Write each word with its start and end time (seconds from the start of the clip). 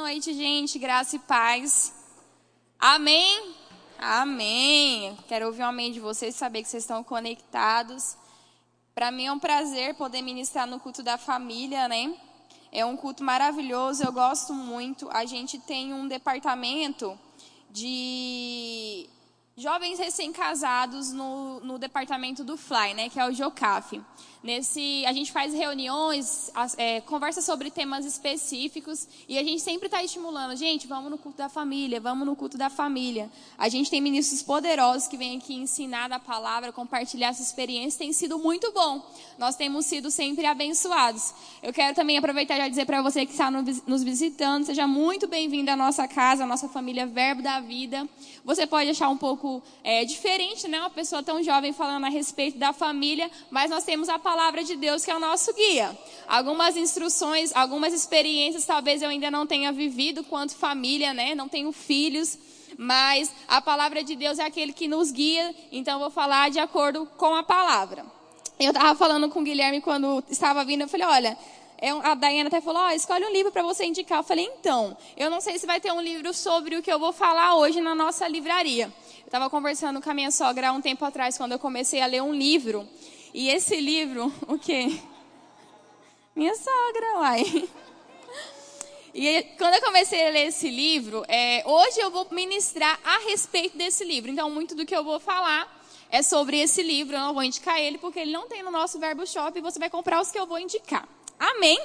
noite, 0.00 0.32
gente. 0.32 0.78
Graça 0.78 1.16
e 1.16 1.18
paz. 1.18 1.92
Amém? 2.78 3.54
Amém. 3.98 5.14
Quero 5.28 5.44
ouvir 5.46 5.62
um 5.62 5.66
amém 5.66 5.92
de 5.92 6.00
vocês, 6.00 6.34
saber 6.34 6.62
que 6.62 6.70
vocês 6.70 6.84
estão 6.84 7.04
conectados. 7.04 8.16
Para 8.94 9.10
mim 9.10 9.26
é 9.26 9.32
um 9.32 9.38
prazer 9.38 9.94
poder 9.94 10.22
ministrar 10.22 10.66
no 10.66 10.80
culto 10.80 11.02
da 11.02 11.18
família, 11.18 11.86
né? 11.86 12.14
É 12.72 12.82
um 12.82 12.96
culto 12.96 13.22
maravilhoso, 13.22 14.02
eu 14.02 14.10
gosto 14.10 14.54
muito. 14.54 15.06
A 15.10 15.26
gente 15.26 15.58
tem 15.58 15.92
um 15.92 16.08
departamento 16.08 17.18
de 17.70 19.06
jovens 19.54 19.98
recém-casados 19.98 21.12
no, 21.12 21.60
no 21.60 21.78
departamento 21.78 22.42
do 22.42 22.56
Fly, 22.56 22.94
né, 22.94 23.10
que 23.10 23.20
é 23.20 23.28
o 23.28 23.32
Jocaf. 23.32 24.00
Nesse, 24.42 25.04
a 25.04 25.12
gente 25.12 25.30
faz 25.30 25.52
reuniões, 25.52 26.50
é, 26.78 27.02
conversa 27.02 27.42
sobre 27.42 27.70
temas 27.70 28.06
específicos 28.06 29.06
e 29.28 29.36
a 29.36 29.44
gente 29.44 29.60
sempre 29.60 29.84
está 29.84 30.02
estimulando, 30.02 30.56
gente, 30.56 30.86
vamos 30.86 31.10
no 31.10 31.18
culto 31.18 31.36
da 31.36 31.50
família, 31.50 32.00
vamos 32.00 32.26
no 32.26 32.34
culto 32.34 32.56
da 32.56 32.70
família. 32.70 33.30
A 33.58 33.68
gente 33.68 33.90
tem 33.90 34.00
ministros 34.00 34.42
poderosos 34.42 35.06
que 35.08 35.18
vêm 35.18 35.36
aqui 35.36 35.54
ensinar 35.54 36.08
da 36.08 36.18
palavra, 36.18 36.72
compartilhar 36.72 37.28
essa 37.28 37.42
experiência, 37.42 37.98
tem 37.98 38.14
sido 38.14 38.38
muito 38.38 38.72
bom. 38.72 39.06
Nós 39.36 39.56
temos 39.56 39.84
sido 39.84 40.10
sempre 40.10 40.46
abençoados. 40.46 41.34
Eu 41.62 41.70
quero 41.70 41.94
também 41.94 42.16
aproveitar 42.16 42.66
e 42.66 42.70
dizer 42.70 42.86
para 42.86 43.02
você 43.02 43.26
que 43.26 43.32
está 43.32 43.50
nos 43.50 44.02
visitando, 44.02 44.64
seja 44.64 44.86
muito 44.86 45.28
bem-vindo 45.28 45.70
à 45.70 45.76
nossa 45.76 46.08
casa, 46.08 46.44
à 46.44 46.46
nossa 46.46 46.66
família 46.66 47.06
Verbo 47.06 47.42
da 47.42 47.60
Vida. 47.60 48.08
Você 48.42 48.66
pode 48.66 48.88
achar 48.88 49.10
um 49.10 49.18
pouco 49.18 49.62
é, 49.84 50.02
diferente, 50.06 50.66
né, 50.66 50.80
uma 50.80 50.88
pessoa 50.88 51.22
tão 51.22 51.42
jovem 51.42 51.74
falando 51.74 52.06
a 52.06 52.08
respeito 52.08 52.56
da 52.56 52.72
família, 52.72 53.30
mas 53.50 53.70
nós 53.70 53.84
temos 53.84 54.08
a 54.08 54.18
palavra 54.18 54.29
palavra 54.30 54.62
de 54.62 54.76
Deus 54.76 55.04
que 55.04 55.10
é 55.10 55.16
o 55.16 55.18
nosso 55.18 55.52
guia. 55.52 55.98
Algumas 56.28 56.76
instruções, 56.76 57.52
algumas 57.52 57.92
experiências 57.92 58.64
talvez 58.64 59.02
eu 59.02 59.08
ainda 59.08 59.28
não 59.28 59.44
tenha 59.44 59.72
vivido 59.72 60.22
quanto 60.22 60.54
família, 60.54 61.12
né? 61.12 61.34
Não 61.34 61.48
tenho 61.48 61.72
filhos, 61.72 62.38
mas 62.78 63.32
a 63.48 63.60
palavra 63.60 64.04
de 64.04 64.14
Deus 64.14 64.38
é 64.38 64.44
aquele 64.44 64.72
que 64.72 64.86
nos 64.86 65.10
guia, 65.10 65.52
então 65.72 65.94
eu 65.94 65.98
vou 65.98 66.10
falar 66.10 66.48
de 66.48 66.60
acordo 66.60 67.06
com 67.16 67.34
a 67.34 67.42
palavra. 67.42 68.06
Eu 68.56 68.70
estava 68.70 68.94
falando 68.94 69.28
com 69.28 69.40
o 69.40 69.42
Guilherme 69.42 69.80
quando 69.80 70.22
estava 70.30 70.64
vindo, 70.64 70.82
eu 70.82 70.88
falei, 70.88 71.06
olha, 71.08 71.38
é 71.78 71.90
a 71.90 72.14
Dayana 72.14 72.46
até 72.46 72.60
falou, 72.60 72.82
oh, 72.86 72.90
escolhe 72.90 73.24
um 73.24 73.32
livro 73.32 73.50
para 73.50 73.64
você 73.64 73.84
indicar. 73.84 74.18
Eu 74.18 74.22
falei, 74.22 74.48
então, 74.58 74.96
eu 75.16 75.28
não 75.28 75.40
sei 75.40 75.58
se 75.58 75.66
vai 75.66 75.80
ter 75.80 75.90
um 75.90 76.00
livro 76.00 76.32
sobre 76.32 76.76
o 76.76 76.82
que 76.82 76.92
eu 76.92 77.00
vou 77.00 77.12
falar 77.12 77.56
hoje 77.56 77.80
na 77.80 77.96
nossa 77.96 78.28
livraria. 78.28 78.92
Eu 79.22 79.26
estava 79.26 79.50
conversando 79.50 80.00
com 80.00 80.08
a 80.08 80.14
minha 80.14 80.30
sogra 80.30 80.68
há 80.68 80.72
um 80.72 80.80
tempo 80.80 81.04
atrás, 81.04 81.36
quando 81.36 81.50
eu 81.50 81.58
comecei 81.58 82.00
a 82.00 82.06
ler 82.06 82.22
um 82.22 82.32
livro. 82.32 82.86
E 83.32 83.48
esse 83.48 83.76
livro, 83.76 84.32
o 84.48 84.58
quê? 84.58 85.00
Minha 86.34 86.54
sogra, 86.54 87.18
uai. 87.18 87.68
E 89.12 89.42
quando 89.58 89.74
eu 89.74 89.82
comecei 89.82 90.26
a 90.26 90.30
ler 90.30 90.46
esse 90.48 90.70
livro, 90.70 91.24
é, 91.28 91.62
hoje 91.66 92.00
eu 92.00 92.10
vou 92.10 92.26
ministrar 92.30 92.98
a 93.04 93.18
respeito 93.18 93.76
desse 93.76 94.04
livro. 94.04 94.30
Então, 94.30 94.48
muito 94.50 94.74
do 94.74 94.86
que 94.86 94.94
eu 94.94 95.02
vou 95.02 95.18
falar 95.18 95.80
é 96.10 96.22
sobre 96.22 96.58
esse 96.58 96.82
livro. 96.82 97.16
Eu 97.16 97.20
não 97.20 97.34
vou 97.34 97.42
indicar 97.42 97.80
ele 97.80 97.98
porque 97.98 98.20
ele 98.20 98.32
não 98.32 98.48
tem 98.48 98.62
no 98.62 98.70
nosso 98.70 98.98
Verbo 98.98 99.26
Shop 99.26 99.56
e 99.56 99.62
você 99.62 99.78
vai 99.78 99.90
comprar 99.90 100.20
os 100.20 100.30
que 100.30 100.38
eu 100.38 100.46
vou 100.46 100.58
indicar. 100.58 101.08
Amém? 101.38 101.80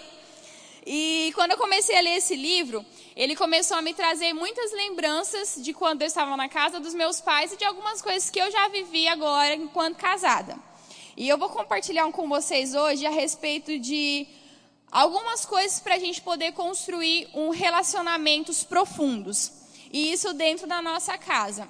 E 0.86 1.32
quando 1.34 1.52
eu 1.52 1.58
comecei 1.58 1.98
a 1.98 2.02
ler 2.02 2.18
esse 2.18 2.36
livro, 2.36 2.86
ele 3.16 3.36
começou 3.36 3.78
a 3.78 3.82
me 3.82 3.94
trazer 3.94 4.34
muitas 4.34 4.72
lembranças 4.72 5.56
de 5.58 5.74
quando 5.74 6.04
eu 6.04 6.08
estava 6.08 6.38
na 6.38 6.48
casa 6.48 6.80
dos 6.80 6.94
meus 6.94 7.20
pais 7.20 7.52
e 7.52 7.58
de 7.58 7.66
algumas 7.66 8.04
coisas 8.04 8.30
que 8.30 8.40
eu 8.40 8.52
já 8.52 8.68
vivi 8.68 9.08
agora 9.08 9.56
enquanto 9.56 9.98
casada. 9.98 10.56
E 11.18 11.30
eu 11.30 11.38
vou 11.38 11.48
compartilhar 11.48 12.12
com 12.12 12.28
vocês 12.28 12.76
hoje 12.76 13.06
a 13.06 13.10
respeito 13.10 13.80
de 13.80 14.28
algumas 14.92 15.46
coisas 15.46 15.80
para 15.80 15.96
a 15.96 16.00
gente 16.00 16.22
poder 16.22 16.52
construir 16.52 17.30
um 17.34 17.52
relacionamentos 17.52 18.66
profundos. 18.66 19.50
E 19.94 20.12
isso 20.12 20.34
dentro 20.34 20.68
da 20.68 20.82
nossa 20.82 21.18
casa. 21.18 21.70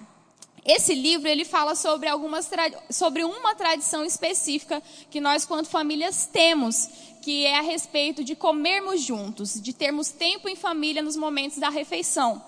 Esse 0.66 0.96
livro 0.96 1.28
ele 1.28 1.46
fala 1.46 1.76
sobre 1.76 2.10
algumas 2.10 2.50
sobre 2.90 3.24
uma 3.24 3.54
tradição 3.54 4.04
específica 4.04 4.82
que 5.12 5.22
nós 5.22 5.46
quanto 5.46 5.70
famílias 5.70 6.26
temos, 6.26 6.90
que 7.22 7.46
é 7.46 7.60
a 7.60 7.62
respeito 7.62 8.24
de 8.24 8.36
comermos 8.36 9.02
juntos, 9.02 9.62
de 9.62 9.74
termos 9.74 10.10
tempo 10.10 10.50
em 10.50 10.56
família 10.56 11.04
nos 11.04 11.16
momentos 11.16 11.60
da 11.60 11.70
refeição. 11.70 12.44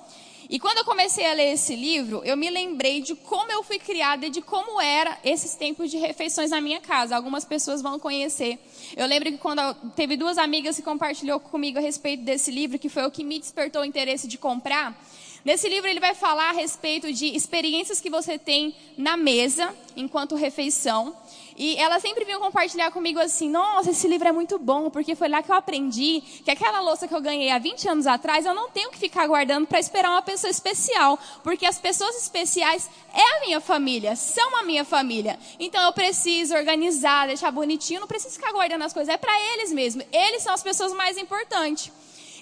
E 0.49 0.59
quando 0.59 0.77
eu 0.77 0.85
comecei 0.85 1.25
a 1.25 1.33
ler 1.33 1.53
esse 1.53 1.75
livro, 1.75 2.21
eu 2.23 2.37
me 2.37 2.49
lembrei 2.49 3.01
de 3.01 3.15
como 3.15 3.51
eu 3.51 3.61
fui 3.63 3.77
criada 3.77 4.27
e 4.27 4.29
de 4.29 4.41
como 4.41 4.79
era 4.79 5.17
esses 5.23 5.55
tempos 5.55 5.91
de 5.91 5.97
refeições 5.97 6.51
na 6.51 6.61
minha 6.61 6.79
casa. 6.79 7.15
Algumas 7.15 7.43
pessoas 7.43 7.81
vão 7.81 7.99
conhecer. 7.99 8.57
Eu 8.95 9.05
lembro 9.07 9.29
que 9.29 9.37
quando 9.37 9.61
teve 9.95 10.15
duas 10.15 10.37
amigas 10.37 10.77
que 10.77 10.81
compartilhou 10.81 11.37
comigo 11.39 11.77
a 11.77 11.81
respeito 11.81 12.23
desse 12.23 12.49
livro, 12.49 12.79
que 12.79 12.87
foi 12.87 13.05
o 13.05 13.11
que 13.11 13.25
me 13.25 13.39
despertou 13.39 13.81
o 13.81 13.85
interesse 13.85 14.25
de 14.25 14.37
comprar. 14.37 14.97
Nesse 15.43 15.69
livro 15.69 15.89
ele 15.89 15.99
vai 15.99 16.13
falar 16.13 16.49
a 16.49 16.53
respeito 16.53 17.11
de 17.13 17.35
experiências 17.35 18.01
que 18.01 18.09
você 18.09 18.37
tem 18.37 18.75
na 18.97 19.15
mesa 19.15 19.73
enquanto 19.95 20.35
refeição 20.35 21.15
e 21.57 21.75
ela 21.77 21.99
sempre 21.99 22.23
vinha 22.23 22.37
compartilhar 22.37 22.91
comigo 22.91 23.19
assim: 23.19 23.49
nossa, 23.49 23.89
esse 23.89 24.07
livro 24.07 24.27
é 24.27 24.31
muito 24.31 24.59
bom, 24.59 24.91
porque 24.91 25.15
foi 25.15 25.27
lá 25.27 25.41
que 25.41 25.51
eu 25.51 25.55
aprendi 25.55 26.21
que 26.45 26.51
aquela 26.51 26.79
louça 26.81 27.07
que 27.07 27.15
eu 27.15 27.19
ganhei 27.19 27.49
há 27.49 27.57
20 27.57 27.89
anos 27.89 28.05
atrás, 28.05 28.45
eu 28.45 28.53
não 28.53 28.69
tenho 28.69 28.91
que 28.91 28.99
ficar 28.99 29.25
guardando 29.25 29.65
para 29.65 29.79
esperar 29.79 30.11
uma 30.11 30.21
pessoa 30.21 30.51
especial, 30.51 31.17
porque 31.43 31.65
as 31.65 31.79
pessoas 31.79 32.15
especiais 32.15 32.87
é 33.11 33.37
a 33.37 33.39
minha 33.41 33.59
família, 33.59 34.15
são 34.15 34.55
a 34.57 34.63
minha 34.63 34.85
família. 34.85 35.39
Então 35.59 35.83
eu 35.83 35.93
preciso 35.93 36.53
organizar, 36.53 37.25
deixar 37.25 37.49
bonitinho, 37.49 38.01
não 38.01 38.07
preciso 38.07 38.35
ficar 38.35 38.51
guardando 38.51 38.83
as 38.83 38.93
coisas, 38.93 39.11
é 39.11 39.17
para 39.17 39.33
eles 39.53 39.71
mesmo. 39.73 40.03
Eles 40.11 40.43
são 40.43 40.53
as 40.53 40.61
pessoas 40.61 40.93
mais 40.93 41.17
importantes. 41.17 41.91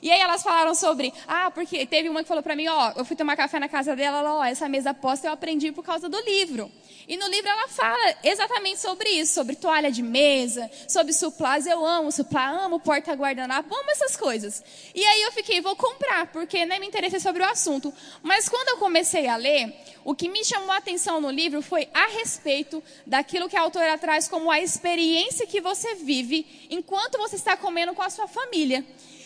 E 0.01 0.11
aí 0.11 0.19
elas 0.19 0.43
falaram 0.43 0.75
sobre, 0.75 1.13
ah, 1.27 1.49
porque 1.51 1.85
teve 1.85 2.09
uma 2.09 2.21
que 2.21 2.27
falou 2.27 2.43
para 2.43 2.55
mim, 2.55 2.67
ó, 2.67 2.93
eu 2.95 3.05
fui 3.05 3.15
tomar 3.15 3.35
café 3.35 3.59
na 3.59 3.69
casa 3.69 3.95
dela, 3.95 4.19
ela, 4.19 4.35
ó, 4.35 4.43
essa 4.43 4.67
mesa 4.67 4.93
posta 4.93 5.27
eu 5.27 5.33
aprendi 5.33 5.71
por 5.71 5.83
causa 5.83 6.09
do 6.09 6.19
livro. 6.21 6.71
E 7.07 7.17
no 7.17 7.27
livro 7.27 7.47
ela 7.47 7.67
fala 7.67 8.15
exatamente 8.23 8.79
sobre 8.79 9.07
isso, 9.09 9.33
sobre 9.33 9.55
toalha 9.55 9.91
de 9.91 10.01
mesa, 10.01 10.69
sobre 10.87 11.13
suplás. 11.13 11.67
Eu 11.67 11.85
amo 11.85 12.11
suplá, 12.11 12.49
amo 12.49 12.79
porta-guardanapo, 12.79 13.73
amo 13.75 13.91
essas 13.91 14.15
coisas. 14.15 14.63
E 14.93 15.05
aí 15.05 15.21
eu 15.21 15.31
fiquei, 15.31 15.61
vou 15.61 15.75
comprar, 15.75 16.27
porque 16.27 16.65
nem 16.65 16.79
me 16.79 16.87
interessei 16.87 17.19
sobre 17.19 17.43
o 17.43 17.45
assunto. 17.45 17.93
Mas 18.23 18.49
quando 18.49 18.69
eu 18.69 18.77
comecei 18.77 19.27
a 19.27 19.35
ler, 19.35 19.71
o 20.03 20.15
que 20.15 20.27
me 20.27 20.43
chamou 20.43 20.71
a 20.71 20.77
atenção 20.77 21.21
no 21.21 21.29
livro 21.29 21.61
foi 21.61 21.87
a 21.93 22.07
respeito 22.07 22.83
daquilo 23.05 23.47
que 23.47 23.57
a 23.57 23.61
autora 23.61 23.97
traz 23.97 24.27
como 24.27 24.49
a 24.49 24.59
experiência 24.59 25.45
que 25.45 25.61
você 25.61 25.95
vive 25.95 26.67
enquanto 26.71 27.19
você 27.19 27.35
está 27.35 27.55
comendo 27.55 27.93
com 27.93 28.01
a 28.01 28.09
sua 28.09 28.27
família. 28.27 28.83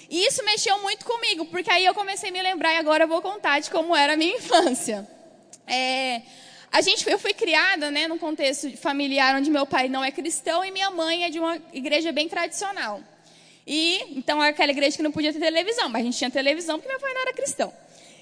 E 0.09 0.25
isso 0.25 0.43
mexeu 0.43 0.81
muito 0.81 1.05
comigo, 1.05 1.45
porque 1.45 1.69
aí 1.69 1.85
eu 1.85 1.93
comecei 1.93 2.29
a 2.29 2.33
me 2.33 2.41
lembrar 2.41 2.73
e 2.73 2.77
agora 2.77 3.03
eu 3.03 3.07
vou 3.07 3.21
contar 3.21 3.59
de 3.59 3.69
como 3.69 3.95
era 3.95 4.13
a 4.13 4.17
minha 4.17 4.35
infância. 4.37 5.07
É, 5.67 6.21
a 6.71 6.81
gente, 6.81 7.07
eu 7.09 7.19
fui 7.19 7.33
criada 7.33 7.91
né, 7.91 8.07
num 8.07 8.17
contexto 8.17 8.75
familiar 8.77 9.35
onde 9.35 9.51
meu 9.51 9.65
pai 9.65 9.87
não 9.87 10.03
é 10.03 10.11
cristão 10.11 10.65
e 10.65 10.71
minha 10.71 10.89
mãe 10.89 11.25
é 11.25 11.29
de 11.29 11.39
uma 11.39 11.61
igreja 11.71 12.11
bem 12.11 12.27
tradicional. 12.27 13.01
E 13.67 14.17
então 14.17 14.41
era 14.41 14.49
aquela 14.49 14.71
igreja 14.71 14.97
que 14.97 15.03
não 15.03 15.11
podia 15.11 15.31
ter 15.31 15.39
televisão, 15.39 15.89
mas 15.89 16.01
a 16.01 16.05
gente 16.05 16.17
tinha 16.17 16.31
televisão 16.31 16.79
porque 16.79 16.91
meu 16.91 16.99
pai 16.99 17.13
não 17.13 17.21
era 17.21 17.33
cristão. 17.33 17.71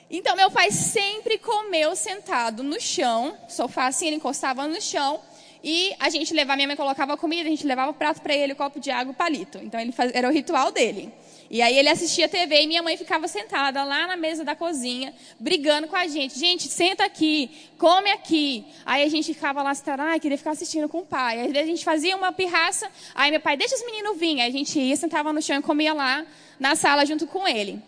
Então 0.10 0.36
meu 0.36 0.52
pai 0.52 0.72
sempre 0.72 1.38
comeu 1.38 1.96
sentado 1.96 2.64
no 2.64 2.80
chão, 2.82 3.38
sofá 3.48 3.88
assim, 3.88 4.08
ele 4.08 4.16
encostava 4.18 4.68
no 4.68 4.82
chão, 4.82 5.22
e 5.64 5.94
a 6.00 6.10
gente 6.10 6.34
levava, 6.34 6.56
minha 6.56 6.68
mãe 6.68 6.78
colocava 6.78 7.18
comida, 7.18 7.48
a 7.48 7.52
gente 7.52 7.66
levava 7.66 7.92
o 7.92 7.94
prato 7.94 8.22
para 8.22 8.34
ele, 8.34 8.56
copo 8.56 8.80
de 8.80 8.92
água, 8.92 9.14
palito. 9.14 9.58
Então 9.58 9.80
ele 9.80 9.92
faz, 9.92 10.12
era 10.14 10.28
o 10.28 10.32
ritual 10.32 10.72
dele. 10.72 11.12
E 11.50 11.62
aí 11.62 11.78
ele 11.78 11.88
assistia 11.90 12.28
TV 12.28 12.64
e 12.64 12.68
minha 12.68 12.84
mãe 12.84 12.98
ficava 12.98 13.28
sentada 13.28 13.84
lá 13.84 14.08
na 14.08 14.18
mesa 14.18 14.44
da 14.44 14.56
cozinha, 14.56 15.14
brigando 15.40 15.88
com 15.88 15.96
a 15.96 16.06
gente. 16.08 16.38
Gente, 16.38 16.68
senta 16.68 17.06
aqui, 17.06 17.50
come 17.78 18.12
aqui. 18.12 18.66
Aí 18.86 19.04
a 19.04 19.10
gente 19.10 19.34
ficava 19.34 19.64
lá, 19.64 19.72
ai, 20.00 20.20
queria 20.20 20.38
ficar 20.38 20.52
assistindo 20.52 20.90
com 20.90 21.00
o 21.00 21.06
pai. 21.06 21.40
Aí 21.40 21.58
a 21.58 21.66
gente 21.66 21.86
fazia 21.86 22.16
uma 22.16 22.32
pirraça, 22.32 22.90
aí 23.16 23.32
meu 23.32 23.40
pai, 23.40 23.56
deixa 23.56 23.76
os 23.76 23.86
meninos 23.86 24.18
virem. 24.18 24.42
Aí 24.42 24.50
a 24.50 24.52
gente 24.52 24.78
ia, 24.78 24.96
sentava 24.96 25.32
no 25.32 25.42
chão 25.42 25.60
e 25.60 25.62
comia 25.62 25.94
lá 25.94 26.26
na 26.60 26.76
sala 26.76 27.06
junto 27.06 27.26
com 27.26 27.48
ele. 27.48 27.82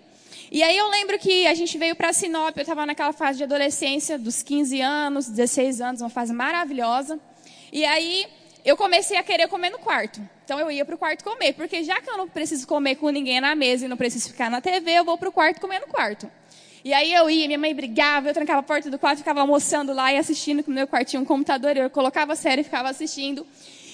E 0.52 0.64
aí 0.64 0.78
eu 0.78 0.90
lembro 0.90 1.20
que 1.20 1.46
a 1.46 1.54
gente 1.54 1.78
veio 1.78 1.96
para 1.96 2.12
Sinop, 2.12 2.58
eu 2.58 2.62
estava 2.62 2.86
naquela 2.86 3.14
fase 3.14 3.38
de 3.38 3.44
adolescência, 3.44 4.18
dos 4.18 4.42
15 4.42 4.82
anos, 4.82 5.28
16 5.28 5.82
anos, 5.82 6.02
uma 6.02 6.10
fase 6.10 6.34
maravilhosa. 6.34 7.20
E 7.72 7.86
aí 7.86 8.26
eu 8.70 8.78
comecei 8.78 9.18
a 9.18 9.24
querer 9.24 9.48
comer 9.48 9.72
no 9.72 9.80
quarto. 9.80 10.22
Então 10.46 10.60
eu 10.60 10.70
ia 10.72 10.86
para 10.86 10.96
o 10.96 10.98
quarto 10.98 11.24
comer, 11.24 11.54
porque 11.54 11.84
já 11.84 12.00
que 12.00 12.10
eu 12.10 12.18
não 12.18 12.28
preciso 12.28 12.68
comer 12.68 12.96
com 12.96 13.10
ninguém 13.10 13.42
na 13.42 13.56
mesa 13.56 13.86
e 13.86 13.88
não 13.88 13.98
preciso 13.98 14.30
ficar 14.30 14.50
na 14.50 14.62
TV, 14.62 14.92
eu 14.92 15.04
vou 15.04 15.18
para 15.18 15.28
o 15.30 15.32
quarto 15.32 15.60
comer 15.60 15.80
no 15.80 15.88
quarto. 15.88 16.30
E 16.84 16.94
aí 16.94 17.14
eu 17.14 17.30
ia, 17.30 17.48
minha 17.48 17.58
mãe 17.58 17.74
brigava, 17.74 18.30
eu 18.30 18.34
trancava 18.34 18.60
a 18.60 18.64
porta 18.64 18.90
do 18.90 18.98
quarto, 18.98 19.18
ficava 19.18 19.42
almoçando 19.42 19.92
lá 19.92 20.14
e 20.14 20.18
assistindo, 20.18 20.64
no 20.66 20.74
meu 20.74 20.88
quarto 20.88 21.10
tinha 21.10 21.22
um 21.22 21.26
computador, 21.26 21.76
eu 21.76 21.90
colocava 21.90 22.36
série 22.36 22.62
e 22.62 22.64
ficava 22.64 22.90
assistindo. 22.90 23.46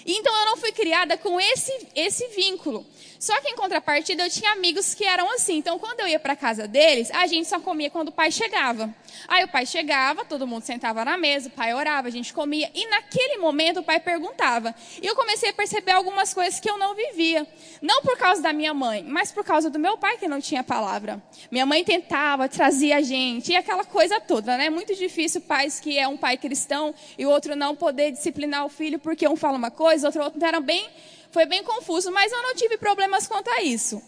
Então 0.06 0.38
eu 0.42 0.46
não 0.46 0.58
fui 0.58 0.72
criada 0.72 1.18
com 1.18 1.40
esse, 1.40 1.88
esse 1.96 2.28
vínculo. 2.28 2.86
Só 3.20 3.40
que 3.42 3.50
em 3.50 3.56
contrapartida 3.56 4.24
eu 4.24 4.30
tinha 4.30 4.52
amigos 4.52 4.94
que 4.94 5.04
eram 5.04 5.32
assim. 5.34 5.58
Então 5.58 5.80
quando 5.80 6.02
eu 6.02 6.08
ia 6.08 6.20
para 6.20 6.36
casa 6.36 6.68
deles, 6.68 7.10
a 7.12 7.26
gente 7.26 7.48
só 7.48 7.60
comia 7.60 7.90
quando 7.90 8.10
o 8.10 8.12
pai 8.12 8.30
chegava. 8.30 8.94
Aí 9.28 9.44
o 9.44 9.48
pai 9.48 9.66
chegava, 9.66 10.26
todo 10.26 10.48
mundo 10.48 10.64
sentava 10.64 11.04
na 11.06 11.18
mesa, 11.18 11.48
o 11.48 11.52
pai 11.52 11.74
orava, 11.74 12.08
a 12.08 12.12
gente 12.12 12.34
comia. 12.34 12.70
E 12.74 12.88
naquele 12.88 13.38
momento 13.38 13.80
o 13.80 13.84
pai 13.84 14.00
perguntava. 14.00 14.74
E 15.02 15.06
eu 15.06 15.16
comecei 15.16 15.50
a 15.50 15.54
perceber 15.54 15.92
algumas 15.92 16.34
coisas 16.34 16.60
que 16.60 16.70
eu 16.70 16.78
não 16.78 16.96
vivia. 16.96 17.48
Não 17.82 18.02
por 18.02 18.18
causa 18.18 18.42
da 18.42 18.54
minha 18.54 18.74
mãe, 18.74 19.04
mas 19.04 19.32
por 19.32 19.44
causa 19.44 19.70
do 19.70 19.80
meu 19.80 19.98
pai 19.98 20.18
que 20.18 20.28
não 20.28 20.40
tinha 20.40 20.64
palavra. 20.64 21.22
Minha 21.52 21.66
mãe 21.66 21.84
tentava, 21.84 22.48
trazia 22.50 22.98
a 22.98 23.02
gente, 23.02 23.52
e 23.52 23.56
aquela 23.56 23.84
coisa 23.84 24.20
toda, 24.20 24.58
né? 24.58 24.70
Muito 24.70 24.96
difícil 24.96 25.42
pais 25.42 25.80
que 25.80 25.98
é 25.98 26.08
um 26.08 26.18
pai 26.18 26.38
cristão 26.38 26.94
e 27.18 27.26
o 27.26 27.30
outro 27.30 27.56
não 27.56 27.76
poder 27.76 28.12
disciplinar 28.12 28.66
o 28.66 28.70
filho 28.70 29.00
porque 29.00 29.28
um 29.28 29.36
fala 29.36 29.58
uma 29.58 29.72
coisa, 29.72 30.08
outro 30.08 30.24
outro 30.24 30.44
era 30.44 30.60
bem, 30.60 30.90
foi 31.32 31.46
bem 31.46 31.64
confuso, 31.64 32.12
mas 32.12 32.32
eu 32.32 32.42
não 32.42 32.56
tive 32.56 32.78
problemas 32.78 33.28
quanto 33.28 33.50
a 33.50 33.62
isso. 33.62 34.02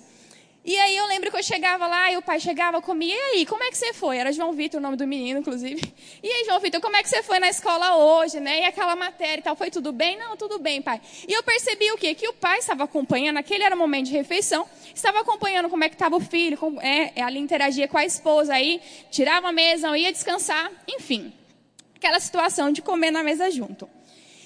E 0.68 0.78
aí 0.78 0.98
eu 0.98 1.08
lembro 1.08 1.32
que 1.32 1.38
eu 1.38 1.44
chegava 1.44 1.88
lá 1.88 2.12
e 2.12 2.18
o 2.18 2.22
pai 2.22 2.42
chegava 2.42 2.82
comigo, 2.82 3.14
e 3.14 3.38
aí, 3.38 3.46
como 3.46 3.64
é 3.64 3.70
que 3.70 3.78
você 3.78 3.94
foi? 3.94 4.18
Era 4.18 4.34
João 4.34 4.52
Vitor 4.52 4.82
o 4.82 4.84
nome 4.84 4.98
do 4.98 5.08
menino, 5.08 5.40
inclusive. 5.40 5.82
E 6.22 6.30
aí, 6.30 6.44
João 6.46 6.60
Vitor, 6.60 6.82
como 6.82 6.96
é 6.98 7.04
que 7.04 7.08
você 7.08 7.24
foi 7.24 7.40
na 7.40 7.48
escola 7.48 7.96
hoje, 7.96 8.40
né? 8.42 8.62
E 8.62 8.66
aquela 8.66 8.96
matéria 8.96 9.40
e 9.40 9.44
tal, 9.44 9.56
foi 9.56 9.72
tudo 9.72 9.94
bem? 9.94 10.18
Não, 10.18 10.36
tudo 10.36 10.60
bem, 10.60 10.82
pai. 10.82 11.00
E 11.26 11.32
eu 11.32 11.42
percebi 11.42 11.90
o 11.92 11.98
quê? 11.98 12.14
Que 12.14 12.28
o 12.28 12.34
pai 12.34 12.58
estava 12.60 12.84
acompanhando, 12.84 13.38
aquele 13.38 13.64
era 13.64 13.74
o 13.74 13.78
momento 13.78 14.08
de 14.08 14.12
refeição, 14.12 14.68
estava 14.94 15.22
acompanhando 15.22 15.70
como 15.70 15.86
é 15.86 15.90
que 15.90 15.96
estava 15.96 16.18
o 16.18 16.20
filho, 16.20 16.58
com, 16.58 16.82
é, 16.82 17.14
ali 17.22 17.40
interagia 17.40 17.88
com 17.88 17.98
a 17.98 18.04
esposa, 18.04 18.54
aí 18.54 18.82
tirava 19.10 19.48
a 19.48 19.52
mesa, 19.54 19.98
ia 19.98 20.12
descansar, 20.12 20.70
enfim. 20.86 21.32
Aquela 21.96 22.20
situação 22.20 22.74
de 22.74 22.82
comer 22.82 23.12
na 23.12 23.24
mesa 23.24 23.50
junto. 23.50 23.88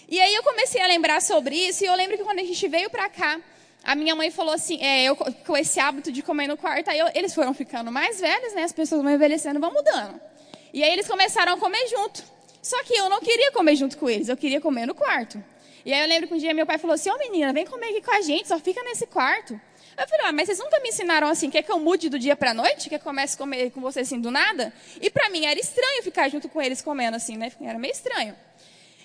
E 0.07 0.19
aí 0.19 0.35
eu 0.35 0.43
comecei 0.43 0.81
a 0.81 0.87
lembrar 0.87 1.19
sobre 1.19 1.55
isso, 1.55 1.83
e 1.83 1.87
eu 1.87 1.95
lembro 1.95 2.15
que 2.15 2.23
quando 2.23 2.39
a 2.39 2.43
gente 2.43 2.67
veio 2.67 2.91
para 2.91 3.09
cá, 3.09 3.39
a 3.83 3.95
minha 3.95 4.15
mãe 4.15 4.29
falou 4.29 4.53
assim, 4.53 4.81
é, 4.81 5.03
eu 5.03 5.15
com 5.15 5.57
esse 5.57 5.79
hábito 5.79 6.11
de 6.11 6.21
comer 6.21 6.47
no 6.47 6.55
quarto, 6.55 6.89
aí 6.89 6.99
eu, 6.99 7.07
eles 7.15 7.33
foram 7.33 7.53
ficando 7.53 7.91
mais 7.91 8.19
velhos, 8.19 8.53
né? 8.53 8.63
As 8.63 8.71
pessoas 8.71 9.01
vão 9.01 9.11
envelhecendo, 9.11 9.59
vão 9.59 9.73
mudando. 9.73 10.19
E 10.73 10.83
aí 10.83 10.93
eles 10.93 11.07
começaram 11.07 11.53
a 11.53 11.57
comer 11.57 11.87
junto. 11.87 12.23
Só 12.61 12.81
que 12.83 12.93
eu 12.93 13.09
não 13.09 13.19
queria 13.19 13.51
comer 13.51 13.75
junto 13.75 13.97
com 13.97 14.09
eles, 14.09 14.29
eu 14.29 14.37
queria 14.37 14.61
comer 14.61 14.85
no 14.85 14.93
quarto. 14.93 15.43
E 15.83 15.91
aí 15.91 16.01
eu 16.01 16.07
lembro 16.07 16.27
que 16.27 16.33
um 16.35 16.37
dia 16.37 16.53
meu 16.53 16.65
pai 16.65 16.77
falou 16.77 16.93
assim, 16.93 17.09
ô 17.09 17.15
oh, 17.15 17.17
menina, 17.17 17.51
vem 17.51 17.65
comer 17.65 17.87
aqui 17.87 18.01
com 18.01 18.11
a 18.11 18.21
gente, 18.21 18.47
só 18.47 18.59
fica 18.59 18.83
nesse 18.83 19.07
quarto. 19.07 19.59
Eu 19.97 20.07
falei, 20.07 20.27
ah, 20.27 20.31
mas 20.31 20.45
vocês 20.45 20.59
nunca 20.59 20.79
me 20.79 20.89
ensinaram 20.89 21.27
assim, 21.27 21.49
quer 21.49 21.63
que 21.63 21.71
eu 21.71 21.79
mude 21.79 22.07
do 22.07 22.17
dia 22.17 22.35
para 22.35 22.53
noite? 22.53 22.89
Quer 22.89 22.97
que 22.97 23.03
eu 23.03 23.09
comece 23.09 23.35
a 23.35 23.37
comer 23.37 23.71
com 23.71 23.81
vocês 23.81 24.07
assim 24.07 24.21
do 24.21 24.31
nada? 24.31 24.71
E 25.01 25.09
para 25.09 25.29
mim 25.29 25.45
era 25.45 25.59
estranho 25.59 26.03
ficar 26.03 26.29
junto 26.29 26.47
com 26.47 26.61
eles 26.61 26.81
comendo 26.81 27.17
assim, 27.17 27.35
né? 27.35 27.51
Era 27.61 27.77
meio 27.77 27.91
estranho. 27.91 28.35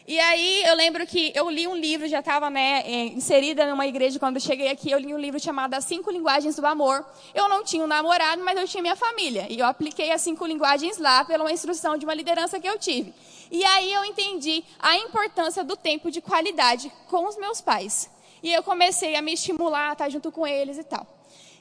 E 0.08 0.20
aí 0.20 0.62
eu 0.62 0.76
lembro 0.76 1.04
que 1.04 1.32
eu 1.34 1.50
li 1.50 1.66
um 1.66 1.74
livro, 1.74 2.06
já 2.06 2.20
estava 2.20 2.48
né, 2.48 2.82
é, 2.86 3.06
inserida 3.06 3.66
numa 3.66 3.88
igreja 3.88 4.20
quando 4.20 4.36
eu 4.36 4.40
cheguei 4.40 4.68
aqui, 4.68 4.88
eu 4.88 5.00
li 5.00 5.12
um 5.12 5.18
livro 5.18 5.40
chamado 5.40 5.74
As 5.74 5.84
Cinco 5.84 6.12
Linguagens 6.12 6.54
do 6.54 6.64
Amor. 6.64 7.04
Eu 7.34 7.48
não 7.48 7.64
tinha 7.64 7.82
um 7.82 7.88
namorado, 7.88 8.40
mas 8.44 8.56
eu 8.56 8.68
tinha 8.68 8.80
minha 8.80 8.94
família. 8.94 9.48
E 9.50 9.58
eu 9.58 9.66
apliquei 9.66 10.12
as 10.12 10.20
cinco 10.20 10.46
linguagens 10.46 10.98
lá 10.98 11.24
pela 11.24 11.50
instrução 11.50 11.96
de 11.96 12.04
uma 12.04 12.14
liderança 12.14 12.60
que 12.60 12.68
eu 12.68 12.78
tive. 12.78 13.12
E 13.50 13.64
aí 13.64 13.92
eu 13.92 14.04
entendi 14.04 14.62
a 14.78 14.96
importância 14.96 15.64
do 15.64 15.76
tempo 15.76 16.08
de 16.08 16.20
qualidade 16.20 16.92
com 17.08 17.26
os 17.26 17.36
meus 17.36 17.60
pais. 17.60 18.08
E 18.44 18.52
eu 18.52 18.62
comecei 18.62 19.16
a 19.16 19.22
me 19.22 19.32
estimular 19.32 19.90
a 19.90 19.92
estar 19.94 20.08
junto 20.08 20.30
com 20.30 20.46
eles 20.46 20.78
e 20.78 20.84
tal. 20.84 21.04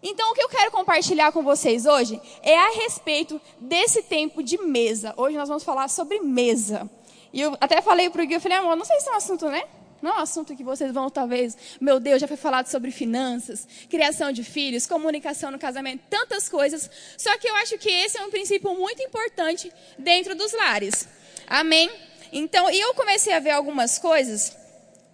Então, 0.03 0.29
o 0.29 0.35
que 0.35 0.43
eu 0.43 0.49
quero 0.49 0.69
compartilhar 0.69 1.31
com 1.31 1.41
vocês 1.41 1.87
hoje 1.87 2.21
é 2.43 2.55
a 2.55 2.69
respeito 2.75 3.41
desse 3.59 4.03
tempo 4.03 4.43
de 4.43 4.59
mesa. 4.59 5.15
Hoje 5.17 5.35
nós 5.35 5.47
vamos 5.47 5.63
falar 5.63 5.87
sobre 5.87 6.19
mesa. 6.19 6.87
E 7.35 7.41
eu 7.41 7.57
até 7.59 7.81
falei 7.81 8.09
para 8.09 8.23
o 8.23 8.25
Gui, 8.25 8.35
eu 8.35 8.39
falei, 8.39 8.57
amor, 8.57 8.77
não 8.77 8.85
sei 8.85 8.97
se 9.01 9.09
é 9.09 9.11
um 9.11 9.15
assunto, 9.15 9.49
né? 9.49 9.61
Não 10.01 10.09
é 10.09 10.19
um 10.19 10.21
assunto 10.21 10.55
que 10.55 10.63
vocês 10.63 10.89
vão, 10.93 11.09
talvez, 11.09 11.57
meu 11.81 11.99
Deus, 11.99 12.21
já 12.21 12.29
foi 12.29 12.37
falado 12.37 12.67
sobre 12.67 12.91
finanças, 12.91 13.67
criação 13.89 14.31
de 14.31 14.41
filhos, 14.41 14.87
comunicação 14.87 15.51
no 15.51 15.59
casamento, 15.59 16.01
tantas 16.09 16.47
coisas. 16.47 16.89
Só 17.17 17.37
que 17.37 17.49
eu 17.49 17.55
acho 17.57 17.77
que 17.77 17.89
esse 17.89 18.17
é 18.17 18.25
um 18.25 18.29
princípio 18.29 18.73
muito 18.73 19.03
importante 19.03 19.69
dentro 19.99 20.33
dos 20.33 20.53
lares. 20.53 21.09
Amém? 21.45 21.91
Então, 22.31 22.71
e 22.71 22.79
eu 22.79 22.93
comecei 22.93 23.33
a 23.33 23.39
ver 23.39 23.51
algumas 23.51 23.99
coisas 23.99 24.55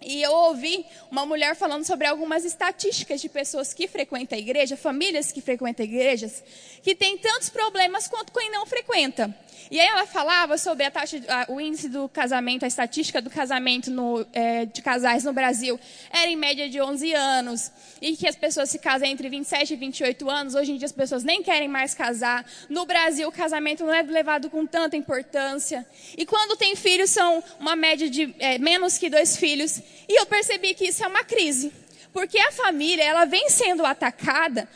e 0.00 0.22
eu 0.22 0.32
ouvi 0.32 0.86
uma 1.10 1.26
mulher 1.26 1.56
falando 1.56 1.84
sobre 1.84 2.06
algumas 2.06 2.44
estatísticas 2.44 3.20
de 3.20 3.28
pessoas 3.28 3.74
que 3.74 3.88
frequentam 3.88 4.36
a 4.36 4.40
igreja, 4.40 4.76
famílias 4.76 5.32
que 5.32 5.40
frequentam 5.40 5.84
igrejas, 5.84 6.42
que 6.82 6.94
têm 6.94 7.18
tantos 7.18 7.48
problemas 7.48 8.06
quanto 8.06 8.32
quem 8.32 8.50
não 8.50 8.64
frequenta. 8.64 9.34
E 9.70 9.80
aí 9.80 9.86
ela 9.86 10.06
falava 10.06 10.58
sobre 10.58 10.84
a 10.84 10.90
taxa, 10.90 11.16
o 11.48 11.60
índice 11.60 11.88
do 11.88 12.08
casamento, 12.08 12.64
a 12.64 12.68
estatística 12.68 13.22
do 13.22 13.30
casamento 13.30 13.90
no, 13.90 14.26
é, 14.32 14.66
de 14.66 14.82
casais 14.82 15.24
no 15.24 15.32
Brasil 15.32 15.78
era 16.10 16.30
em 16.30 16.36
média 16.36 16.68
de 16.68 16.80
11 16.80 17.14
anos. 17.14 17.72
E 18.00 18.16
que 18.16 18.28
as 18.28 18.36
pessoas 18.36 18.68
se 18.70 18.78
casam 18.78 19.08
entre 19.08 19.28
27 19.28 19.72
e 19.72 19.76
28 19.76 20.28
anos. 20.28 20.54
Hoje 20.54 20.72
em 20.72 20.76
dia 20.76 20.86
as 20.86 20.92
pessoas 20.92 21.24
nem 21.24 21.42
querem 21.42 21.68
mais 21.68 21.94
casar. 21.94 22.44
No 22.68 22.84
Brasil 22.84 23.28
o 23.28 23.32
casamento 23.32 23.84
não 23.84 23.94
é 23.94 24.02
levado 24.02 24.50
com 24.50 24.66
tanta 24.66 24.96
importância. 24.96 25.86
E 26.16 26.26
quando 26.26 26.56
tem 26.56 26.76
filhos 26.76 27.10
são 27.10 27.42
uma 27.58 27.74
média 27.74 28.10
de 28.10 28.34
é, 28.38 28.58
menos 28.58 28.98
que 28.98 29.08
dois 29.08 29.36
filhos. 29.36 29.80
E 30.08 30.20
eu 30.20 30.26
percebi 30.26 30.74
que 30.74 30.86
isso 30.86 31.04
é 31.04 31.06
uma 31.06 31.24
crise. 31.24 31.72
Porque 32.12 32.38
a 32.38 32.52
família, 32.52 33.02
ela 33.02 33.24
vem 33.24 33.48
sendo 33.48 33.86
atacada 33.86 34.68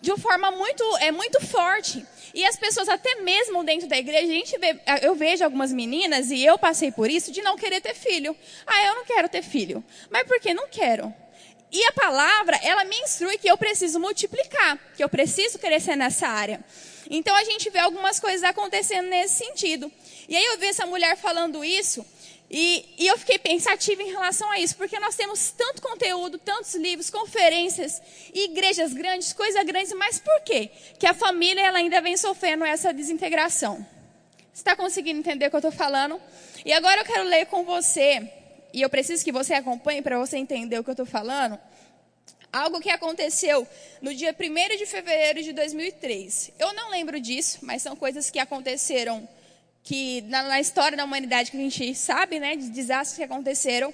de 0.00 0.10
uma 0.10 0.18
forma 0.18 0.50
muito, 0.50 0.84
é, 0.98 1.10
muito 1.10 1.40
forte. 1.46 2.04
E 2.32 2.44
as 2.44 2.56
pessoas, 2.56 2.88
até 2.88 3.16
mesmo 3.16 3.64
dentro 3.64 3.88
da 3.88 3.98
igreja, 3.98 4.24
a 4.24 4.34
gente 4.34 4.58
vê, 4.58 4.78
eu 5.02 5.14
vejo 5.14 5.44
algumas 5.44 5.72
meninas, 5.72 6.30
e 6.30 6.44
eu 6.44 6.58
passei 6.58 6.92
por 6.92 7.10
isso, 7.10 7.32
de 7.32 7.42
não 7.42 7.56
querer 7.56 7.80
ter 7.80 7.94
filho. 7.94 8.36
Ah, 8.66 8.86
eu 8.86 8.94
não 8.94 9.04
quero 9.04 9.28
ter 9.28 9.42
filho. 9.42 9.84
Mas 10.10 10.24
por 10.24 10.38
que 10.40 10.54
não 10.54 10.68
quero? 10.68 11.12
E 11.72 11.84
a 11.84 11.92
palavra, 11.92 12.58
ela 12.62 12.84
me 12.84 12.96
instrui 12.98 13.38
que 13.38 13.48
eu 13.48 13.56
preciso 13.56 14.00
multiplicar, 14.00 14.78
que 14.96 15.04
eu 15.04 15.08
preciso 15.08 15.58
crescer 15.58 15.94
nessa 15.94 16.26
área. 16.26 16.64
Então 17.08 17.34
a 17.34 17.44
gente 17.44 17.70
vê 17.70 17.78
algumas 17.78 18.18
coisas 18.18 18.42
acontecendo 18.42 19.08
nesse 19.08 19.44
sentido. 19.44 19.90
E 20.28 20.36
aí 20.36 20.44
eu 20.46 20.58
vi 20.58 20.66
essa 20.66 20.86
mulher 20.86 21.16
falando 21.16 21.64
isso, 21.64 22.04
e, 22.50 22.84
e, 22.98 23.06
eu 23.06 23.16
fiquei 23.16 23.38
pensativa 23.38 24.02
em 24.02 24.10
relação 24.10 24.50
a 24.50 24.58
isso, 24.58 24.76
porque 24.76 24.98
nós 24.98 25.14
temos 25.14 25.52
tanto 25.52 25.80
conteúdo, 25.80 26.36
tantos 26.36 26.74
livros, 26.74 27.08
conferências, 27.08 28.02
igrejas 28.34 28.92
grandes, 28.92 29.32
coisas 29.32 29.64
grandes, 29.64 29.92
mas 29.92 30.18
por 30.18 30.40
quê? 30.40 30.68
Que 30.98 31.06
a 31.06 31.14
família 31.14 31.60
ela 31.60 31.78
ainda 31.78 32.00
vem 32.00 32.16
sofrendo 32.16 32.64
essa 32.64 32.92
desintegração. 32.92 33.86
Está 34.52 34.74
conseguindo 34.74 35.20
entender 35.20 35.46
o 35.46 35.50
que 35.50 35.54
eu 35.54 35.60
estou 35.60 35.70
falando? 35.70 36.20
E 36.64 36.72
agora 36.72 37.02
eu 37.02 37.04
quero 37.04 37.22
ler 37.22 37.46
com 37.46 37.64
você, 37.64 38.28
e 38.72 38.82
eu 38.82 38.90
preciso 38.90 39.24
que 39.24 39.30
você 39.30 39.54
acompanhe 39.54 40.02
para 40.02 40.18
você 40.18 40.36
entender 40.36 40.76
o 40.76 40.82
que 40.82 40.90
eu 40.90 40.94
estou 40.94 41.06
falando. 41.06 41.56
Algo 42.52 42.80
que 42.80 42.90
aconteceu 42.90 43.64
no 44.02 44.12
dia 44.12 44.34
1 44.36 44.76
de 44.76 44.86
fevereiro 44.86 45.40
de 45.40 45.52
2003. 45.52 46.50
Eu 46.58 46.72
não 46.72 46.90
lembro 46.90 47.20
disso, 47.20 47.60
mas 47.62 47.80
são 47.80 47.94
coisas 47.94 48.28
que 48.28 48.40
aconteceram 48.40 49.28
que 49.82 50.22
na, 50.22 50.42
na, 50.44 50.60
história 50.60 50.96
da 50.96 51.04
humanidade 51.04 51.50
que 51.50 51.56
a 51.56 51.60
gente 51.60 51.94
sabe, 51.94 52.38
né, 52.38 52.56
de 52.56 52.68
desastres 52.70 53.16
que 53.16 53.24
aconteceram. 53.24 53.92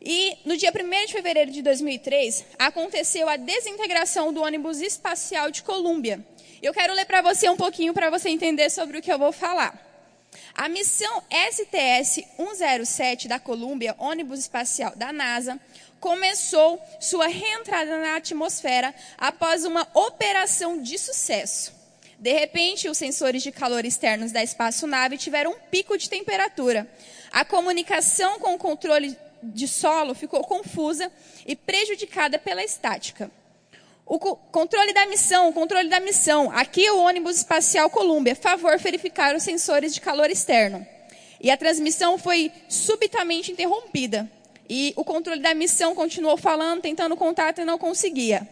E 0.00 0.36
no 0.44 0.56
dia 0.56 0.70
1 0.70 1.06
de 1.06 1.12
fevereiro 1.12 1.50
de 1.50 1.62
2003, 1.62 2.44
aconteceu 2.58 3.28
a 3.28 3.36
desintegração 3.36 4.32
do 4.32 4.42
ônibus 4.42 4.80
espacial 4.80 5.50
de 5.50 5.62
Colômbia. 5.62 6.24
Eu 6.62 6.74
quero 6.74 6.92
ler 6.94 7.06
para 7.06 7.22
você 7.22 7.48
um 7.48 7.56
pouquinho 7.56 7.94
para 7.94 8.10
você 8.10 8.28
entender 8.28 8.70
sobre 8.70 8.98
o 8.98 9.02
que 9.02 9.12
eu 9.12 9.18
vou 9.18 9.32
falar. 9.32 9.82
A 10.54 10.68
missão 10.68 11.22
STS-107 11.30 13.28
da 13.28 13.38
Colômbia, 13.38 13.94
ônibus 13.98 14.40
espacial 14.40 14.94
da 14.96 15.12
NASA, 15.12 15.58
começou 16.00 16.82
sua 17.00 17.28
reentrada 17.28 17.98
na 17.98 18.16
atmosfera 18.16 18.94
após 19.16 19.64
uma 19.64 19.88
operação 19.94 20.82
de 20.82 20.98
sucesso. 20.98 21.83
De 22.18 22.32
repente, 22.32 22.88
os 22.88 22.96
sensores 22.96 23.42
de 23.42 23.50
calor 23.50 23.84
externos 23.84 24.32
da 24.32 24.42
espaçonave 24.42 25.18
tiveram 25.18 25.52
um 25.52 25.58
pico 25.70 25.98
de 25.98 26.08
temperatura. 26.08 26.88
A 27.32 27.44
comunicação 27.44 28.38
com 28.38 28.54
o 28.54 28.58
controle 28.58 29.16
de 29.42 29.68
solo 29.68 30.14
ficou 30.14 30.42
confusa 30.44 31.10
e 31.46 31.54
prejudicada 31.54 32.38
pela 32.38 32.62
estática. 32.64 33.30
O 34.06 34.18
controle 34.18 34.92
da 34.92 35.06
missão, 35.06 35.48
o 35.48 35.52
controle 35.52 35.88
da 35.88 35.98
missão. 35.98 36.50
Aqui 36.52 36.88
o 36.90 36.98
ônibus 36.98 37.38
espacial 37.38 37.88
Columbia. 37.90 38.34
Favor 38.34 38.78
verificar 38.78 39.34
os 39.34 39.42
sensores 39.42 39.94
de 39.94 40.00
calor 40.00 40.30
externo. 40.30 40.86
E 41.40 41.50
a 41.50 41.56
transmissão 41.56 42.18
foi 42.18 42.52
subitamente 42.68 43.50
interrompida. 43.50 44.30
E 44.68 44.92
o 44.96 45.04
controle 45.04 45.40
da 45.40 45.54
missão 45.54 45.94
continuou 45.94 46.36
falando, 46.36 46.82
tentando 46.82 47.16
contato 47.16 47.60
e 47.60 47.64
não 47.64 47.78
conseguia 47.78 48.48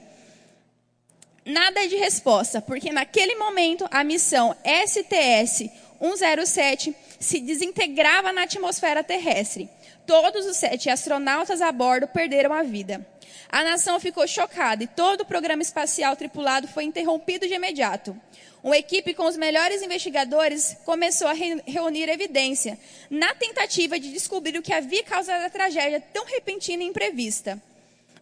nada 1.45 1.87
de 1.87 1.97
resposta, 1.97 2.63
porque 2.63 2.93
naquele 2.93 3.35
momento 3.37 3.87
a 3.91 4.05
missão 4.05 4.57
STS-107 4.65 6.95
se 7.19 7.41
desintegrava 7.41 8.33
na 8.33 8.43
atmosfera 8.43 9.05
terrestre. 9.05 9.69
Todos 10.07 10.47
os 10.47 10.57
sete 10.57 10.89
astronautas 10.91 11.61
a 11.61 11.71
bordo 11.71 12.09
perderam 12.09 12.53
a 12.53 12.63
vida. 12.63 13.07
A 13.49 13.63
nação 13.63 14.01
ficou 14.01 14.27
chocada 14.27 14.83
e 14.83 14.87
todo 14.87 15.21
o 15.21 15.27
programa 15.27 15.63
espacial 15.63 16.17
tripulado 16.17 16.67
foi 16.69 16.85
interrompido 16.85 17.47
de 17.47 17.55
imediato. 17.55 18.17
Uma 18.63 18.79
equipe 18.79 19.13
com 19.13 19.27
os 19.27 19.37
melhores 19.37 19.83
investigadores 19.83 20.77
começou 20.85 21.29
a 21.29 21.33
reunir 21.33 22.09
evidência, 22.09 22.79
na 23.11 23.35
tentativa 23.35 23.99
de 23.99 24.13
descobrir 24.13 24.57
o 24.57 24.63
que 24.63 24.73
havia 24.73 25.03
causado 25.03 25.43
a 25.43 25.51
tragédia 25.51 26.01
tão 26.13 26.25
repentina 26.25 26.83
e 26.83 26.87
imprevista. 26.87 27.61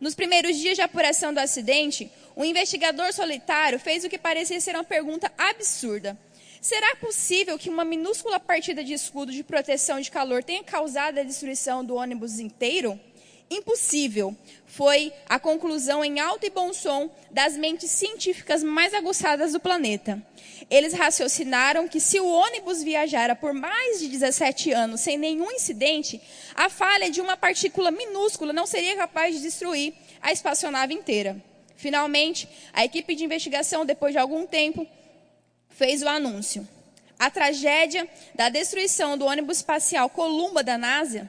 Nos 0.00 0.14
primeiros 0.14 0.57
dias 0.57 0.76
de 0.76 0.83
apuração 0.83 1.35
do 1.35 1.38
acidente, 1.38 2.11
um 2.35 2.42
investigador 2.42 3.12
solitário 3.12 3.78
fez 3.78 4.02
o 4.02 4.09
que 4.09 4.16
parecia 4.16 4.59
ser 4.59 4.75
uma 4.75 4.83
pergunta 4.83 5.30
absurda. 5.37 6.19
Será 6.59 6.97
possível 6.97 7.59
que 7.59 7.69
uma 7.69 7.85
minúscula 7.85 8.40
partida 8.40 8.83
de 8.83 8.95
escudo 8.95 9.30
de 9.30 9.45
proteção 9.45 10.00
de 10.00 10.11
calor 10.11 10.42
tenha 10.42 10.64
causado 10.64 11.19
a 11.19 11.23
destruição 11.23 11.85
do 11.85 11.97
ônibus 11.97 12.38
inteiro? 12.38 12.99
Impossível. 13.50 14.35
Foi 14.64 15.12
a 15.28 15.38
conclusão 15.38 16.02
em 16.02 16.19
alto 16.19 16.47
e 16.47 16.50
bom 16.50 16.73
som 16.73 17.11
das 17.30 17.54
mentes 17.57 17.90
científicas 17.90 18.62
mais 18.62 18.95
aguçadas 18.95 19.52
do 19.52 19.61
planeta. 19.61 20.23
Eles 20.70 20.92
raciocinaram 20.94 21.88
que 21.88 21.98
se 21.98 22.20
o 22.20 22.28
ônibus 22.28 22.80
viajara 22.80 23.34
por 23.34 23.52
mais 23.52 23.98
de 23.98 24.06
17 24.06 24.70
anos 24.70 25.00
sem 25.00 25.18
nenhum 25.18 25.50
incidente, 25.50 26.20
a 26.54 26.70
falha 26.70 27.10
de 27.10 27.20
uma 27.20 27.36
partícula 27.36 27.90
minúscula 27.90 28.52
não 28.52 28.66
seria 28.66 28.94
capaz 28.96 29.34
de 29.34 29.42
destruir 29.42 29.92
a 30.22 30.30
espaçonave 30.30 30.94
inteira. 30.94 31.42
Finalmente, 31.76 32.48
a 32.72 32.84
equipe 32.84 33.16
de 33.16 33.24
investigação, 33.24 33.84
depois 33.84 34.12
de 34.12 34.18
algum 34.18 34.46
tempo, 34.46 34.86
fez 35.70 36.02
o 36.02 36.08
anúncio. 36.08 36.66
A 37.18 37.30
tragédia 37.30 38.08
da 38.34 38.48
destruição 38.48 39.18
do 39.18 39.26
ônibus 39.26 39.56
espacial 39.56 40.08
Columba 40.08 40.62
da 40.62 40.78
NASA 40.78 41.28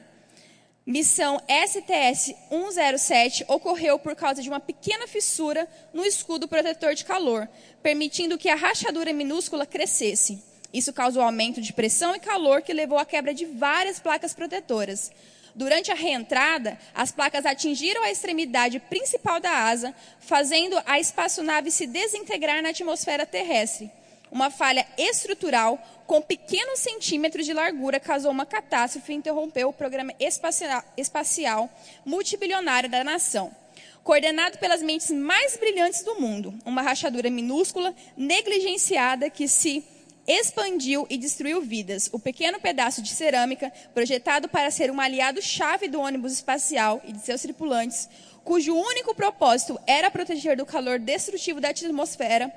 Missão 0.84 1.40
STS-107 1.48 3.44
ocorreu 3.46 4.00
por 4.00 4.16
causa 4.16 4.42
de 4.42 4.48
uma 4.48 4.58
pequena 4.58 5.06
fissura 5.06 5.68
no 5.94 6.04
escudo 6.04 6.48
protetor 6.48 6.94
de 6.94 7.04
calor, 7.04 7.48
permitindo 7.80 8.36
que 8.36 8.48
a 8.48 8.56
rachadura 8.56 9.12
minúscula 9.12 9.64
crescesse. 9.64 10.42
Isso 10.74 10.92
causou 10.92 11.22
aumento 11.22 11.60
de 11.60 11.72
pressão 11.72 12.16
e 12.16 12.20
calor 12.20 12.62
que 12.62 12.72
levou 12.72 12.98
à 12.98 13.04
quebra 13.04 13.32
de 13.32 13.44
várias 13.44 14.00
placas 14.00 14.34
protetoras. 14.34 15.12
Durante 15.54 15.92
a 15.92 15.94
reentrada, 15.94 16.76
as 16.92 17.12
placas 17.12 17.46
atingiram 17.46 18.02
a 18.02 18.10
extremidade 18.10 18.80
principal 18.80 19.38
da 19.38 19.52
asa, 19.52 19.94
fazendo 20.18 20.76
a 20.84 20.98
espaçonave 20.98 21.70
se 21.70 21.86
desintegrar 21.86 22.60
na 22.60 22.70
atmosfera 22.70 23.24
terrestre. 23.24 23.88
Uma 24.32 24.50
falha 24.50 24.86
estrutural 24.96 25.78
com 26.06 26.22
pequenos 26.22 26.80
centímetros 26.80 27.44
de 27.44 27.52
largura 27.52 28.00
causou 28.00 28.30
uma 28.30 28.46
catástrofe 28.46 29.12
e 29.12 29.16
interrompeu 29.16 29.68
o 29.68 29.74
programa 29.74 30.14
espacial, 30.18 30.82
espacial 30.96 31.70
multibilionário 32.02 32.88
da 32.88 33.04
nação. 33.04 33.54
Coordenado 34.02 34.56
pelas 34.56 34.80
mentes 34.80 35.10
mais 35.10 35.58
brilhantes 35.58 36.02
do 36.02 36.18
mundo, 36.18 36.54
uma 36.64 36.80
rachadura 36.80 37.28
minúscula, 37.28 37.94
negligenciada, 38.16 39.28
que 39.28 39.46
se 39.46 39.84
expandiu 40.26 41.06
e 41.10 41.18
destruiu 41.18 41.60
vidas. 41.60 42.08
O 42.10 42.18
pequeno 42.18 42.58
pedaço 42.58 43.02
de 43.02 43.10
cerâmica, 43.10 43.70
projetado 43.92 44.48
para 44.48 44.70
ser 44.70 44.90
um 44.90 44.98
aliado-chave 44.98 45.88
do 45.88 46.00
ônibus 46.00 46.32
espacial 46.32 47.02
e 47.04 47.12
de 47.12 47.20
seus 47.20 47.42
tripulantes, 47.42 48.08
cujo 48.42 48.74
único 48.74 49.14
propósito 49.14 49.78
era 49.86 50.10
proteger 50.10 50.56
do 50.56 50.64
calor 50.64 50.98
destrutivo 50.98 51.60
da 51.60 51.68
atmosfera, 51.68 52.50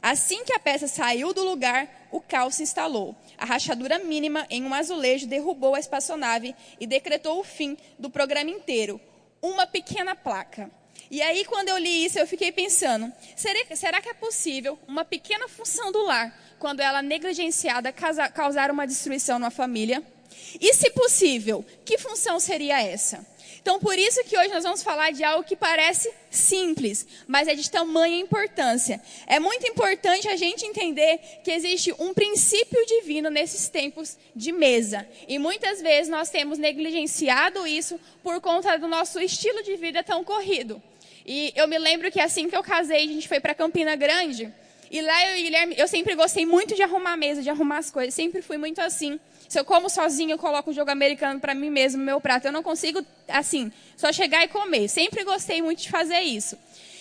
Assim 0.00 0.44
que 0.44 0.52
a 0.52 0.58
peça 0.58 0.86
saiu 0.86 1.32
do 1.34 1.42
lugar, 1.42 2.08
o 2.10 2.20
caos 2.20 2.54
se 2.54 2.62
instalou. 2.62 3.16
A 3.36 3.44
rachadura 3.44 3.98
mínima 3.98 4.46
em 4.48 4.64
um 4.64 4.72
azulejo 4.72 5.26
derrubou 5.26 5.74
a 5.74 5.80
espaçonave 5.80 6.54
e 6.80 6.86
decretou 6.86 7.40
o 7.40 7.44
fim 7.44 7.76
do 7.98 8.08
programa 8.08 8.50
inteiro. 8.50 9.00
Uma 9.42 9.66
pequena 9.66 10.14
placa. 10.14 10.70
E 11.10 11.22
aí, 11.22 11.44
quando 11.44 11.68
eu 11.68 11.78
li 11.78 12.04
isso, 12.04 12.18
eu 12.18 12.26
fiquei 12.26 12.52
pensando: 12.52 13.12
será, 13.36 14.00
que 14.00 14.08
é 14.08 14.14
possível 14.14 14.78
uma 14.86 15.04
pequena 15.04 15.48
função 15.48 15.90
do 15.90 16.02
lar, 16.04 16.36
quando 16.58 16.80
ela 16.80 17.02
negligenciada, 17.02 17.92
causar 17.92 18.70
uma 18.70 18.86
destruição 18.86 19.38
numa 19.38 19.50
família? 19.50 20.02
E 20.60 20.72
se 20.74 20.90
possível, 20.90 21.64
que 21.84 21.98
função 21.98 22.38
seria 22.38 22.80
essa? 22.80 23.26
Então, 23.68 23.78
por 23.78 23.98
isso 23.98 24.24
que 24.24 24.34
hoje 24.34 24.48
nós 24.48 24.64
vamos 24.64 24.82
falar 24.82 25.12
de 25.12 25.22
algo 25.22 25.44
que 25.44 25.54
parece 25.54 26.10
simples, 26.30 27.06
mas 27.26 27.46
é 27.46 27.54
de 27.54 27.70
tamanha 27.70 28.18
importância. 28.18 28.98
É 29.26 29.38
muito 29.38 29.68
importante 29.68 30.26
a 30.26 30.36
gente 30.36 30.64
entender 30.64 31.20
que 31.44 31.50
existe 31.50 31.94
um 31.98 32.14
princípio 32.14 32.86
divino 32.86 33.28
nesses 33.28 33.68
tempos 33.68 34.16
de 34.34 34.52
mesa. 34.52 35.06
E 35.28 35.38
muitas 35.38 35.82
vezes 35.82 36.08
nós 36.08 36.30
temos 36.30 36.56
negligenciado 36.56 37.66
isso 37.66 38.00
por 38.22 38.40
conta 38.40 38.78
do 38.78 38.88
nosso 38.88 39.20
estilo 39.20 39.62
de 39.62 39.76
vida 39.76 40.02
tão 40.02 40.24
corrido. 40.24 40.82
E 41.26 41.52
eu 41.54 41.68
me 41.68 41.78
lembro 41.78 42.10
que 42.10 42.20
assim 42.20 42.48
que 42.48 42.56
eu 42.56 42.62
casei, 42.62 43.04
a 43.04 43.12
gente 43.12 43.28
foi 43.28 43.38
para 43.38 43.54
Campina 43.54 43.94
Grande. 43.96 44.50
E 44.90 45.02
lá 45.02 45.28
eu 45.28 45.36
e 45.36 45.42
Guilherme, 45.42 45.74
eu 45.76 45.86
sempre 45.86 46.14
gostei 46.14 46.46
muito 46.46 46.74
de 46.74 46.82
arrumar 46.82 47.12
a 47.12 47.16
mesa, 47.18 47.42
de 47.42 47.50
arrumar 47.50 47.76
as 47.76 47.90
coisas. 47.90 48.14
Sempre 48.14 48.40
fui 48.40 48.56
muito 48.56 48.80
assim. 48.80 49.20
Se 49.48 49.58
eu 49.58 49.64
como 49.64 49.88
sozinho, 49.88 50.32
eu 50.32 50.38
coloco 50.38 50.70
um 50.70 50.74
jogo 50.74 50.90
americano 50.90 51.40
para 51.40 51.54
mim 51.54 51.70
mesmo 51.70 52.02
meu 52.02 52.20
prato. 52.20 52.46
Eu 52.46 52.52
não 52.52 52.62
consigo, 52.62 53.04
assim, 53.26 53.72
só 53.96 54.12
chegar 54.12 54.44
e 54.44 54.48
comer. 54.48 54.88
Sempre 54.88 55.24
gostei 55.24 55.62
muito 55.62 55.80
de 55.80 55.88
fazer 55.88 56.20
isso. 56.20 56.58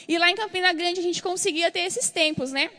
E 0.07 0.17
lá 0.17 0.31
em 0.31 0.35
Campina 0.35 0.71
Grande 0.71 1.01
a 1.01 1.03
gente 1.03 1.21
conseguia 1.21 1.69
ter 1.69 1.81
esses 1.81 2.09
tempos, 2.09 2.53
né? 2.53 2.71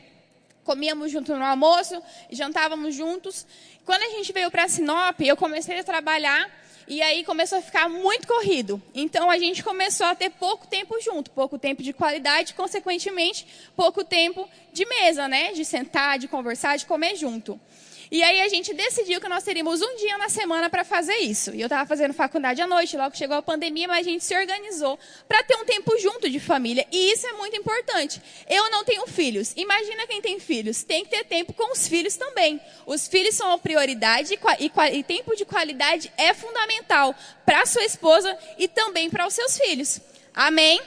Comíamos 0.65 1.13
junto 1.13 1.37
no 1.37 1.45
almoço, 1.45 2.03
jantávamos 2.31 2.95
juntos. 2.95 3.47
Quando 3.85 4.03
a 4.03 4.09
gente 4.09 4.33
veio 4.33 4.51
para 4.51 4.67
Sinop, 4.69 5.21
eu 5.21 5.37
comecei 5.37 5.79
a 5.79 5.85
trabalhar 5.85 6.51
e 6.87 7.03
aí 7.03 7.23
começou 7.23 7.59
a 7.59 7.63
ficar 7.63 7.91
muito 7.91 8.27
corrido. 8.27 8.83
Então 8.95 9.31
a 9.31 9.39
gente 9.39 9.63
começou 9.63 10.07
a 10.07 10.15
ter 10.15 10.31
pouco 10.31 10.67
tempo 10.67 10.99
junto, 11.03 11.31
pouco 11.31 11.59
tempo 11.59 11.83
de 11.83 11.93
qualidade, 11.93 12.55
consequentemente, 12.55 13.47
pouco 13.77 14.03
tempo 14.03 14.49
de 14.73 14.87
mesa, 14.87 15.29
né? 15.29 15.53
De 15.53 15.67
sentar, 15.67 16.19
de 16.19 16.27
conversar, 16.27 16.79
de 16.79 16.87
comer 16.87 17.17
junto. 17.17 17.61
E 18.11 18.23
aí 18.23 18.41
a 18.41 18.49
gente 18.49 18.73
decidiu 18.73 19.21
que 19.21 19.29
nós 19.29 19.45
teríamos 19.45 19.83
um 19.83 19.97
dia 19.97 20.17
na 20.17 20.29
semana 20.29 20.71
para 20.71 20.85
fazer 20.85 21.17
isso. 21.17 21.55
E 21.55 21.61
eu 21.61 21.67
estava 21.67 21.87
fazendo 21.87 22.15
faculdade 22.15 22.61
à 22.63 22.67
noite, 22.67 22.97
logo 22.97 23.17
chegou 23.17 23.37
a 23.37 23.43
pandemia, 23.43 23.87
mas 23.87 24.07
a 24.07 24.11
gente 24.11 24.25
se 24.25 24.35
organizou 24.37 24.99
para 25.27 25.43
ter 25.43 25.57
um 25.57 25.65
tempo 25.65 25.99
junto 25.99 26.29
de 26.29 26.41
família. 26.41 26.87
E 26.91 27.13
isso 27.13 27.27
é 27.27 27.33
muito 27.33 27.57
importante. 27.57 28.21
Eu 28.49 28.71
não 28.71 28.85
tenho 28.85 29.07
filhos. 29.07 29.53
Imagina 29.57 30.07
quem 30.07 30.23
tem 30.23 30.41
filhos. 30.41 30.83
Tem 30.83 31.05
que 31.05 31.11
ter 31.11 31.25
tempo 31.25 31.53
com 31.53 31.73
os 31.73 31.87
filhos 31.87 32.17
também. 32.17 32.61
Os 32.87 33.07
filhos 33.07 33.35
são 33.35 33.51
a 33.53 33.59
prioridade 33.59 34.33
e, 34.33 34.99
e, 34.99 35.03
tempo 35.03 35.37
de 35.37 35.45
qualidade 35.45 36.13
é 36.17 36.33
fundamental 36.33 37.15
para 37.45 37.67
sua 37.67 37.85
esposa 37.85 38.37
e 38.59 38.69
também 38.69 39.11
para 39.11 39.27
os 39.27 39.35
seus 39.35 39.59
filhos. 39.59 40.01
Amém? 40.35 40.81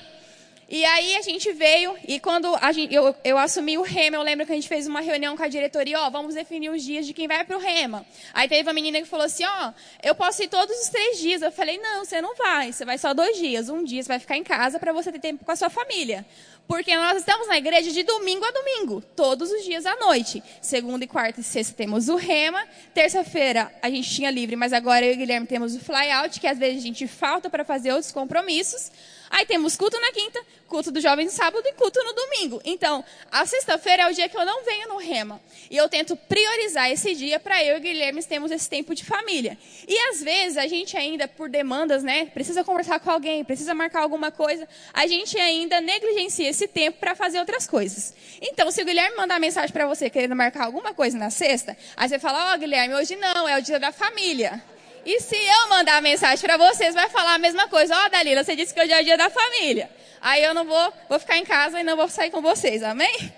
E 0.72 0.86
aí 0.86 1.18
a 1.18 1.22
gente 1.22 1.52
veio, 1.52 1.98
e 2.08 2.18
quando 2.18 2.58
gente, 2.74 2.96
eu, 2.96 3.14
eu, 3.26 3.38
assumi 3.38 3.78
o 3.78 3.82
REMA, 3.82 4.16
eu 4.16 4.22
lembro 4.22 4.46
que 4.46 4.54
a 4.54 4.56
gente 4.56 4.70
fez 4.70 4.88
uma 4.88 5.02
reunião 5.02 5.36
com 5.36 5.44
a 5.44 5.50
diretoria, 5.50 6.00
ó, 6.00 6.10
vamos 6.10 6.34
definir 6.34 6.70
os 6.70 6.82
dias 6.82 7.06
de 7.06 7.12
quem 7.12 7.28
vai 7.28 7.44
para 7.44 7.58
o 7.58 7.60
REMA. 7.60 8.06
Aí 8.34 8.48
teve 8.48 8.70
uma 8.70 8.74
menina 8.74 9.02
que 9.02 9.06
falou 9.06 9.26
assim, 9.26 9.44
ó, 9.44 9.74
eu 10.02 10.16
posso 10.16 10.42
ir 10.42 10.48
todos 10.48 10.74
os 10.80 10.88
três 10.88 11.20
dias. 11.20 11.42
Eu 11.42 11.52
falei, 11.52 11.78
não, 11.78 12.06
você 12.06 12.22
não 12.22 12.38
vai, 12.38 12.72
você 12.72 12.86
vai 12.86 12.98
só 12.98 13.14
dois 13.14 13.38
dias. 13.38 13.68
Um 13.68 13.84
dia 13.84 14.02
você 14.02 14.08
vai 14.08 14.20
ficar 14.20 14.38
em 14.38 14.46
casa 14.46 14.80
para 14.80 14.94
você 14.94 15.12
ter 15.12 15.20
tempo 15.20 15.44
com 15.44 15.52
a 15.52 15.58
sua 15.58 15.70
família. 15.70 16.26
Porque 16.70 16.96
nós 16.96 17.18
estamos 17.18 17.50
na 17.50 17.58
igreja 17.58 17.92
de 17.92 18.04
domingo 18.04 18.46
a 18.46 18.52
domingo, 18.52 19.02
todos 19.14 19.52
os 19.52 19.66
dias 19.66 19.86
à 19.86 19.98
noite. 19.98 20.42
Segunda 20.62 21.04
e 21.04 21.08
quarta 21.08 21.42
e 21.42 21.44
sexta 21.44 21.74
temos 21.76 22.08
o 22.08 22.16
rema. 22.16 22.66
Terça-feira 22.94 23.70
a 23.82 23.90
gente 23.90 24.10
tinha 24.10 24.32
livre, 24.32 24.56
mas 24.56 24.72
agora 24.72 25.06
eu 25.06 25.12
e 25.12 25.16
o 25.16 25.18
Guilherme 25.18 25.46
temos 25.46 25.76
o 25.76 25.82
flyout, 25.82 26.40
que 26.40 26.48
às 26.48 26.58
vezes 26.58 26.78
a 26.80 26.88
gente 26.88 27.08
falta 27.08 27.50
para 27.50 27.66
fazer 27.66 27.92
outros 27.92 28.14
compromissos. 28.14 28.90
Aí 29.32 29.46
temos 29.46 29.78
culto 29.78 29.98
na 30.00 30.12
quinta, 30.12 30.44
culto 30.68 30.92
dos 30.92 31.02
jovens 31.02 31.26
no 31.26 31.32
sábado 31.32 31.66
e 31.66 31.74
culto 31.74 32.04
no 32.04 32.14
domingo. 32.14 32.62
Então, 32.66 33.04
a 33.32 33.46
sexta-feira 33.46 34.04
é 34.04 34.12
o 34.12 34.14
dia 34.14 34.28
que 34.28 34.38
eu 34.38 34.46
não 34.46 34.64
venho 34.66 34.90
no 34.90 34.98
rema. 34.98 35.42
E 35.70 35.78
eu 35.78 35.88
tento 35.88 36.18
priorizar 36.18 36.92
esse 36.92 37.16
dia 37.16 37.40
para 37.40 37.64
eu 37.64 37.78
e 37.78 37.80
Guilherme 37.80 38.22
termos 38.24 38.52
esse 38.52 38.70
tempo 38.70 38.94
de 38.94 39.06
família. 39.06 39.58
E 39.88 39.98
às 40.10 40.22
vezes 40.22 40.58
a 40.58 40.68
gente 40.68 40.98
ainda, 40.98 41.28
por 41.28 41.50
demandas, 41.50 42.04
né, 42.04 42.26
precisa 42.26 42.64
conversar 42.64 43.00
com 43.00 43.10
alguém, 43.10 43.44
precisa 43.44 43.74
marcar 43.74 44.02
alguma 44.02 44.32
coisa, 44.32 44.68
a 44.94 45.08
gente 45.08 45.38
ainda 45.38 45.80
negligencia 45.80 46.50
esse 46.50 46.68
tempo 46.68 47.00
para 47.00 47.16
fazer 47.16 47.40
outras 47.40 47.66
coisas. 47.66 48.14
Então, 48.42 48.70
se 48.70 48.82
o 48.82 48.86
Guilherme 48.86 49.16
mandar 49.16 49.40
mensagem 49.40 49.72
para 49.72 49.88
você 49.88 50.10
querendo 50.10 50.36
marcar 50.36 50.66
alguma 50.66 50.94
coisa 50.94 51.18
na 51.18 51.30
sexta, 51.30 51.78
aí 51.96 52.10
você 52.10 52.20
fala, 52.20 52.52
ó, 52.52 52.56
oh, 52.56 52.60
Guilherme, 52.60 52.96
hoje 52.96 53.16
não, 53.16 53.48
é 53.48 53.58
o 53.58 53.62
dia 53.62 53.80
da 53.80 53.92
família. 53.92 54.62
E 55.06 55.20
se 55.20 55.36
eu 55.36 55.70
mandar 55.70 56.02
mensagem 56.02 56.46
para 56.46 56.58
vocês, 56.58 56.94
vai 56.94 57.10
falar 57.10 57.34
a 57.34 57.38
mesma 57.38 57.68
coisa. 57.68 57.96
Ó, 57.96 58.06
oh, 58.06 58.10
Dalila, 58.10 58.44
você 58.44 58.56
disse 58.56 58.74
que 58.74 58.82
hoje 58.82 58.92
é 58.92 59.02
o 59.02 59.04
dia 59.04 59.18
da 59.18 59.30
família. 59.30 59.90
Aí 60.22 60.44
eu 60.44 60.54
não 60.54 60.66
vou, 60.66 60.94
vou 61.10 61.20
ficar 61.20 61.38
em 61.38 61.46
casa 61.46 61.80
e 61.80 61.84
não 61.84 61.98
vou 61.98 62.08
sair 62.08 62.30
com 62.30 62.42
vocês, 62.42 62.84
amém? 62.84 63.34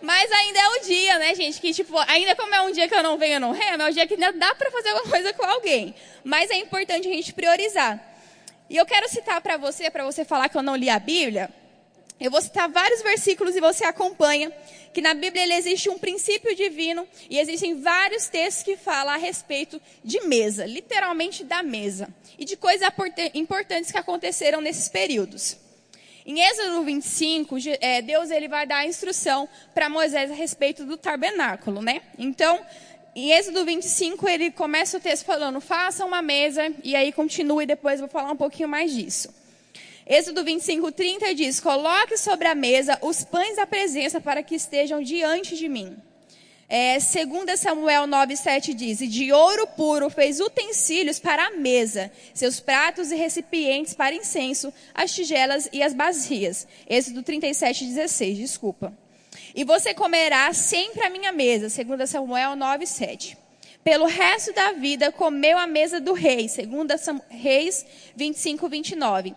Mas 0.00 0.30
ainda 0.30 0.58
é 0.58 0.68
o 0.68 0.80
dia, 0.82 1.18
né, 1.18 1.34
gente? 1.34 1.60
Que, 1.60 1.72
tipo, 1.72 1.96
ainda 2.08 2.34
como 2.36 2.54
é 2.54 2.60
um 2.60 2.72
dia 2.72 2.88
que 2.88 2.94
eu 2.94 3.02
não 3.02 3.18
venho 3.18 3.40
no 3.40 3.52
remo, 3.52 3.82
é 3.82 3.90
o 3.90 3.92
dia 3.92 4.06
que 4.06 4.14
ainda 4.14 4.32
dá 4.32 4.54
para 4.54 4.70
fazer 4.70 4.90
alguma 4.90 5.10
coisa 5.10 5.32
com 5.32 5.44
alguém. 5.44 5.94
Mas 6.22 6.50
é 6.50 6.54
importante 6.54 7.08
a 7.08 7.12
gente 7.12 7.32
priorizar. 7.32 8.00
E 8.70 8.76
eu 8.76 8.86
quero 8.86 9.08
citar 9.08 9.40
para 9.40 9.56
você, 9.56 9.90
para 9.90 10.04
você 10.04 10.24
falar 10.24 10.48
que 10.48 10.56
eu 10.56 10.62
não 10.62 10.74
li 10.76 10.88
a 10.88 10.98
Bíblia, 10.98 11.50
eu 12.22 12.30
vou 12.30 12.40
citar 12.40 12.68
vários 12.68 13.02
versículos 13.02 13.56
e 13.56 13.60
você 13.60 13.84
acompanha 13.84 14.52
que 14.94 15.00
na 15.00 15.12
Bíblia 15.12 15.42
ele 15.42 15.54
existe 15.54 15.90
um 15.90 15.98
princípio 15.98 16.54
divino 16.54 17.06
e 17.28 17.38
existem 17.38 17.80
vários 17.80 18.28
textos 18.28 18.62
que 18.62 18.76
falam 18.76 19.12
a 19.12 19.16
respeito 19.16 19.80
de 20.04 20.20
mesa, 20.20 20.64
literalmente 20.64 21.42
da 21.42 21.64
mesa, 21.64 22.08
e 22.38 22.44
de 22.44 22.56
coisas 22.56 22.88
importantes 23.34 23.90
que 23.90 23.98
aconteceram 23.98 24.60
nesses 24.60 24.88
períodos. 24.88 25.56
Em 26.24 26.40
Êxodo 26.40 26.84
25, 26.84 27.56
é, 27.80 28.00
Deus 28.00 28.30
ele 28.30 28.46
vai 28.46 28.64
dar 28.64 28.76
a 28.76 28.86
instrução 28.86 29.48
para 29.74 29.88
Moisés 29.88 30.30
a 30.30 30.34
respeito 30.34 30.84
do 30.84 30.96
tabernáculo, 30.96 31.82
né? 31.82 32.02
Então, 32.16 32.64
em 33.16 33.32
Êxodo 33.32 33.64
25, 33.64 34.28
ele 34.28 34.52
começa 34.52 34.96
o 34.96 35.00
texto 35.00 35.24
falando, 35.24 35.60
faça 35.60 36.04
uma 36.04 36.22
mesa, 36.22 36.72
e 36.84 36.94
aí 36.94 37.10
continua 37.10 37.64
e 37.64 37.66
depois 37.66 37.98
vou 37.98 38.08
falar 38.08 38.30
um 38.30 38.36
pouquinho 38.36 38.68
mais 38.68 38.92
disso. 38.94 39.41
Êxodo 40.06 40.42
25, 40.42 40.90
30 40.90 41.34
diz: 41.34 41.60
Coloque 41.60 42.16
sobre 42.16 42.48
a 42.48 42.54
mesa 42.54 42.98
os 43.02 43.22
pães 43.22 43.56
da 43.56 43.66
presença 43.66 44.20
para 44.20 44.42
que 44.42 44.54
estejam 44.54 45.00
diante 45.02 45.56
de 45.56 45.68
mim. 45.68 45.96
É, 46.68 46.94
2 46.98 47.60
Samuel 47.60 48.04
9,7 48.04 48.74
diz: 48.74 49.00
E 49.00 49.06
de 49.06 49.32
ouro 49.32 49.66
puro 49.76 50.10
fez 50.10 50.40
utensílios 50.40 51.18
para 51.18 51.46
a 51.46 51.50
mesa, 51.50 52.10
seus 52.34 52.58
pratos 52.60 53.12
e 53.12 53.14
recipientes 53.14 53.94
para 53.94 54.14
incenso, 54.14 54.72
as 54.94 55.14
tigelas 55.14 55.68
e 55.72 55.82
as 55.82 55.94
bacias. 55.94 56.66
Êxodo 56.88 57.22
37,16, 57.22 58.36
desculpa. 58.36 58.92
E 59.54 59.64
você 59.64 59.94
comerá 59.94 60.52
sempre 60.52 61.04
à 61.04 61.10
minha 61.10 61.30
mesa, 61.30 61.68
2 61.68 62.08
Samuel 62.08 62.52
9,7 62.52 63.41
pelo 63.84 64.06
resto 64.06 64.52
da 64.52 64.72
vida 64.72 65.10
comeu 65.10 65.58
a 65.58 65.66
mesa 65.66 66.00
do 66.00 66.12
rei, 66.12 66.48
segundo 66.48 66.94
Reis 67.28 67.84
25, 68.14 68.68
29. 68.68 69.34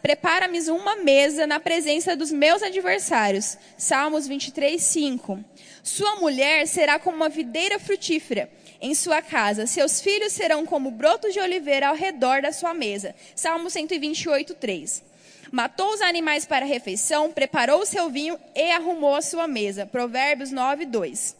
Prepara-me 0.00 0.70
uma 0.70 0.96
mesa 0.96 1.46
na 1.46 1.58
presença 1.58 2.14
dos 2.14 2.30
meus 2.30 2.62
adversários. 2.62 3.58
Salmos 3.76 4.28
23, 4.28 4.80
5. 4.80 5.44
Sua 5.82 6.16
mulher 6.16 6.66
será 6.68 6.98
como 6.98 7.16
uma 7.16 7.28
videira 7.28 7.78
frutífera 7.80 8.48
em 8.80 8.94
sua 8.94 9.20
casa. 9.20 9.66
Seus 9.66 10.00
filhos 10.00 10.32
serão 10.32 10.64
como 10.64 10.90
brotos 10.90 11.32
de 11.32 11.40
oliveira 11.40 11.88
ao 11.88 11.96
redor 11.96 12.40
da 12.40 12.52
sua 12.52 12.72
mesa. 12.72 13.16
Salmo 13.34 13.68
128, 13.68 14.54
3. 14.54 15.02
Matou 15.50 15.92
os 15.92 16.02
animais 16.02 16.44
para 16.46 16.64
a 16.64 16.68
refeição, 16.68 17.32
preparou 17.32 17.80
o 17.80 17.86
seu 17.86 18.10
vinho 18.10 18.38
e 18.54 18.70
arrumou 18.70 19.16
a 19.16 19.22
sua 19.22 19.48
mesa. 19.48 19.86
Provérbios 19.86 20.52
9, 20.52 20.84
2. 20.84 21.37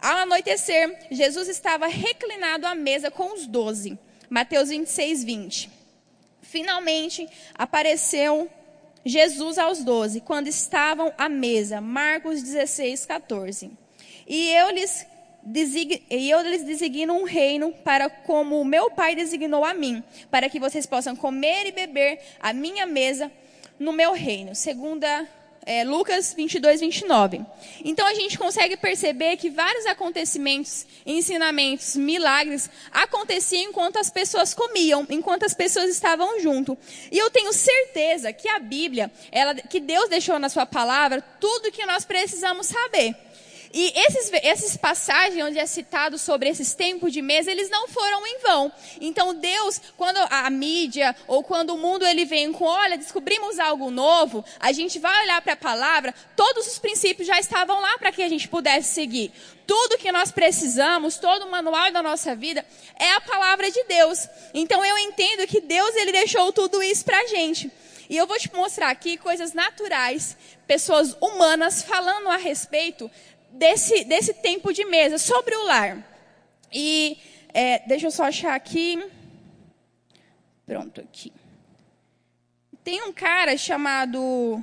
Ao 0.00 0.18
anoitecer, 0.18 1.08
Jesus 1.10 1.48
estava 1.48 1.86
reclinado 1.86 2.66
à 2.66 2.74
mesa 2.74 3.10
com 3.10 3.34
os 3.34 3.46
doze. 3.46 3.98
Mateus 4.30 4.70
26, 4.70 5.24
20. 5.24 5.70
Finalmente 6.40 7.28
apareceu 7.54 8.48
Jesus 9.04 9.58
aos 9.58 9.84
doze, 9.84 10.20
quando 10.20 10.48
estavam 10.48 11.12
à 11.18 11.28
mesa. 11.28 11.80
Marcos 11.80 12.42
16, 12.42 13.04
14. 13.04 13.70
E 14.26 14.50
eu 14.52 14.70
lhes, 14.70 15.06
e 16.10 16.30
eu 16.30 16.40
lhes 16.42 16.64
designo 16.64 17.14
um 17.14 17.24
reino 17.24 17.72
para 17.84 18.08
como 18.08 18.60
o 18.60 18.64
meu 18.64 18.90
Pai 18.90 19.14
designou 19.14 19.64
a 19.64 19.74
mim, 19.74 20.02
para 20.30 20.48
que 20.48 20.60
vocês 20.60 20.86
possam 20.86 21.14
comer 21.14 21.66
e 21.66 21.72
beber 21.72 22.20
a 22.40 22.52
minha 22.52 22.86
mesa 22.86 23.30
no 23.78 23.92
meu 23.92 24.12
reino. 24.12 24.54
Segunda 24.54 25.28
é, 25.70 25.84
Lucas 25.84 26.34
22, 26.34 26.80
29. 26.80 27.46
Então 27.84 28.04
a 28.04 28.12
gente 28.12 28.36
consegue 28.36 28.76
perceber 28.76 29.36
que 29.36 29.48
vários 29.48 29.86
acontecimentos, 29.86 30.84
ensinamentos, 31.06 31.94
milagres 31.94 32.68
aconteciam 32.90 33.70
enquanto 33.70 33.96
as 33.96 34.10
pessoas 34.10 34.52
comiam, 34.52 35.06
enquanto 35.08 35.44
as 35.44 35.54
pessoas 35.54 35.88
estavam 35.88 36.40
junto. 36.40 36.76
E 37.12 37.16
eu 37.16 37.30
tenho 37.30 37.52
certeza 37.52 38.32
que 38.32 38.48
a 38.48 38.58
Bíblia, 38.58 39.12
ela, 39.30 39.54
que 39.54 39.78
Deus 39.78 40.08
deixou 40.08 40.40
na 40.40 40.48
sua 40.48 40.66
palavra 40.66 41.22
tudo 41.38 41.70
que 41.70 41.86
nós 41.86 42.04
precisamos 42.04 42.66
saber. 42.66 43.14
E 43.72 43.92
esses, 43.94 44.30
esses 44.42 44.76
passagens 44.76 45.44
onde 45.44 45.58
é 45.58 45.64
citado 45.64 46.18
sobre 46.18 46.48
esses 46.48 46.74
tempos 46.74 47.12
de 47.12 47.22
mesa, 47.22 47.52
eles 47.52 47.70
não 47.70 47.86
foram 47.86 48.26
em 48.26 48.38
vão. 48.40 48.72
Então 49.00 49.32
Deus, 49.32 49.80
quando 49.96 50.18
a 50.28 50.50
mídia 50.50 51.14
ou 51.28 51.44
quando 51.44 51.70
o 51.70 51.78
mundo 51.78 52.04
ele 52.04 52.24
vem 52.24 52.52
com, 52.52 52.64
olha, 52.64 52.98
descobrimos 52.98 53.60
algo 53.60 53.90
novo, 53.90 54.44
a 54.58 54.72
gente 54.72 54.98
vai 54.98 55.22
olhar 55.22 55.40
para 55.40 55.52
a 55.52 55.56
palavra, 55.56 56.12
todos 56.34 56.66
os 56.66 56.78
princípios 56.80 57.28
já 57.28 57.38
estavam 57.38 57.80
lá 57.80 57.96
para 57.96 58.10
que 58.10 58.22
a 58.22 58.28
gente 58.28 58.48
pudesse 58.48 58.92
seguir. 58.92 59.32
Tudo 59.68 59.98
que 59.98 60.10
nós 60.10 60.32
precisamos, 60.32 61.18
todo 61.18 61.46
o 61.46 61.50
manual 61.50 61.92
da 61.92 62.02
nossa 62.02 62.34
vida 62.34 62.66
é 62.98 63.12
a 63.12 63.20
palavra 63.20 63.70
de 63.70 63.84
Deus. 63.84 64.28
Então 64.52 64.84
eu 64.84 64.98
entendo 64.98 65.46
que 65.46 65.60
Deus 65.60 65.94
ele 65.94 66.10
deixou 66.10 66.52
tudo 66.52 66.82
isso 66.82 67.04
para 67.04 67.20
a 67.20 67.26
gente. 67.28 67.70
E 68.10 68.16
eu 68.16 68.26
vou 68.26 68.36
te 68.36 68.52
mostrar 68.52 68.90
aqui 68.90 69.16
coisas 69.16 69.52
naturais, 69.52 70.36
pessoas 70.66 71.16
humanas 71.20 71.84
falando 71.84 72.28
a 72.28 72.36
respeito 72.36 73.08
desse, 73.52 74.04
desse 74.04 74.34
tempo 74.34 74.72
de 74.72 74.84
mesa, 74.84 75.18
sobre 75.18 75.54
o 75.54 75.64
lar. 75.64 76.06
E 76.72 77.18
é, 77.52 77.80
deixa 77.86 78.06
eu 78.06 78.10
só 78.10 78.24
achar 78.24 78.54
aqui. 78.54 79.02
Pronto, 80.66 81.00
aqui. 81.00 81.32
Tem 82.84 83.02
um 83.02 83.12
cara 83.12 83.56
chamado 83.56 84.62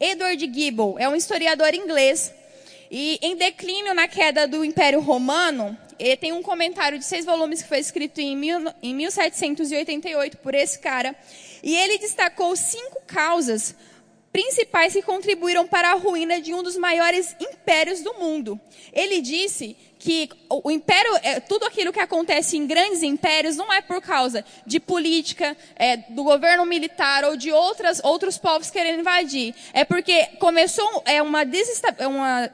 Edward 0.00 0.52
Gibbon, 0.52 0.98
é 0.98 1.08
um 1.08 1.14
historiador 1.14 1.74
inglês. 1.74 2.32
E 2.90 3.18
em 3.22 3.36
declínio 3.36 3.94
na 3.94 4.06
queda 4.06 4.46
do 4.46 4.64
Império 4.64 5.00
Romano, 5.00 5.76
ele 5.98 6.16
tem 6.16 6.32
um 6.32 6.42
comentário 6.42 6.98
de 6.98 7.04
seis 7.04 7.24
volumes 7.24 7.62
que 7.62 7.68
foi 7.68 7.78
escrito 7.78 8.20
em, 8.20 8.36
mil, 8.36 8.72
em 8.82 8.94
1788 8.94 10.38
por 10.38 10.54
esse 10.54 10.78
cara. 10.78 11.14
E 11.62 11.74
ele 11.76 11.98
destacou 11.98 12.54
cinco 12.56 13.00
causas 13.06 13.74
principais 14.32 14.94
que 14.94 15.02
contribuíram 15.02 15.66
para 15.66 15.90
a 15.90 15.94
ruína 15.94 16.40
de 16.40 16.54
um 16.54 16.62
dos 16.62 16.76
maiores 16.76 17.36
impérios 17.38 18.00
do 18.00 18.14
mundo. 18.14 18.58
Ele 18.92 19.20
disse 19.20 19.76
que 19.98 20.30
o 20.48 20.70
império, 20.70 21.14
é, 21.22 21.38
tudo 21.38 21.64
aquilo 21.66 21.92
que 21.92 22.00
acontece 22.00 22.56
em 22.56 22.66
grandes 22.66 23.02
impérios 23.02 23.56
não 23.56 23.72
é 23.72 23.80
por 23.82 24.00
causa 24.00 24.44
de 24.66 24.80
política, 24.80 25.56
é, 25.76 25.98
do 25.98 26.24
governo 26.24 26.64
militar 26.64 27.24
ou 27.24 27.36
de 27.36 27.52
outras, 27.52 28.00
outros 28.02 28.38
povos 28.38 28.70
querendo 28.70 29.00
invadir. 29.00 29.54
É 29.72 29.84
porque 29.84 30.26
começou 30.40 31.02
é, 31.04 31.20
uma, 31.22 31.42
é 31.98 32.06
uma 32.06 32.50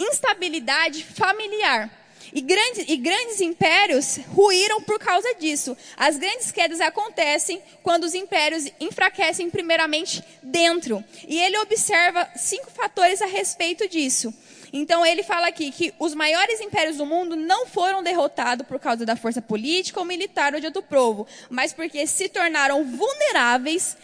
instabilidade 0.00 1.04
familiar. 1.04 2.03
E 2.34 2.40
grandes, 2.40 2.84
e 2.88 2.96
grandes 2.96 3.40
impérios 3.40 4.18
ruíram 4.34 4.82
por 4.82 4.98
causa 4.98 5.32
disso. 5.36 5.76
As 5.96 6.16
grandes 6.16 6.50
quedas 6.50 6.80
acontecem 6.80 7.62
quando 7.80 8.02
os 8.02 8.12
impérios 8.12 8.68
enfraquecem 8.80 9.48
primeiramente 9.48 10.20
dentro. 10.42 11.02
E 11.28 11.38
ele 11.38 11.56
observa 11.58 12.28
cinco 12.34 12.72
fatores 12.72 13.22
a 13.22 13.26
respeito 13.26 13.88
disso. 13.88 14.34
Então 14.72 15.06
ele 15.06 15.22
fala 15.22 15.46
aqui 15.46 15.70
que 15.70 15.94
os 16.00 16.12
maiores 16.12 16.60
impérios 16.60 16.96
do 16.96 17.06
mundo 17.06 17.36
não 17.36 17.64
foram 17.68 18.02
derrotados 18.02 18.66
por 18.66 18.80
causa 18.80 19.06
da 19.06 19.14
força 19.14 19.40
política 19.40 20.00
ou 20.00 20.04
militar 20.04 20.52
ou 20.52 20.58
de 20.58 20.66
outro 20.66 20.82
povo, 20.82 21.28
mas 21.48 21.72
porque 21.72 22.04
se 22.08 22.28
tornaram 22.28 22.82
vulneráveis 22.84 23.96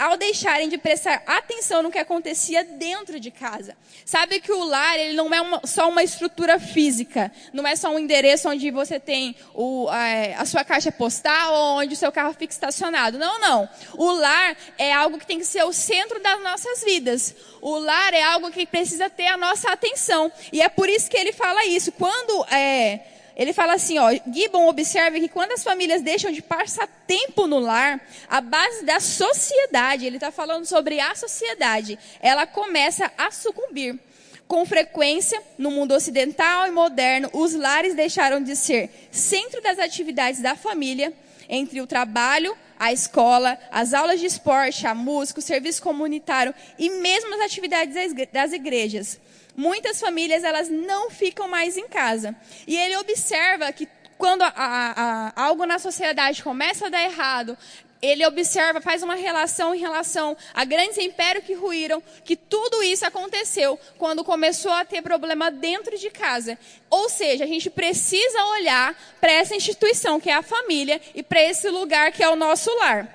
ao 0.00 0.16
deixarem 0.16 0.66
de 0.66 0.78
prestar 0.78 1.22
atenção 1.26 1.82
no 1.82 1.90
que 1.90 1.98
acontecia 1.98 2.64
dentro 2.64 3.20
de 3.20 3.30
casa. 3.30 3.76
Sabe 4.02 4.40
que 4.40 4.50
o 4.50 4.64
lar 4.64 4.98
ele 4.98 5.12
não 5.12 5.32
é 5.32 5.42
uma, 5.42 5.60
só 5.64 5.90
uma 5.90 6.02
estrutura 6.02 6.58
física, 6.58 7.30
não 7.52 7.66
é 7.66 7.76
só 7.76 7.90
um 7.90 7.98
endereço 7.98 8.48
onde 8.48 8.70
você 8.70 8.98
tem 8.98 9.36
o, 9.52 9.86
a, 9.90 10.40
a, 10.40 10.46
sua 10.46 10.64
caixa 10.64 10.90
postal 10.90 11.52
ou 11.52 11.80
onde 11.80 11.92
o 11.92 11.96
seu 11.96 12.10
carro 12.10 12.32
fica 12.32 12.50
estacionado. 12.50 13.18
Não, 13.18 13.38
não. 13.40 13.68
O 13.92 14.10
lar 14.10 14.56
é 14.78 14.90
algo 14.90 15.18
que 15.18 15.26
tem 15.26 15.38
que 15.38 15.44
ser 15.44 15.64
o 15.64 15.72
centro 15.72 16.18
das 16.22 16.42
nossas 16.42 16.82
vidas. 16.82 17.34
O 17.60 17.78
lar 17.78 18.14
é 18.14 18.22
algo 18.22 18.50
que 18.50 18.64
precisa 18.64 19.10
ter 19.10 19.26
a 19.26 19.36
nossa 19.36 19.70
atenção. 19.70 20.32
E 20.50 20.62
é 20.62 20.70
por 20.70 20.88
isso 20.88 21.10
que 21.10 21.16
ele 21.18 21.32
fala 21.32 21.66
isso. 21.66 21.92
Quando 21.92 22.46
é, 22.50 23.00
ele 23.40 23.54
fala 23.54 23.72
assim, 23.72 23.98
ó, 23.98 24.10
Gibbon 24.30 24.68
observa 24.68 25.18
que 25.18 25.26
quando 25.26 25.52
as 25.52 25.64
famílias 25.64 26.02
deixam 26.02 26.30
de 26.30 26.42
passar 26.42 26.86
tempo 27.06 27.46
no 27.46 27.58
lar, 27.58 27.98
a 28.28 28.38
base 28.38 28.84
da 28.84 29.00
sociedade, 29.00 30.04
ele 30.04 30.18
está 30.18 30.30
falando 30.30 30.66
sobre 30.66 31.00
a 31.00 31.14
sociedade, 31.14 31.98
ela 32.20 32.46
começa 32.46 33.10
a 33.16 33.30
sucumbir. 33.30 33.98
Com 34.46 34.66
frequência, 34.66 35.42
no 35.56 35.70
mundo 35.70 35.94
ocidental 35.94 36.66
e 36.66 36.70
moderno, 36.70 37.30
os 37.32 37.54
lares 37.54 37.94
deixaram 37.94 38.42
de 38.42 38.54
ser 38.54 38.90
centro 39.10 39.62
das 39.62 39.78
atividades 39.78 40.42
da 40.42 40.54
família, 40.54 41.10
entre 41.48 41.80
o 41.80 41.86
trabalho, 41.86 42.54
a 42.78 42.92
escola, 42.92 43.58
as 43.70 43.94
aulas 43.94 44.20
de 44.20 44.26
esporte, 44.26 44.86
a 44.86 44.94
música, 44.94 45.40
o 45.40 45.42
serviço 45.42 45.80
comunitário 45.80 46.54
e 46.78 46.90
mesmo 46.90 47.34
as 47.36 47.40
atividades 47.40 47.94
das 48.30 48.52
igrejas 48.52 49.18
muitas 49.60 50.00
famílias 50.00 50.42
elas 50.42 50.70
não 50.70 51.10
ficam 51.10 51.46
mais 51.46 51.76
em 51.76 51.86
casa. 51.86 52.34
E 52.66 52.74
ele 52.76 52.96
observa 52.96 53.70
que 53.72 53.86
quando 54.16 54.42
a, 54.42 54.52
a, 54.56 55.32
algo 55.44 55.66
na 55.66 55.78
sociedade 55.78 56.42
começa 56.42 56.86
a 56.86 56.88
dar 56.88 57.02
errado, 57.02 57.56
ele 58.00 58.24
observa, 58.24 58.80
faz 58.80 59.02
uma 59.02 59.14
relação 59.14 59.74
em 59.74 59.78
relação 59.78 60.34
a 60.54 60.64
grandes 60.64 60.96
impérios 60.96 61.44
que 61.44 61.52
ruíram, 61.52 62.02
que 62.24 62.36
tudo 62.36 62.82
isso 62.82 63.04
aconteceu 63.04 63.78
quando 63.98 64.24
começou 64.24 64.72
a 64.72 64.86
ter 64.86 65.02
problema 65.02 65.50
dentro 65.50 65.98
de 65.98 66.08
casa. 66.08 66.58
Ou 66.88 67.10
seja, 67.10 67.44
a 67.44 67.46
gente 67.46 67.68
precisa 67.68 68.44
olhar 68.46 68.94
para 69.20 69.32
essa 69.32 69.54
instituição 69.54 70.18
que 70.18 70.30
é 70.30 70.34
a 70.34 70.42
família 70.42 70.98
e 71.14 71.22
para 71.22 71.42
esse 71.42 71.68
lugar 71.68 72.12
que 72.12 72.22
é 72.22 72.28
o 72.30 72.36
nosso 72.36 72.74
lar. 72.78 73.06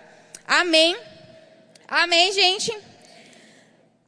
Amém? 0.48 0.96
Amém, 1.88 2.32
gente? 2.32 2.72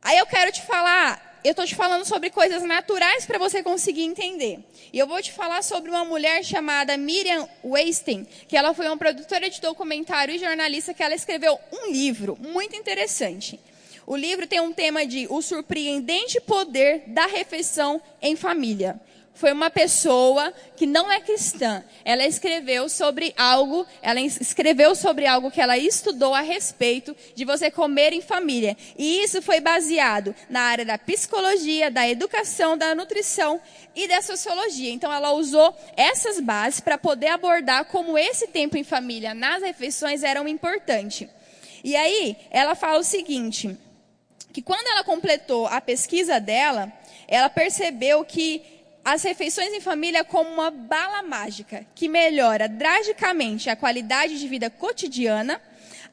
Aí 0.04 0.19
eu 0.19 0.28
quero 0.28 0.52
te 0.52 0.62
falar 0.62 1.27
eu 1.43 1.52
estou 1.52 1.65
te 1.65 1.76
falando 1.76 2.06
sobre 2.06 2.30
coisas 2.30 2.63
naturais 2.63 3.26
para 3.26 3.38
você 3.38 3.63
conseguir 3.63 4.04
entender. 4.04 4.60
E 4.91 5.00
eu 5.00 5.08
vou 5.08 5.21
te 5.21 5.32
falar 5.32 5.63
sobre 5.63 5.89
uma 5.89 6.04
mulher 6.04 6.43
chamada 6.43 6.97
Miriam 6.97 7.47
Weinstein, 7.63 8.26
que 8.47 8.58
ela 8.58 8.73
foi 8.73 8.88
uma 8.88 8.97
produtora 8.97 9.50
de 9.50 9.62
documentário 9.62 10.36
e 10.36 10.39
jornalista 10.39 10.93
que 10.93 11.04
ela 11.04 11.15
escreveu 11.15 11.60
um 11.71 11.91
livro 11.91 12.38
muito 12.39 12.76
interessante. 12.76 13.60
O 14.06 14.15
livro 14.15 14.47
tem 14.47 14.62
um 14.62 14.71
tema 14.71 15.06
de 15.06 15.28
o 15.30 15.41
surpreendente 15.41 16.39
poder 16.39 17.04
da 17.08 17.26
refeição 17.26 18.02
em 18.21 18.36
família. 18.36 19.00
Foi 19.38 19.52
uma 19.52 19.69
pessoa 19.69 20.52
que 20.76 20.86
não 20.86 21.12
é 21.12 21.21
cristã. 21.21 21.84
Ela 22.04 22.26
escreveu 22.26 22.89
sobre 22.89 23.34
algo, 23.38 23.86
ela 24.02 24.19
escreveu 24.19 24.95
sobre 24.95 25.28
algo 25.28 25.52
que 25.52 25.62
ela 25.62 25.78
estudou 25.78 26.34
a 26.34 26.41
respeito 26.41 27.15
de 27.36 27.45
você 27.45 27.69
comer 27.69 28.13
em 28.13 28.21
família. 28.21 28.76
E 28.97 29.21
isso 29.23 29.41
foi 29.41 29.60
baseado 29.60 30.36
na 30.50 30.62
área 30.62 30.84
da 30.84 30.97
psicologia, 30.97 31.91
da 31.91 32.08
educação, 32.10 32.76
da 32.76 32.95
nutrição 32.95 33.62
e 33.95 34.08
da 34.08 34.21
sociologia. 34.21 34.91
Então 34.91 35.13
ela 35.13 35.32
usou 35.34 35.76
essas 35.95 36.39
bases 36.39 36.80
para 36.80 36.97
poder 36.97 37.28
abordar 37.28 37.86
como 37.86 38.17
esse 38.17 38.47
tempo 38.47 38.76
em 38.76 38.84
família 38.84 39.36
nas 39.36 39.62
refeições 39.62 40.23
era 40.23 40.47
importante. 40.50 41.30
E 41.84 41.95
aí, 41.95 42.36
ela 42.50 42.73
fala 42.73 43.00
o 43.00 43.04
seguinte, 43.04 43.78
que 44.52 44.62
quando 44.62 44.88
ela 44.88 45.04
completou 45.04 45.67
a 45.67 45.80
pesquisa 45.80 46.39
dela, 46.39 46.91
ela 47.28 47.50
percebeu 47.50 48.26
que 48.26 48.77
as 49.10 49.24
refeições 49.24 49.72
em 49.72 49.80
família 49.80 50.22
como 50.26 50.50
uma 50.50 50.70
bala 50.70 51.24
mágica 51.24 51.88
que 51.96 52.10
melhora 52.10 52.67
drasticamente 52.67 53.70
a 53.70 53.76
qualidade 53.78 54.38
de 54.38 54.46
vida 54.50 54.70
cotidiana, 54.70 55.62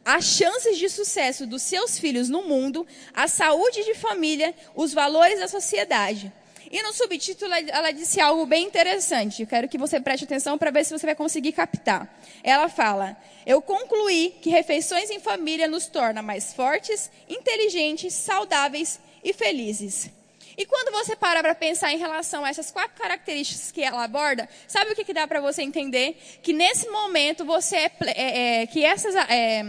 as 0.04 0.24
chances 0.24 0.78
de 0.78 0.88
sucesso 0.88 1.44
dos 1.44 1.62
seus 1.62 1.98
filhos 1.98 2.28
no 2.28 2.44
mundo, 2.44 2.86
a 3.12 3.26
saúde 3.26 3.82
de 3.82 3.94
família, 3.94 4.54
os 4.76 4.94
valores 4.94 5.40
da 5.40 5.48
sociedade. 5.48 6.32
E 6.70 6.80
no 6.84 6.92
subtítulo 6.92 7.52
ela 7.52 7.90
disse 7.90 8.20
algo 8.20 8.46
bem 8.46 8.64
interessante. 8.64 9.42
Eu 9.42 9.48
quero 9.48 9.68
que 9.68 9.76
você 9.76 9.98
preste 9.98 10.22
atenção 10.22 10.56
para 10.56 10.70
ver 10.70 10.84
se 10.84 10.96
você 10.96 11.04
vai 11.04 11.16
conseguir 11.16 11.50
captar. 11.50 12.16
Ela 12.44 12.68
fala: 12.68 13.16
Eu 13.44 13.60
concluí 13.60 14.36
que 14.40 14.50
refeições 14.50 15.10
em 15.10 15.18
família 15.18 15.66
nos 15.66 15.88
torna 15.88 16.22
mais 16.22 16.54
fortes, 16.54 17.10
inteligentes, 17.28 18.14
saudáveis 18.14 19.00
e 19.24 19.32
felizes. 19.32 20.10
E 20.56 20.64
quando 20.66 20.92
você 20.92 21.16
para 21.16 21.42
para 21.42 21.54
pensar 21.54 21.92
em 21.92 21.98
relação 21.98 22.44
a 22.44 22.48
essas 22.48 22.70
quatro 22.70 22.96
características 23.00 23.72
que 23.72 23.82
ela 23.82 24.04
aborda, 24.04 24.48
sabe 24.68 24.92
o 24.92 24.94
que, 24.94 25.04
que 25.04 25.12
dá 25.12 25.26
para 25.26 25.40
você 25.40 25.62
entender? 25.62 26.16
Que 26.42 26.52
nesse 26.52 26.88
momento 26.88 27.44
você 27.44 27.76
é, 27.76 27.90
é, 28.06 28.62
é 28.62 28.66
que 28.66 28.84
essas 28.84 29.14
é, 29.14 29.64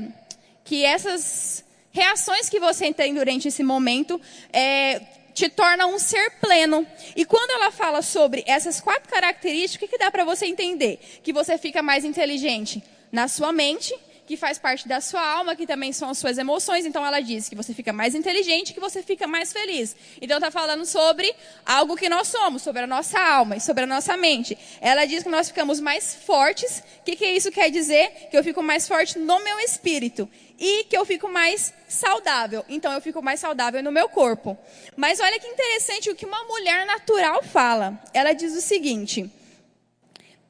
que 0.63 0.83
essas 0.83 1.63
reações 1.91 2.49
que 2.49 2.59
você 2.59 2.93
tem 2.93 3.13
durante 3.13 3.47
esse 3.47 3.63
momento 3.63 4.19
é, 4.51 4.99
te 5.33 5.49
torna 5.49 5.85
um 5.85 5.99
ser 5.99 6.31
pleno. 6.39 6.85
E 7.15 7.25
quando 7.25 7.51
ela 7.51 7.71
fala 7.71 8.01
sobre 8.01 8.43
essas 8.47 8.81
quatro 8.81 9.09
características, 9.09 9.75
o 9.75 9.79
que, 9.79 9.97
que 9.97 10.03
dá 10.03 10.09
para 10.09 10.23
você 10.23 10.45
entender? 10.45 10.99
Que 11.23 11.33
você 11.33 11.57
fica 11.57 11.81
mais 11.81 12.05
inteligente 12.05 12.83
na 13.11 13.27
sua 13.27 13.51
mente, 13.51 13.93
que 14.25 14.35
faz 14.35 14.57
parte 14.57 14.87
da 14.87 14.99
sua 14.99 15.25
alma, 15.25 15.55
que 15.55 15.67
também 15.67 15.93
são 15.93 16.09
as 16.09 16.17
suas 16.17 16.37
emoções. 16.37 16.85
Então 16.85 17.05
ela 17.05 17.19
diz 17.19 17.47
que 17.47 17.55
você 17.55 17.73
fica 17.73 17.93
mais 17.93 18.15
inteligente, 18.15 18.73
que 18.73 18.79
você 18.79 19.03
fica 19.03 19.27
mais 19.27 19.53
feliz. 19.53 19.95
Então 20.21 20.37
está 20.37 20.49
falando 20.49 20.85
sobre 20.85 21.33
algo 21.65 21.95
que 21.95 22.09
nós 22.09 22.27
somos, 22.27 22.61
sobre 22.61 22.83
a 22.83 22.87
nossa 22.87 23.19
alma 23.19 23.57
e 23.57 23.61
sobre 23.61 23.83
a 23.83 23.87
nossa 23.87 24.17
mente. 24.17 24.57
Ela 24.81 25.05
diz 25.05 25.23
que 25.23 25.29
nós 25.29 25.49
ficamos 25.49 25.79
mais 25.79 26.15
fortes. 26.15 26.83
O 26.99 27.03
que, 27.03 27.15
que 27.15 27.25
isso 27.25 27.51
quer 27.51 27.69
dizer? 27.69 28.29
Que 28.31 28.37
eu 28.37 28.43
fico 28.43 28.63
mais 28.63 28.87
forte 28.87 29.19
no 29.19 29.43
meu 29.43 29.59
espírito 29.59 30.29
e 30.59 30.85
que 30.85 30.97
eu 30.97 31.05
fico 31.05 31.27
mais 31.27 31.73
saudável. 31.87 32.65
Então 32.67 32.91
eu 32.93 33.01
fico 33.01 33.21
mais 33.21 33.39
saudável 33.39 33.83
no 33.83 33.91
meu 33.91 34.09
corpo. 34.09 34.57
Mas 34.95 35.19
olha 35.19 35.39
que 35.39 35.47
interessante 35.47 36.09
o 36.09 36.15
que 36.15 36.25
uma 36.25 36.43
mulher 36.45 36.85
natural 36.85 37.43
fala. 37.43 37.99
Ela 38.13 38.33
diz 38.33 38.55
o 38.55 38.61
seguinte: 38.61 39.29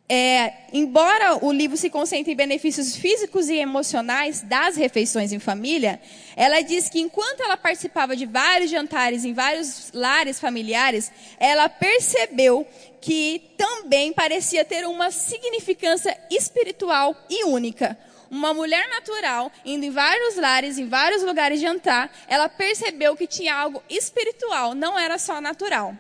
é, 0.08 0.54
embora 0.72 1.44
o 1.44 1.52
livro 1.52 1.76
se 1.76 1.90
concentre 1.90 2.34
em 2.34 2.36
benefícios 2.36 2.96
físicos 2.96 3.50
e 3.50 3.56
emocionais 3.56 4.42
das 4.42 4.76
refeições 4.76 5.32
em 5.32 5.40
família, 5.40 6.00
ela 6.36 6.62
diz 6.62 6.88
que 6.88 7.00
enquanto 7.00 7.42
ela 7.42 7.58
participava 7.58 8.16
de 8.16 8.28
vários 8.28 8.70
jantares 8.70 9.26
em 9.26 9.34
vários 9.34 9.92
lares 9.94 10.40
familiares, 10.40 11.12
ela 11.40 11.68
percebeu 11.68 12.68
que 13.02 13.52
também 13.58 14.14
parecia 14.14 14.64
ter 14.64 14.86
uma 14.86 15.10
significância 15.10 16.16
espiritual 16.30 17.16
e 17.28 17.44
única. 17.44 17.98
Uma 18.30 18.54
mulher 18.54 18.88
natural, 18.90 19.52
indo 19.64 19.86
em 19.86 19.92
vários 19.92 20.36
lares, 20.36 20.78
em 20.78 20.88
vários 20.88 21.24
lugares 21.24 21.60
jantar, 21.60 22.12
ela 22.28 22.50
percebeu 22.50 23.16
que 23.16 23.26
tinha 23.26 23.56
algo 23.56 23.82
espiritual, 23.90 24.76
não 24.76 25.00
era 25.00 25.18
só 25.18 25.42
natural. 25.42 25.96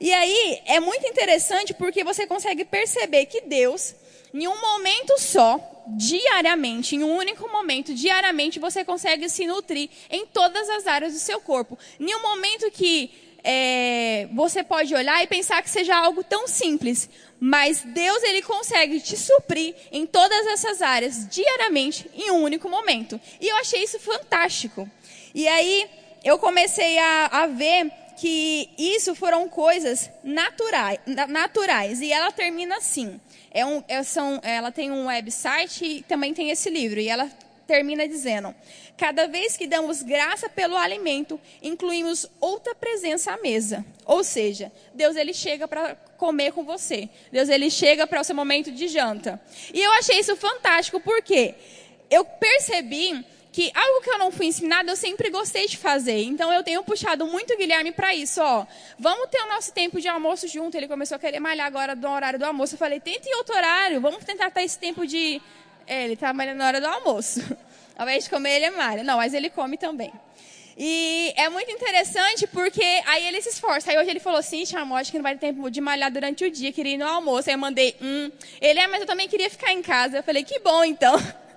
E 0.00 0.12
aí 0.14 0.62
é 0.64 0.80
muito 0.80 1.06
interessante 1.06 1.74
porque 1.74 2.02
você 2.02 2.26
consegue 2.26 2.64
perceber 2.64 3.26
que 3.26 3.42
Deus, 3.42 3.94
em 4.32 4.48
um 4.48 4.58
momento 4.58 5.18
só, 5.18 5.60
diariamente, 5.88 6.96
em 6.96 7.04
um 7.04 7.14
único 7.16 7.46
momento, 7.50 7.92
diariamente, 7.92 8.58
você 8.58 8.82
consegue 8.82 9.28
se 9.28 9.46
nutrir 9.46 9.90
em 10.08 10.24
todas 10.24 10.70
as 10.70 10.86
áreas 10.86 11.12
do 11.12 11.18
seu 11.18 11.38
corpo. 11.40 11.78
Em 11.98 12.14
um 12.14 12.22
momento 12.22 12.70
que 12.70 13.10
é, 13.44 14.28
você 14.32 14.62
pode 14.62 14.94
olhar 14.94 15.22
e 15.22 15.26
pensar 15.26 15.62
que 15.62 15.68
seja 15.68 15.94
algo 15.94 16.22
tão 16.24 16.46
simples, 16.48 17.08
mas 17.38 17.82
Deus 17.82 18.22
ele 18.22 18.42
consegue 18.42 19.00
te 19.00 19.16
suprir 19.18 19.74
em 19.92 20.06
todas 20.06 20.46
essas 20.46 20.80
áreas 20.80 21.28
diariamente 21.28 22.10
em 22.14 22.30
um 22.30 22.42
único 22.42 22.68
momento. 22.68 23.20
E 23.40 23.48
eu 23.48 23.56
achei 23.56 23.82
isso 23.82 23.98
fantástico. 23.98 24.88
E 25.34 25.46
aí 25.46 25.86
eu 26.24 26.38
comecei 26.38 26.98
a, 26.98 27.26
a 27.26 27.46
ver 27.46 27.90
que 28.20 28.68
isso 28.76 29.14
foram 29.14 29.48
coisas 29.48 30.10
naturais, 30.22 30.98
naturais. 31.26 32.02
E 32.02 32.12
ela 32.12 32.30
termina 32.30 32.76
assim. 32.76 33.18
É 33.50 33.64
um, 33.64 33.82
é, 33.88 34.02
são, 34.02 34.38
ela 34.42 34.70
tem 34.70 34.90
um 34.90 35.06
website 35.06 35.82
e 35.82 36.02
também 36.02 36.34
tem 36.34 36.50
esse 36.50 36.68
livro. 36.68 37.00
E 37.00 37.08
ela 37.08 37.30
termina 37.66 38.06
dizendo: 38.06 38.54
Cada 38.94 39.26
vez 39.26 39.56
que 39.56 39.66
damos 39.66 40.02
graça 40.02 40.50
pelo 40.50 40.76
alimento, 40.76 41.40
incluímos 41.62 42.26
outra 42.38 42.74
presença 42.74 43.32
à 43.32 43.38
mesa. 43.38 43.82
Ou 44.04 44.22
seja, 44.22 44.70
Deus 44.92 45.16
ele 45.16 45.32
chega 45.32 45.66
para 45.66 45.94
comer 46.18 46.52
com 46.52 46.62
você. 46.62 47.08
Deus 47.32 47.48
ele 47.48 47.70
chega 47.70 48.06
para 48.06 48.20
o 48.20 48.24
seu 48.24 48.36
momento 48.36 48.70
de 48.70 48.86
janta. 48.86 49.40
E 49.72 49.80
eu 49.80 49.92
achei 49.92 50.18
isso 50.18 50.36
fantástico 50.36 51.00
porque 51.00 51.54
eu 52.10 52.22
percebi 52.22 53.24
que 53.52 53.70
algo 53.74 54.00
que 54.02 54.10
eu 54.10 54.18
não 54.18 54.30
fui 54.30 54.46
ensinada, 54.46 54.90
eu 54.90 54.96
sempre 54.96 55.28
gostei 55.30 55.66
de 55.66 55.76
fazer. 55.76 56.22
Então 56.22 56.52
eu 56.52 56.62
tenho 56.62 56.82
puxado 56.84 57.26
muito 57.26 57.52
o 57.52 57.56
Guilherme 57.56 57.90
para 57.90 58.14
isso, 58.14 58.40
ó. 58.40 58.64
Vamos 58.98 59.28
ter 59.28 59.40
o 59.42 59.48
nosso 59.48 59.72
tempo 59.72 60.00
de 60.00 60.06
almoço 60.06 60.46
junto. 60.46 60.76
Ele 60.76 60.86
começou 60.86 61.16
a 61.16 61.18
querer 61.18 61.40
malhar 61.40 61.66
agora 61.66 61.96
do 61.96 62.08
horário 62.08 62.38
do 62.38 62.44
almoço. 62.44 62.74
Eu 62.74 62.78
falei, 62.78 63.00
tenta 63.00 63.28
em 63.28 63.34
outro 63.36 63.54
horário, 63.54 64.00
vamos 64.00 64.24
tentar 64.24 64.50
ter 64.50 64.62
esse 64.62 64.78
tempo 64.78 65.06
de. 65.06 65.42
É, 65.86 66.04
ele 66.04 66.16
tá 66.16 66.32
malhando 66.32 66.58
na 66.58 66.66
hora 66.66 66.80
do 66.80 66.86
almoço. 66.86 67.40
Ao 67.98 68.06
invés 68.06 68.24
de 68.24 68.30
comer, 68.30 68.56
ele 68.56 68.70
malha. 68.70 69.02
Não, 69.02 69.16
mas 69.16 69.34
ele 69.34 69.50
come 69.50 69.76
também. 69.76 70.12
E 70.78 71.34
é 71.36 71.48
muito 71.50 71.70
interessante 71.70 72.46
porque 72.46 72.82
aí 73.04 73.26
ele 73.26 73.42
se 73.42 73.50
esforça. 73.50 73.90
Aí 73.90 73.98
hoje 73.98 74.08
ele 74.08 74.20
falou 74.20 74.38
assim, 74.38 74.64
chamou, 74.64 74.96
acho 74.96 75.10
que 75.10 75.18
não 75.18 75.22
vai 75.22 75.34
ter 75.36 75.48
tempo 75.48 75.70
de 75.70 75.80
malhar 75.80 76.10
durante 76.10 76.44
o 76.44 76.50
dia, 76.50 76.72
queria 76.72 76.94
ir 76.94 76.96
no 76.96 77.06
almoço. 77.06 77.50
Aí 77.50 77.54
eu 77.54 77.58
mandei, 77.58 77.96
hum. 78.00 78.30
Ele 78.60 78.78
é, 78.78 78.86
mas 78.86 79.00
eu 79.00 79.06
também 79.06 79.28
queria 79.28 79.50
ficar 79.50 79.72
em 79.72 79.82
casa. 79.82 80.18
Eu 80.18 80.22
falei, 80.22 80.44
que 80.44 80.58
bom 80.60 80.84
então. 80.84 81.14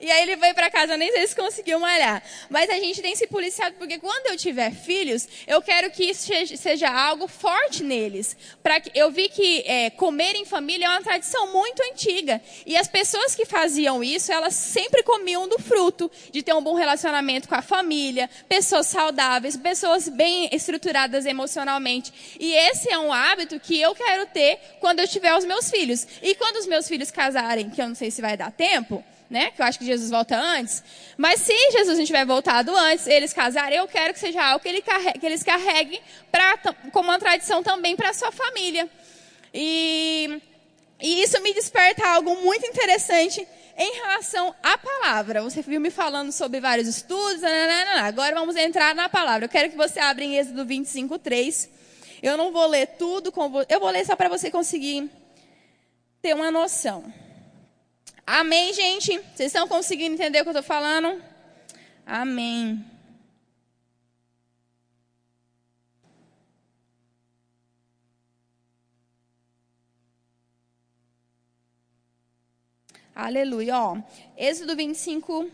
E 0.00 0.10
aí 0.10 0.22
ele 0.22 0.36
foi 0.36 0.52
para 0.52 0.70
casa, 0.70 0.96
nem 0.96 1.10
sei 1.12 1.26
se 1.26 1.36
conseguiu 1.36 1.80
malhar. 1.80 2.22
Mas 2.50 2.68
a 2.68 2.74
gente 2.74 3.00
tem 3.00 3.14
se 3.16 3.26
policiado, 3.26 3.76
porque 3.76 3.98
quando 3.98 4.26
eu 4.26 4.36
tiver 4.36 4.72
filhos, 4.72 5.26
eu 5.46 5.62
quero 5.62 5.90
que 5.90 6.04
isso 6.04 6.30
seja 6.56 6.90
algo 6.90 7.26
forte 7.26 7.82
neles. 7.82 8.36
Pra 8.62 8.80
que, 8.80 8.90
eu 8.94 9.10
vi 9.10 9.28
que 9.28 9.62
é, 9.66 9.90
comer 9.90 10.34
em 10.34 10.44
família 10.44 10.86
é 10.86 10.88
uma 10.88 11.02
tradição 11.02 11.52
muito 11.52 11.82
antiga. 11.90 12.40
E 12.66 12.76
as 12.76 12.88
pessoas 12.88 13.34
que 13.34 13.44
faziam 13.44 14.02
isso, 14.02 14.32
elas 14.32 14.54
sempre 14.54 15.02
comiam 15.02 15.48
do 15.48 15.58
fruto 15.58 16.10
de 16.30 16.42
ter 16.42 16.52
um 16.52 16.62
bom 16.62 16.74
relacionamento 16.74 17.48
com 17.48 17.54
a 17.54 17.62
família, 17.62 18.28
pessoas 18.48 18.86
saudáveis, 18.86 19.56
pessoas 19.56 20.08
bem 20.08 20.48
estruturadas 20.52 21.26
emocionalmente. 21.26 22.12
E 22.38 22.54
esse 22.54 22.90
é 22.90 22.98
um 22.98 23.12
hábito 23.12 23.58
que 23.58 23.80
eu 23.80 23.94
quero 23.94 24.26
ter 24.26 24.58
quando 24.80 25.00
eu 25.00 25.08
tiver 25.08 25.34
os 25.36 25.44
meus 25.44 25.70
filhos. 25.70 26.06
E 26.22 26.34
quando 26.34 26.56
os 26.56 26.66
meus 26.66 26.86
filhos 26.86 27.10
casarem, 27.10 27.70
que 27.70 27.80
eu 27.80 27.88
não 27.88 27.94
sei 27.94 28.10
se 28.10 28.20
vai 28.20 28.36
dar 28.36 28.50
tempo, 28.50 29.04
né? 29.34 29.50
Que 29.50 29.60
eu 29.60 29.66
acho 29.66 29.80
que 29.80 29.84
Jesus 29.84 30.10
volta 30.10 30.38
antes. 30.38 30.82
Mas 31.18 31.40
se 31.40 31.52
Jesus 31.72 31.98
não 31.98 32.04
tiver 32.04 32.24
voltado 32.24 32.74
antes, 32.74 33.08
eles 33.08 33.32
casarem, 33.32 33.76
eu 33.76 33.88
quero 33.88 34.14
que 34.14 34.20
seja 34.20 34.40
algo 34.40 34.62
que, 34.62 34.68
ele 34.68 34.80
carregue, 34.80 35.18
que 35.18 35.26
eles 35.26 35.42
carreguem 35.42 36.00
pra, 36.30 36.56
como 36.92 37.08
uma 37.08 37.18
tradição 37.18 37.60
também 37.60 37.96
para 37.96 38.10
a 38.10 38.14
sua 38.14 38.30
família. 38.30 38.88
E, 39.52 40.40
e 41.02 41.22
isso 41.22 41.42
me 41.42 41.52
desperta 41.52 42.06
algo 42.06 42.36
muito 42.36 42.64
interessante 42.64 43.44
em 43.76 43.94
relação 43.96 44.54
à 44.62 44.78
palavra. 44.78 45.42
Você 45.42 45.62
viu 45.62 45.80
me 45.80 45.90
falando 45.90 46.30
sobre 46.30 46.60
vários 46.60 46.86
estudos, 46.86 47.42
agora 48.02 48.36
vamos 48.36 48.54
entrar 48.54 48.94
na 48.94 49.08
palavra. 49.08 49.46
Eu 49.46 49.48
quero 49.48 49.68
que 49.68 49.76
você 49.76 49.98
abra 49.98 50.22
em 50.22 50.36
Êxodo 50.36 50.64
25, 50.64 51.18
3. 51.18 51.70
Eu 52.22 52.36
não 52.36 52.52
vou 52.52 52.68
ler 52.68 52.86
tudo, 52.86 53.34
eu 53.68 53.80
vou 53.80 53.90
ler 53.90 54.06
só 54.06 54.14
para 54.14 54.28
você 54.28 54.48
conseguir 54.48 55.10
ter 56.22 56.36
uma 56.36 56.52
noção. 56.52 57.23
Amém, 58.26 58.72
gente? 58.72 59.18
Vocês 59.18 59.52
estão 59.52 59.68
conseguindo 59.68 60.14
entender 60.14 60.40
o 60.40 60.42
que 60.42 60.48
eu 60.48 60.52
estou 60.52 60.62
falando? 60.62 61.22
Amém. 62.06 62.82
Aleluia. 73.14 73.78
Ó, 73.78 73.98
Êxodo 74.36 74.74
25. 74.74 75.50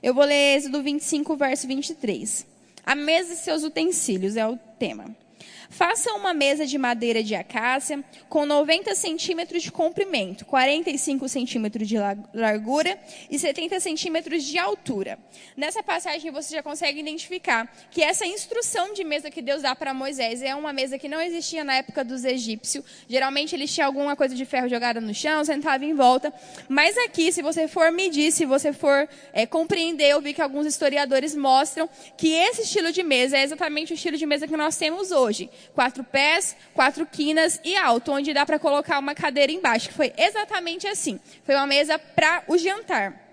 Eu 0.00 0.14
vou 0.14 0.24
ler 0.24 0.56
Êxodo 0.56 0.82
25, 0.82 1.36
verso 1.36 1.66
23. 1.66 2.46
A 2.84 2.94
mesa 2.94 3.32
e 3.32 3.36
seus 3.36 3.64
utensílios 3.64 4.36
é 4.36 4.46
o 4.46 4.56
tema. 4.78 5.25
Faça 5.68 6.12
uma 6.12 6.32
mesa 6.32 6.66
de 6.66 6.78
madeira 6.78 7.22
de 7.22 7.34
acácia 7.34 8.02
com 8.28 8.46
90 8.46 8.94
centímetros 8.94 9.62
de 9.62 9.72
comprimento, 9.72 10.44
45 10.44 11.28
centímetros 11.28 11.88
de 11.88 11.96
largura 12.32 12.98
e 13.30 13.38
70 13.38 13.80
centímetros 13.80 14.44
de 14.44 14.58
altura. 14.58 15.18
Nessa 15.56 15.82
passagem 15.82 16.30
você 16.30 16.54
já 16.54 16.62
consegue 16.62 17.00
identificar 17.00 17.70
que 17.90 18.02
essa 18.02 18.26
instrução 18.26 18.92
de 18.92 19.04
mesa 19.04 19.30
que 19.30 19.42
Deus 19.42 19.62
dá 19.62 19.74
para 19.74 19.92
Moisés 19.92 20.42
é 20.42 20.54
uma 20.54 20.72
mesa 20.72 20.98
que 20.98 21.08
não 21.08 21.20
existia 21.20 21.64
na 21.64 21.74
época 21.74 22.04
dos 22.04 22.24
egípcios. 22.24 22.84
Geralmente 23.08 23.54
eles 23.54 23.72
tinham 23.72 23.86
alguma 23.86 24.14
coisa 24.14 24.34
de 24.34 24.44
ferro 24.44 24.68
jogada 24.68 25.00
no 25.00 25.14
chão, 25.14 25.44
sentava 25.44 25.84
em 25.84 25.94
volta. 25.94 26.32
Mas 26.68 26.96
aqui, 26.98 27.32
se 27.32 27.42
você 27.42 27.66
for 27.68 27.90
medir, 27.90 28.32
se 28.32 28.44
você 28.44 28.72
for 28.72 29.08
é, 29.32 29.46
compreender, 29.46 30.10
eu 30.10 30.20
vi 30.20 30.32
que 30.32 30.42
alguns 30.42 30.66
historiadores 30.66 31.34
mostram 31.34 31.88
que 32.16 32.32
esse 32.32 32.62
estilo 32.62 32.92
de 32.92 33.02
mesa 33.02 33.36
é 33.36 33.42
exatamente 33.42 33.92
o 33.92 33.94
estilo 33.94 34.16
de 34.16 34.26
mesa 34.26 34.46
que 34.46 34.56
nós 34.56 34.76
temos 34.76 35.10
hoje 35.10 35.50
quatro 35.74 36.02
pés, 36.04 36.56
quatro 36.74 37.06
quinas 37.06 37.60
e 37.64 37.76
alto, 37.76 38.12
onde 38.12 38.32
dá 38.32 38.44
para 38.46 38.58
colocar 38.58 38.98
uma 38.98 39.14
cadeira 39.14 39.52
embaixo, 39.52 39.88
que 39.88 39.94
foi 39.94 40.12
exatamente 40.16 40.86
assim. 40.86 41.20
Foi 41.44 41.54
uma 41.54 41.66
mesa 41.66 41.98
para 41.98 42.42
o 42.48 42.56
jantar. 42.56 43.26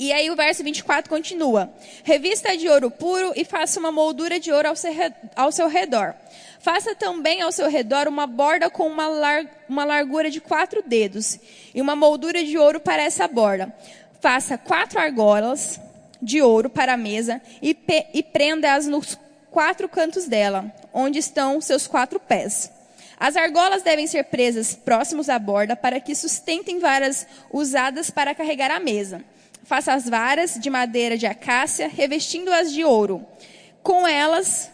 E 0.00 0.14
aí 0.14 0.30
o 0.30 0.34
verso 0.34 0.64
24 0.64 1.10
continua: 1.10 1.70
Revista 2.02 2.56
de 2.56 2.66
ouro 2.70 2.90
puro 2.90 3.34
e 3.36 3.44
faça 3.44 3.78
uma 3.78 3.92
moldura 3.92 4.40
de 4.40 4.50
ouro 4.50 4.66
ao 5.36 5.52
seu, 5.52 5.68
redor. 5.68 6.14
Faça 6.60 6.94
também 6.94 7.42
ao 7.42 7.52
seu 7.52 7.68
redor 7.68 8.08
uma 8.08 8.26
borda 8.26 8.70
com 8.70 8.86
uma, 8.86 9.06
lar, 9.08 9.44
uma 9.68 9.84
largura 9.84 10.30
de 10.30 10.40
quatro 10.40 10.82
dedos 10.82 11.38
e 11.74 11.82
uma 11.82 11.94
moldura 11.94 12.42
de 12.42 12.56
ouro 12.56 12.80
para 12.80 13.02
essa 13.02 13.28
borda. 13.28 13.74
Faça 14.22 14.56
quatro 14.56 14.98
argolas 14.98 15.78
de 16.20 16.40
ouro 16.40 16.70
para 16.70 16.94
a 16.94 16.96
mesa 16.96 17.40
e, 17.62 17.76
e 18.14 18.22
prenda-as 18.22 18.86
nos 18.86 19.18
quatro 19.50 19.88
cantos 19.88 20.26
dela, 20.26 20.72
onde 20.92 21.18
estão 21.18 21.60
seus 21.60 21.86
quatro 21.86 22.18
pés. 22.18 22.70
As 23.18 23.36
argolas 23.36 23.82
devem 23.82 24.06
ser 24.06 24.24
presas 24.24 24.74
próximos 24.74 25.28
à 25.28 25.38
borda 25.38 25.76
para 25.76 26.00
que 26.00 26.14
sustentem 26.14 26.78
varas 26.78 27.26
usadas 27.52 28.10
para 28.10 28.34
carregar 28.34 28.70
a 28.70 28.80
mesa. 28.80 29.22
Faça 29.62 29.92
as 29.92 30.08
varas 30.08 30.54
de 30.58 30.70
madeira 30.70 31.18
de 31.18 31.26
acácia, 31.26 31.86
revestindo-as 31.86 32.72
de 32.72 32.82
ouro. 32.82 33.26
Com 33.82 34.08
elas 34.08 34.70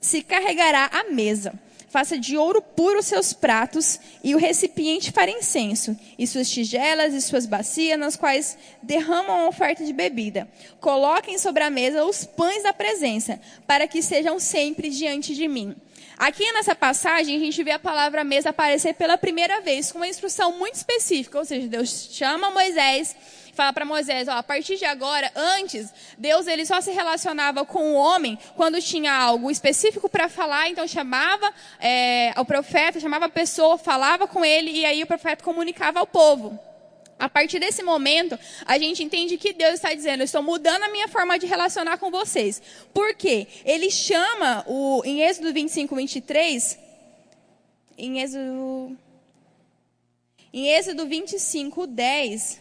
se 0.00 0.22
carregará 0.22 0.90
a 0.92 1.04
mesa. 1.04 1.54
Faça 1.94 2.18
de 2.18 2.36
ouro 2.36 2.60
puro 2.60 3.00
seus 3.04 3.32
pratos 3.32 4.00
e 4.24 4.34
o 4.34 4.36
recipiente 4.36 5.12
para 5.12 5.30
incenso, 5.30 5.96
e 6.18 6.26
suas 6.26 6.50
tigelas 6.50 7.14
e 7.14 7.22
suas 7.22 7.46
bacias, 7.46 7.96
nas 7.96 8.16
quais 8.16 8.58
derramam 8.82 9.42
a 9.42 9.48
oferta 9.48 9.84
de 9.84 9.92
bebida. 9.92 10.48
Coloquem 10.80 11.38
sobre 11.38 11.62
a 11.62 11.70
mesa 11.70 12.04
os 12.04 12.24
pães 12.24 12.64
da 12.64 12.72
presença, 12.72 13.40
para 13.64 13.86
que 13.86 14.02
sejam 14.02 14.40
sempre 14.40 14.90
diante 14.90 15.36
de 15.36 15.46
mim. 15.46 15.72
Aqui 16.16 16.52
nessa 16.52 16.74
passagem, 16.74 17.36
a 17.36 17.40
gente 17.40 17.62
vê 17.62 17.72
a 17.72 17.78
palavra 17.78 18.22
mesa 18.22 18.50
aparecer 18.50 18.94
pela 18.94 19.18
primeira 19.18 19.60
vez, 19.60 19.90
com 19.90 19.98
uma 19.98 20.08
instrução 20.08 20.52
muito 20.58 20.76
específica, 20.76 21.38
ou 21.38 21.44
seja, 21.44 21.66
Deus 21.66 22.08
chama 22.12 22.50
Moisés 22.50 23.16
fala 23.54 23.72
para 23.72 23.84
Moisés, 23.84 24.28
ó, 24.28 24.32
a 24.32 24.42
partir 24.42 24.76
de 24.76 24.84
agora, 24.84 25.30
antes, 25.34 25.92
Deus 26.18 26.46
ele 26.46 26.66
só 26.66 26.80
se 26.80 26.90
relacionava 26.90 27.64
com 27.64 27.92
o 27.92 27.94
homem 27.94 28.38
quando 28.56 28.82
tinha 28.82 29.12
algo 29.12 29.50
específico 29.50 30.08
para 30.08 30.28
falar, 30.28 30.68
então 30.68 30.86
chamava 30.86 31.52
é, 31.78 32.32
o 32.36 32.44
profeta, 32.44 33.00
chamava 33.00 33.26
a 33.26 33.28
pessoa, 33.28 33.78
falava 33.78 34.26
com 34.26 34.44
ele 34.44 34.70
e 34.70 34.84
aí 34.84 35.02
o 35.02 35.06
profeta 35.06 35.44
comunicava 35.44 36.00
ao 36.00 36.06
povo. 36.06 36.58
A 37.18 37.28
partir 37.28 37.58
desse 37.58 37.82
momento, 37.82 38.38
a 38.66 38.78
gente 38.78 39.02
entende 39.02 39.38
que 39.38 39.52
Deus 39.52 39.74
está 39.74 39.94
dizendo: 39.94 40.20
eu 40.20 40.24
estou 40.24 40.42
mudando 40.42 40.82
a 40.82 40.88
minha 40.88 41.08
forma 41.08 41.38
de 41.38 41.46
relacionar 41.46 41.98
com 41.98 42.10
vocês. 42.10 42.60
Por 42.92 43.14
quê? 43.14 43.46
Ele 43.64 43.90
chama, 43.90 44.64
o, 44.66 45.02
em 45.04 45.22
Êxodo 45.22 45.52
25, 45.52 45.94
23, 45.94 46.78
em 47.96 48.20
Êxodo, 48.20 48.98
em 50.52 50.68
Êxodo 50.68 51.06
25, 51.06 51.86
10, 51.86 52.60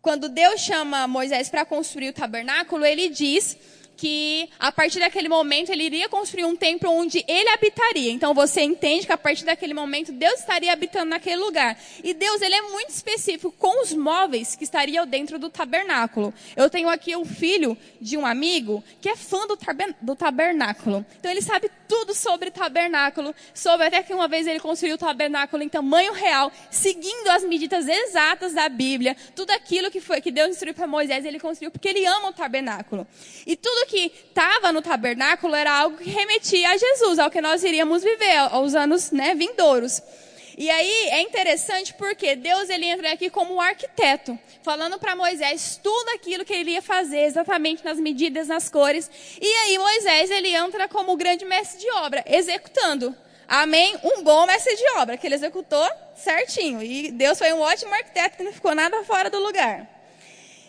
quando 0.00 0.28
Deus 0.28 0.60
chama 0.60 1.06
Moisés 1.06 1.48
para 1.48 1.64
construir 1.64 2.08
o 2.08 2.12
tabernáculo, 2.12 2.84
ele 2.84 3.08
diz 3.08 3.56
que 4.02 4.50
a 4.58 4.72
partir 4.72 4.98
daquele 4.98 5.28
momento 5.28 5.70
ele 5.70 5.84
iria 5.84 6.08
construir 6.08 6.44
um 6.44 6.56
templo 6.56 6.90
onde 6.90 7.24
ele 7.28 7.48
habitaria. 7.50 8.10
Então 8.10 8.34
você 8.34 8.60
entende 8.60 9.06
que 9.06 9.12
a 9.12 9.16
partir 9.16 9.44
daquele 9.44 9.72
momento 9.72 10.10
Deus 10.10 10.40
estaria 10.40 10.72
habitando 10.72 11.10
naquele 11.10 11.36
lugar. 11.36 11.78
E 12.02 12.12
Deus 12.12 12.42
ele 12.42 12.56
é 12.56 12.62
muito 12.62 12.88
específico 12.88 13.54
com 13.56 13.80
os 13.80 13.92
móveis 13.92 14.56
que 14.56 14.64
estariam 14.64 15.06
dentro 15.06 15.38
do 15.38 15.48
tabernáculo. 15.48 16.34
Eu 16.56 16.68
tenho 16.68 16.88
aqui 16.88 17.14
um 17.14 17.24
filho 17.24 17.78
de 18.00 18.16
um 18.16 18.26
amigo 18.26 18.82
que 19.00 19.08
é 19.08 19.14
fã 19.14 19.46
do, 19.46 19.56
do 20.00 20.16
tabernáculo. 20.16 21.06
Então 21.20 21.30
ele 21.30 21.40
sabe 21.40 21.70
tudo 21.86 22.12
sobre 22.12 22.50
tabernáculo, 22.50 23.34
soube 23.54 23.84
até 23.84 24.02
que 24.02 24.14
uma 24.14 24.26
vez 24.26 24.48
ele 24.48 24.58
construiu 24.58 24.96
o 24.96 24.98
tabernáculo 24.98 25.62
em 25.62 25.68
tamanho 25.68 26.12
real, 26.14 26.50
seguindo 26.70 27.28
as 27.28 27.44
medidas 27.44 27.86
exatas 27.86 28.52
da 28.52 28.68
Bíblia. 28.68 29.14
Tudo 29.36 29.50
aquilo 29.50 29.90
que 29.90 30.00
foi 30.00 30.20
que 30.20 30.32
Deus 30.32 30.50
instruiu 30.50 30.74
para 30.74 30.86
Moisés, 30.86 31.24
ele 31.24 31.38
construiu 31.38 31.70
porque 31.70 31.88
ele 31.88 32.04
ama 32.04 32.30
o 32.30 32.32
tabernáculo. 32.32 33.06
E 33.46 33.54
tudo 33.54 33.91
que 33.92 34.10
estava 34.28 34.72
no 34.72 34.80
tabernáculo 34.80 35.54
era 35.54 35.70
algo 35.70 35.98
que 35.98 36.08
remetia 36.08 36.70
a 36.70 36.76
Jesus, 36.78 37.18
ao 37.18 37.30
que 37.30 37.42
nós 37.42 37.62
iríamos 37.62 38.02
viver 38.02 38.38
aos 38.38 38.74
anos 38.74 39.10
né, 39.10 39.34
vindouros. 39.34 40.00
E 40.56 40.70
aí 40.70 41.08
é 41.10 41.20
interessante 41.20 41.92
porque 41.94 42.34
Deus 42.34 42.70
ele 42.70 42.86
entra 42.86 43.12
aqui 43.12 43.28
como 43.28 43.60
arquiteto, 43.60 44.38
falando 44.62 44.98
para 44.98 45.14
Moisés 45.14 45.78
tudo 45.82 46.08
aquilo 46.10 46.42
que 46.42 46.54
ele 46.54 46.70
ia 46.70 46.80
fazer, 46.80 47.20
exatamente 47.24 47.84
nas 47.84 47.98
medidas, 47.98 48.48
nas 48.48 48.70
cores. 48.70 49.10
E 49.38 49.46
aí 49.46 49.78
Moisés 49.78 50.30
ele 50.30 50.54
entra 50.54 50.88
como 50.88 51.14
grande 51.16 51.44
mestre 51.44 51.80
de 51.80 51.90
obra, 51.90 52.24
executando. 52.26 53.14
Amém? 53.46 53.94
Um 54.02 54.22
bom 54.22 54.46
mestre 54.46 54.74
de 54.74 54.88
obra, 54.98 55.18
que 55.18 55.26
ele 55.26 55.34
executou 55.34 55.86
certinho. 56.16 56.82
E 56.82 57.10
Deus 57.10 57.36
foi 57.36 57.52
um 57.52 57.60
ótimo 57.60 57.92
arquiteto 57.92 58.38
que 58.38 58.42
não 58.42 58.52
ficou 58.52 58.74
nada 58.74 59.04
fora 59.04 59.28
do 59.28 59.38
lugar. 59.38 59.86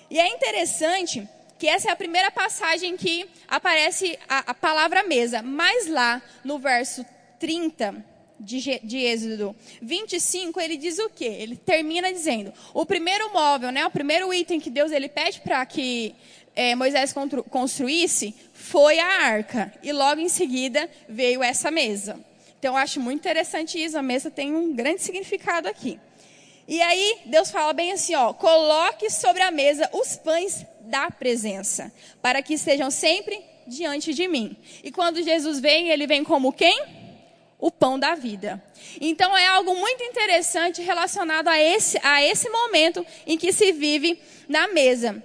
E 0.09 0.19
é 0.19 0.27
interessante 0.27 1.25
que 1.63 1.69
essa 1.69 1.87
é 1.87 1.91
a 1.93 1.95
primeira 1.95 2.29
passagem 2.29 2.97
que 2.97 3.25
aparece 3.47 4.19
a, 4.27 4.51
a 4.51 4.53
palavra 4.53 5.01
mesa. 5.03 5.41
Mas 5.41 5.87
lá, 5.87 6.21
no 6.43 6.59
verso 6.59 7.05
30 7.39 8.05
de, 8.37 8.81
de 8.83 8.97
Êxodo 8.97 9.55
25, 9.81 10.59
ele 10.59 10.75
diz 10.75 10.99
o 10.99 11.09
quê? 11.09 11.23
Ele 11.23 11.55
termina 11.55 12.11
dizendo, 12.11 12.51
o 12.73 12.85
primeiro 12.85 13.31
móvel, 13.31 13.71
né, 13.71 13.85
o 13.85 13.89
primeiro 13.89 14.33
item 14.33 14.59
que 14.59 14.69
Deus 14.69 14.91
ele 14.91 15.07
pede 15.07 15.39
para 15.39 15.65
que 15.65 16.13
é, 16.53 16.75
Moisés 16.75 17.15
construísse 17.49 18.35
foi 18.53 18.99
a 18.99 19.23
arca. 19.23 19.73
E 19.81 19.93
logo 19.93 20.19
em 20.19 20.27
seguida 20.27 20.89
veio 21.07 21.41
essa 21.41 21.71
mesa. 21.71 22.19
Então 22.59 22.73
eu 22.73 22.77
acho 22.77 22.99
muito 22.99 23.21
interessante 23.21 23.81
isso, 23.81 23.97
a 23.97 24.01
mesa 24.01 24.29
tem 24.29 24.53
um 24.53 24.75
grande 24.75 25.01
significado 25.01 25.69
aqui. 25.69 25.97
E 26.67 26.81
aí 26.81 27.19
Deus 27.25 27.51
fala 27.51 27.73
bem 27.73 27.91
assim, 27.91 28.15
ó, 28.15 28.33
coloque 28.33 29.09
sobre 29.09 29.41
a 29.41 29.51
mesa 29.51 29.89
os 29.93 30.15
pães 30.15 30.65
da 30.81 31.11
presença, 31.11 31.91
para 32.21 32.41
que 32.41 32.53
estejam 32.53 32.89
sempre 32.89 33.43
diante 33.67 34.13
de 34.13 34.27
mim. 34.27 34.55
E 34.83 34.91
quando 34.91 35.23
Jesus 35.23 35.59
vem, 35.59 35.89
ele 35.89 36.07
vem 36.07 36.23
como 36.23 36.53
quem? 36.53 36.83
O 37.59 37.71
pão 37.71 37.97
da 37.97 38.15
vida. 38.15 38.61
Então 38.99 39.37
é 39.37 39.45
algo 39.47 39.75
muito 39.75 40.03
interessante 40.03 40.81
relacionado 40.81 41.47
a 41.47 41.59
esse, 41.59 41.97
a 42.03 42.21
esse 42.21 42.49
momento 42.49 43.05
em 43.25 43.37
que 43.37 43.53
se 43.53 43.71
vive 43.71 44.19
na 44.47 44.67
mesa. 44.67 45.23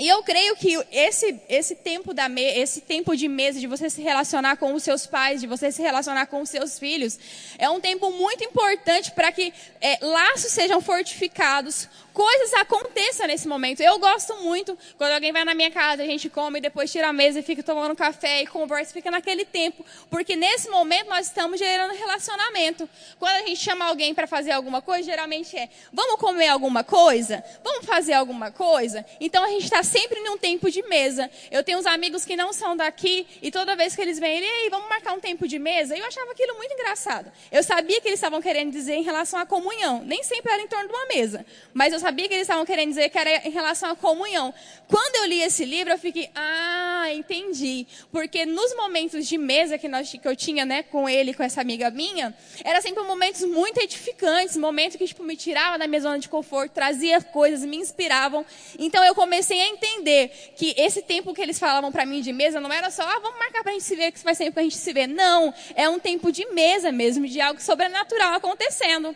E 0.00 0.08
eu 0.08 0.22
creio 0.22 0.56
que 0.56 0.82
esse, 0.90 1.38
esse, 1.46 1.74
tempo 1.74 2.14
da 2.14 2.26
me, 2.26 2.40
esse 2.40 2.80
tempo 2.80 3.14
de 3.14 3.28
mesa, 3.28 3.60
de 3.60 3.66
você 3.66 3.90
se 3.90 4.00
relacionar 4.00 4.56
com 4.56 4.72
os 4.72 4.82
seus 4.82 5.06
pais, 5.06 5.42
de 5.42 5.46
você 5.46 5.70
se 5.70 5.82
relacionar 5.82 6.24
com 6.24 6.40
os 6.40 6.48
seus 6.48 6.78
filhos, 6.78 7.18
é 7.58 7.68
um 7.68 7.78
tempo 7.78 8.10
muito 8.10 8.42
importante 8.42 9.10
para 9.10 9.30
que 9.30 9.52
é, 9.78 9.98
laços 10.00 10.52
sejam 10.52 10.80
fortificados, 10.80 11.86
coisas 12.12 12.52
aconteçam 12.54 13.26
nesse 13.26 13.46
momento. 13.48 13.80
Eu 13.80 13.98
gosto 13.98 14.34
muito 14.36 14.76
quando 14.96 15.12
alguém 15.12 15.32
vai 15.32 15.44
na 15.44 15.54
minha 15.54 15.70
casa, 15.70 16.02
a 16.02 16.06
gente 16.06 16.28
come 16.28 16.58
e 16.58 16.62
depois 16.62 16.90
tira 16.90 17.08
a 17.08 17.12
mesa 17.12 17.40
e 17.40 17.42
fica 17.42 17.62
tomando 17.62 17.94
café 17.94 18.42
e 18.42 18.46
conversa, 18.46 18.92
fica 18.92 19.10
naquele 19.10 19.44
tempo, 19.44 19.84
porque 20.10 20.36
nesse 20.36 20.68
momento 20.68 21.08
nós 21.08 21.26
estamos 21.26 21.58
gerando 21.58 21.94
relacionamento. 21.94 22.88
Quando 23.18 23.34
a 23.34 23.46
gente 23.46 23.56
chama 23.56 23.84
alguém 23.84 24.14
para 24.14 24.26
fazer 24.26 24.52
alguma 24.52 24.82
coisa, 24.82 25.04
geralmente 25.04 25.56
é: 25.56 25.68
vamos 25.92 26.16
comer 26.20 26.48
alguma 26.48 26.82
coisa? 26.82 27.44
Vamos 27.62 27.86
fazer 27.86 28.14
alguma 28.14 28.50
coisa? 28.50 29.04
Então 29.20 29.44
a 29.44 29.48
gente 29.48 29.64
está 29.64 29.82
sempre 29.82 30.20
num 30.20 30.36
tempo 30.36 30.70
de 30.70 30.82
mesa. 30.82 31.30
Eu 31.50 31.62
tenho 31.62 31.78
uns 31.78 31.86
amigos 31.86 32.24
que 32.24 32.36
não 32.36 32.52
são 32.52 32.76
daqui 32.76 33.26
e 33.40 33.50
toda 33.50 33.76
vez 33.76 33.94
que 33.94 34.02
eles 34.02 34.18
vêm, 34.18 34.40
ei, 34.40 34.70
vamos 34.70 34.88
marcar 34.88 35.12
um 35.12 35.20
tempo 35.20 35.46
de 35.46 35.58
mesa? 35.58 35.96
Eu 35.96 36.04
achava 36.04 36.32
aquilo 36.32 36.56
muito 36.56 36.72
engraçado. 36.72 37.30
Eu 37.50 37.62
sabia 37.62 38.00
que 38.00 38.08
eles 38.08 38.18
estavam 38.18 38.40
querendo 38.40 38.72
dizer 38.72 38.94
em 38.94 39.02
relação 39.02 39.38
à 39.38 39.46
comunhão. 39.46 40.02
Nem 40.04 40.22
sempre 40.22 40.52
era 40.52 40.62
em 40.62 40.68
torno 40.68 40.88
de 40.88 40.94
uma 40.94 41.06
mesa, 41.06 41.44
mas 41.72 41.92
eu 41.92 41.99
sabia 42.00 42.26
que 42.26 42.34
eles 42.34 42.42
estavam 42.42 42.64
querendo 42.64 42.88
dizer 42.88 43.08
que 43.10 43.18
era 43.18 43.46
em 43.46 43.50
relação 43.50 43.90
à 43.90 43.96
comunhão. 43.96 44.52
Quando 44.88 45.16
eu 45.16 45.26
li 45.26 45.40
esse 45.42 45.64
livro, 45.64 45.92
eu 45.92 45.98
fiquei, 45.98 46.28
ah, 46.34 47.06
entendi. 47.12 47.86
Porque 48.10 48.44
nos 48.44 48.74
momentos 48.74 49.26
de 49.26 49.38
mesa 49.38 49.78
que, 49.78 49.86
nós, 49.86 50.10
que 50.10 50.26
eu 50.26 50.34
tinha 50.34 50.64
né, 50.64 50.82
com 50.82 51.08
ele, 51.08 51.32
com 51.32 51.42
essa 51.42 51.60
amiga 51.60 51.90
minha, 51.90 52.34
era 52.64 52.80
sempre 52.80 53.02
momentos 53.04 53.42
muito 53.42 53.78
edificantes, 53.78 54.56
momentos 54.56 54.96
que 54.96 55.06
tipo, 55.06 55.22
me 55.22 55.36
tirava 55.36 55.78
da 55.78 55.86
minha 55.86 56.00
zona 56.00 56.18
de 56.18 56.28
conforto, 56.28 56.72
trazia 56.72 57.20
coisas, 57.20 57.64
me 57.64 57.76
inspiravam. 57.76 58.44
Então 58.78 59.04
eu 59.04 59.14
comecei 59.14 59.60
a 59.60 59.68
entender 59.68 60.52
que 60.56 60.74
esse 60.76 61.02
tempo 61.02 61.32
que 61.32 61.40
eles 61.40 61.58
falavam 61.58 61.92
para 61.92 62.04
mim 62.04 62.20
de 62.20 62.32
mesa 62.32 62.60
não 62.60 62.72
era 62.72 62.90
só, 62.90 63.02
ah, 63.02 63.20
vamos 63.20 63.38
marcar 63.38 63.62
para 63.62 63.70
a 63.70 63.74
gente 63.74 63.84
se 63.84 63.94
ver, 63.94 64.10
que 64.10 64.24
vai 64.24 64.34
ser 64.34 64.50
para 64.50 64.62
a 64.62 64.64
gente 64.64 64.76
se 64.76 64.92
ver. 64.92 65.06
Não, 65.06 65.54
é 65.74 65.88
um 65.88 65.98
tempo 65.98 66.32
de 66.32 66.46
mesa 66.46 66.90
mesmo, 66.90 67.26
de 67.28 67.40
algo 67.40 67.60
sobrenatural 67.60 68.34
acontecendo. 68.34 69.14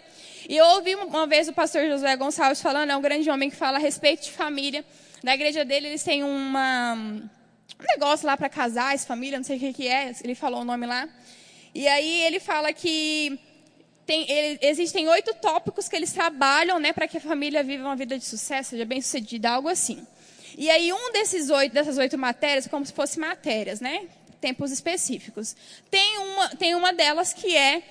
E 0.49 0.57
eu 0.59 0.67
ouvi 0.67 0.95
uma 0.95 1.27
vez 1.27 1.49
o 1.49 1.53
pastor 1.55 1.87
Josué 1.89 2.15
Gonçalves 2.17 2.61
falando, 2.61 2.74
é 2.83 2.97
um 2.97 3.03
grande 3.03 3.31
homem 3.31 3.51
que 3.51 3.57
fala 3.57 3.79
a 3.79 3.81
respeito 3.81 4.25
de 4.25 4.33
família. 4.33 4.85
Na 5.23 5.35
igreja 5.35 5.65
dele, 5.65 5.89
eles 5.89 6.03
têm 6.03 6.23
uma, 6.23 6.95
um 6.95 7.29
negócio 7.89 8.27
lá 8.27 8.37
para 8.37 8.49
casais, 8.49 9.05
família, 9.05 9.39
não 9.39 9.45
sei 9.45 9.57
o 9.57 9.61
que, 9.61 9.73
que 9.73 9.89
é, 9.89 10.13
ele 10.23 10.35
falou 10.35 10.61
o 10.61 10.65
nome 10.65 10.87
lá. 10.87 11.09
E 11.75 11.89
aí 11.89 12.23
ele 12.23 12.39
fala 12.39 12.73
que 12.73 13.39
tem, 14.07 14.31
ele, 14.31 14.59
existem 14.63 15.09
oito 15.09 15.35
tópicos 15.35 15.89
que 15.89 15.97
eles 15.97 16.13
trabalham 16.13 16.79
né, 16.79 16.93
para 16.93 17.09
que 17.09 17.17
a 17.17 17.21
família 17.21 17.63
viva 17.63 17.85
uma 17.85 17.97
vida 17.97 18.19
de 18.19 18.25
sucesso, 18.25 18.71
seja 18.71 18.85
bem 18.85 19.01
sucedida, 19.01 19.51
algo 19.51 19.69
assim. 19.69 20.07
E 20.57 20.71
aí 20.71 20.93
um 20.93 21.13
desses 21.13 21.51
oito, 21.51 21.73
dessas 21.73 21.99
oito 21.99 22.17
matérias, 22.17 22.67
como 22.69 22.85
se 22.87 22.93
fossem 22.93 23.21
matérias, 23.21 23.81
né? 23.81 24.07
Tempos 24.41 24.71
específicos. 24.71 25.57
Tem 25.91 26.19
uma, 26.19 26.49
tem 26.51 26.75
uma 26.75 26.93
delas 26.93 27.33
que 27.33 27.57
é 27.57 27.83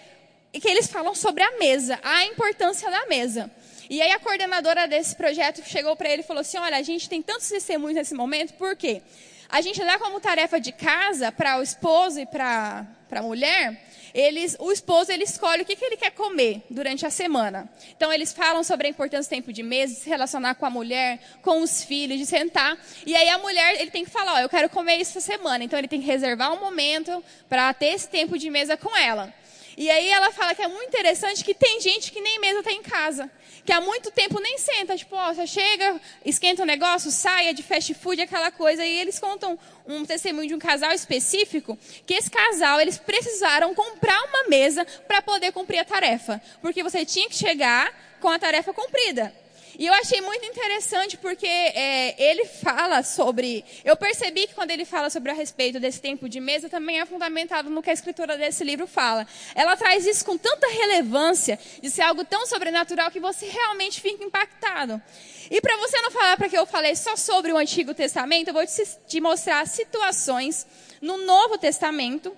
que 0.53 0.67
eles 0.67 0.87
falam 0.87 1.15
sobre 1.15 1.43
a 1.43 1.57
mesa, 1.57 1.99
a 2.03 2.25
importância 2.25 2.89
da 2.89 3.05
mesa. 3.07 3.51
E 3.89 4.01
aí 4.01 4.11
a 4.11 4.19
coordenadora 4.19 4.87
desse 4.87 5.15
projeto 5.15 5.61
chegou 5.65 5.95
para 5.95 6.09
ele 6.09 6.21
e 6.21 6.25
falou 6.25 6.41
assim: 6.41 6.57
olha, 6.57 6.77
a 6.77 6.81
gente 6.81 7.09
tem 7.09 7.21
tantos 7.21 7.49
testemunhos 7.49 7.95
nesse 7.95 8.13
momento, 8.13 8.53
por 8.53 8.75
quê? 8.75 9.01
A 9.49 9.61
gente 9.61 9.79
dá 9.83 9.99
como 9.99 10.19
tarefa 10.19 10.59
de 10.59 10.71
casa 10.71 11.31
para 11.31 11.59
o 11.59 11.63
esposo 11.63 12.19
e 12.19 12.25
para 12.25 12.87
a 13.11 13.21
mulher 13.21 13.79
eles, 14.13 14.55
o 14.59 14.71
esposo 14.71 15.11
ele 15.11 15.23
escolhe 15.23 15.63
o 15.63 15.65
que, 15.65 15.75
que 15.75 15.83
ele 15.83 15.97
quer 15.97 16.11
comer 16.11 16.61
durante 16.69 17.05
a 17.05 17.09
semana. 17.09 17.67
Então 17.97 18.13
eles 18.13 18.31
falam 18.31 18.63
sobre 18.63 18.87
a 18.87 18.89
importância 18.89 19.27
do 19.27 19.29
tempo 19.29 19.51
de 19.51 19.63
mesa, 19.63 19.93
de 19.93 20.01
se 20.01 20.09
relacionar 20.09 20.55
com 20.55 20.65
a 20.65 20.69
mulher, 20.69 21.19
com 21.41 21.61
os 21.61 21.83
filhos, 21.83 22.19
de 22.19 22.25
sentar. 22.25 22.77
E 23.05 23.15
aí 23.15 23.27
a 23.29 23.39
mulher 23.39 23.81
ele 23.81 23.89
tem 23.89 24.05
que 24.05 24.11
falar, 24.11 24.35
ó, 24.35 24.39
eu 24.39 24.49
quero 24.49 24.69
comer 24.69 24.97
isso 24.97 25.17
essa 25.17 25.21
semana. 25.21 25.63
Então 25.63 25.79
ele 25.79 25.87
tem 25.87 25.99
que 25.99 26.05
reservar 26.05 26.53
um 26.53 26.59
momento 26.59 27.23
para 27.49 27.73
ter 27.73 27.87
esse 27.87 28.07
tempo 28.07 28.37
de 28.37 28.49
mesa 28.51 28.77
com 28.77 28.95
ela. 28.95 29.33
E 29.75 29.89
aí 29.89 30.09
ela 30.09 30.31
fala 30.31 30.53
que 30.53 30.61
é 30.61 30.67
muito 30.67 30.89
interessante 30.89 31.43
que 31.43 31.55
tem 31.55 31.81
gente 31.81 32.11
que 32.11 32.21
nem 32.21 32.39
mesa 32.39 32.59
está 32.59 32.71
em 32.71 32.83
casa. 32.83 33.29
Que 33.65 33.71
há 33.71 33.80
muito 33.80 34.12
tempo 34.12 34.39
nem 34.39 34.58
senta. 34.58 34.97
Tipo, 34.97 35.15
ó, 35.15 35.34
você 35.34 35.47
chega, 35.47 35.99
esquenta 36.26 36.62
o 36.62 36.63
um 36.63 36.67
negócio, 36.67 37.12
saia 37.12 37.54
de 37.54 37.63
fast 37.63 37.93
food, 37.93 38.21
aquela 38.21 38.52
coisa. 38.52 38.86
E 38.86 38.99
eles 38.99 39.19
contam 39.19 39.58
um 39.86 40.06
testemunho 40.06 40.47
de 40.47 40.56
um 40.56 40.60
casal 40.60 40.91
específico. 40.91 41.78
Que 42.06 42.13
esse 42.13 42.30
casal, 42.30 42.80
eles 42.80 42.97
precisaram 42.97 43.73
comprar 43.73 44.21
uma 44.26 44.49
mesa 44.49 44.86
para 45.08 45.21
poder 45.21 45.52
cumprir 45.52 45.80
a 45.80 45.86
tarefa. 45.86 46.41
Porque 46.62 46.84
você 46.84 47.06
tinha 47.06 47.30
que 47.30 47.36
chegar 47.36 48.17
com 48.19 48.30
a 48.30 48.39
tarefa 48.39 48.73
cumprida. 48.73 49.42
E 49.77 49.88
eu 49.88 49.93
achei 49.93 50.21
muito 50.21 50.45
interessante 50.45 51.17
porque 51.17 51.47
é, 51.47 52.15
ele 52.21 52.45
fala 52.45 53.01
sobre. 53.01 53.65
Eu 53.83 53.95
percebi 53.95 54.45
que 54.45 54.53
quando 54.53 54.69
ele 54.69 54.86
fala 54.86 55.09
sobre 55.09 55.31
a 55.31 55.33
respeito 55.33 55.79
desse 55.79 55.99
tempo 55.99 56.29
de 56.29 56.39
mesa, 56.39 56.69
também 56.69 56.99
é 56.99 57.05
fundamentado 57.05 57.69
no 57.69 57.81
que 57.81 57.89
a 57.89 57.93
escritora 57.93 58.38
desse 58.38 58.63
livro 58.63 58.86
fala. 58.86 59.25
Ela 59.55 59.75
traz 59.75 60.05
isso 60.05 60.23
com 60.23 60.38
tanta 60.38 60.67
relevância, 60.67 61.57
de 61.81 61.89
ser 61.89 62.03
algo 62.03 62.23
tão 62.23 62.45
sobrenatural 62.45 63.09
que 63.09 63.19
você 63.19 63.47
realmente 63.47 63.99
fica 63.99 64.23
impactado. 64.23 65.01
E 65.49 65.59
para 65.59 65.75
você 65.77 65.99
não 66.01 66.12
falar 66.12 66.38
para 66.38 66.49
que 66.49 66.57
eu 66.57 66.65
falei 66.65 66.95
só 66.95 67.15
sobre 67.15 67.51
o 67.51 67.57
Antigo 67.57 67.93
Testamento, 67.93 68.49
eu 68.49 68.53
vou 68.53 68.65
te, 68.65 68.83
te 69.07 69.19
mostrar 69.19 69.65
situações 69.67 70.67
no 71.01 71.17
Novo 71.17 71.57
Testamento 71.57 72.36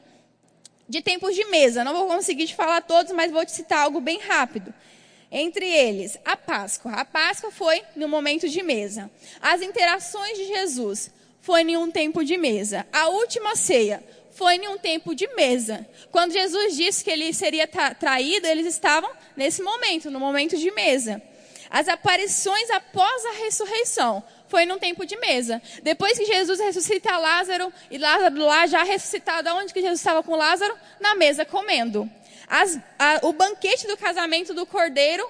de 0.88 1.02
tempos 1.02 1.36
de 1.36 1.43
mesa. 1.45 1.84
Não 1.84 1.93
vou 1.93 2.08
conseguir 2.08 2.48
te 2.48 2.56
falar 2.56 2.82
todos, 2.82 3.12
mas 3.12 3.32
vou 3.32 3.45
te 3.45 3.52
citar 3.52 3.80
algo 3.80 4.00
bem 4.00 4.19
rápido. 4.19 4.74
Entre 5.32 5.66
eles, 5.66 6.18
a 6.24 6.38
Páscoa. 6.38 6.92
A 6.92 7.06
Páscoa 7.06 7.52
foi 7.52 7.82
no 7.96 8.08
momento 8.08 8.48
de 8.48 8.62
mesa. 8.62 9.10
As 9.42 9.62
interações 9.62 10.38
de 10.38 10.46
Jesus 10.46 11.12
foi 11.42 11.62
em 11.62 11.78
um 11.78 11.92
tempo 11.92 12.24
de 12.24 12.38
mesa. 12.38 12.86
A 12.92 13.08
última 13.10 13.56
ceia 13.56 14.04
foi 14.32 14.56
em 14.56 14.68
um 14.68 14.78
tempo 14.78 15.16
de 15.16 15.28
mesa. 15.36 15.88
Quando 16.12 16.34
Jesus 16.34 16.76
disse 16.76 17.04
que 17.04 17.10
ele 17.10 17.34
seria 17.34 17.68
traído, 17.68 18.48
eles 18.48 18.68
estavam 18.68 19.10
nesse 19.36 19.62
momento, 19.62 20.12
no 20.12 20.20
momento 20.20 20.58
de 20.58 20.72
mesa. 20.72 21.22
As 21.70 21.88
aparições 21.88 22.70
após 22.70 23.26
a 23.26 23.32
ressurreição 23.44 24.24
foi 24.48 24.66
num 24.66 24.78
tempo 24.78 25.06
de 25.06 25.18
mesa. 25.18 25.62
Depois 25.84 26.18
que 26.18 26.26
Jesus 26.26 26.60
ressuscita 26.60 27.18
Lázaro, 27.18 27.72
e 27.90 27.98
Lázaro 27.98 28.38
lá 28.40 28.68
já 28.68 28.84
ressuscitado, 28.84 29.50
aonde 29.50 29.74
que 29.74 29.82
Jesus 29.82 30.00
estava 30.00 30.22
com 30.22 30.36
Lázaro? 30.36 30.76
Na 31.00 31.16
mesa 31.16 31.46
comendo. 31.46 32.10
As, 32.47 32.79
a, 32.97 33.19
o 33.23 33.34
banquete 33.34 33.88
do 33.88 33.97
casamento 33.97 34.53
do 34.53 34.65
cordeiro 34.65 35.27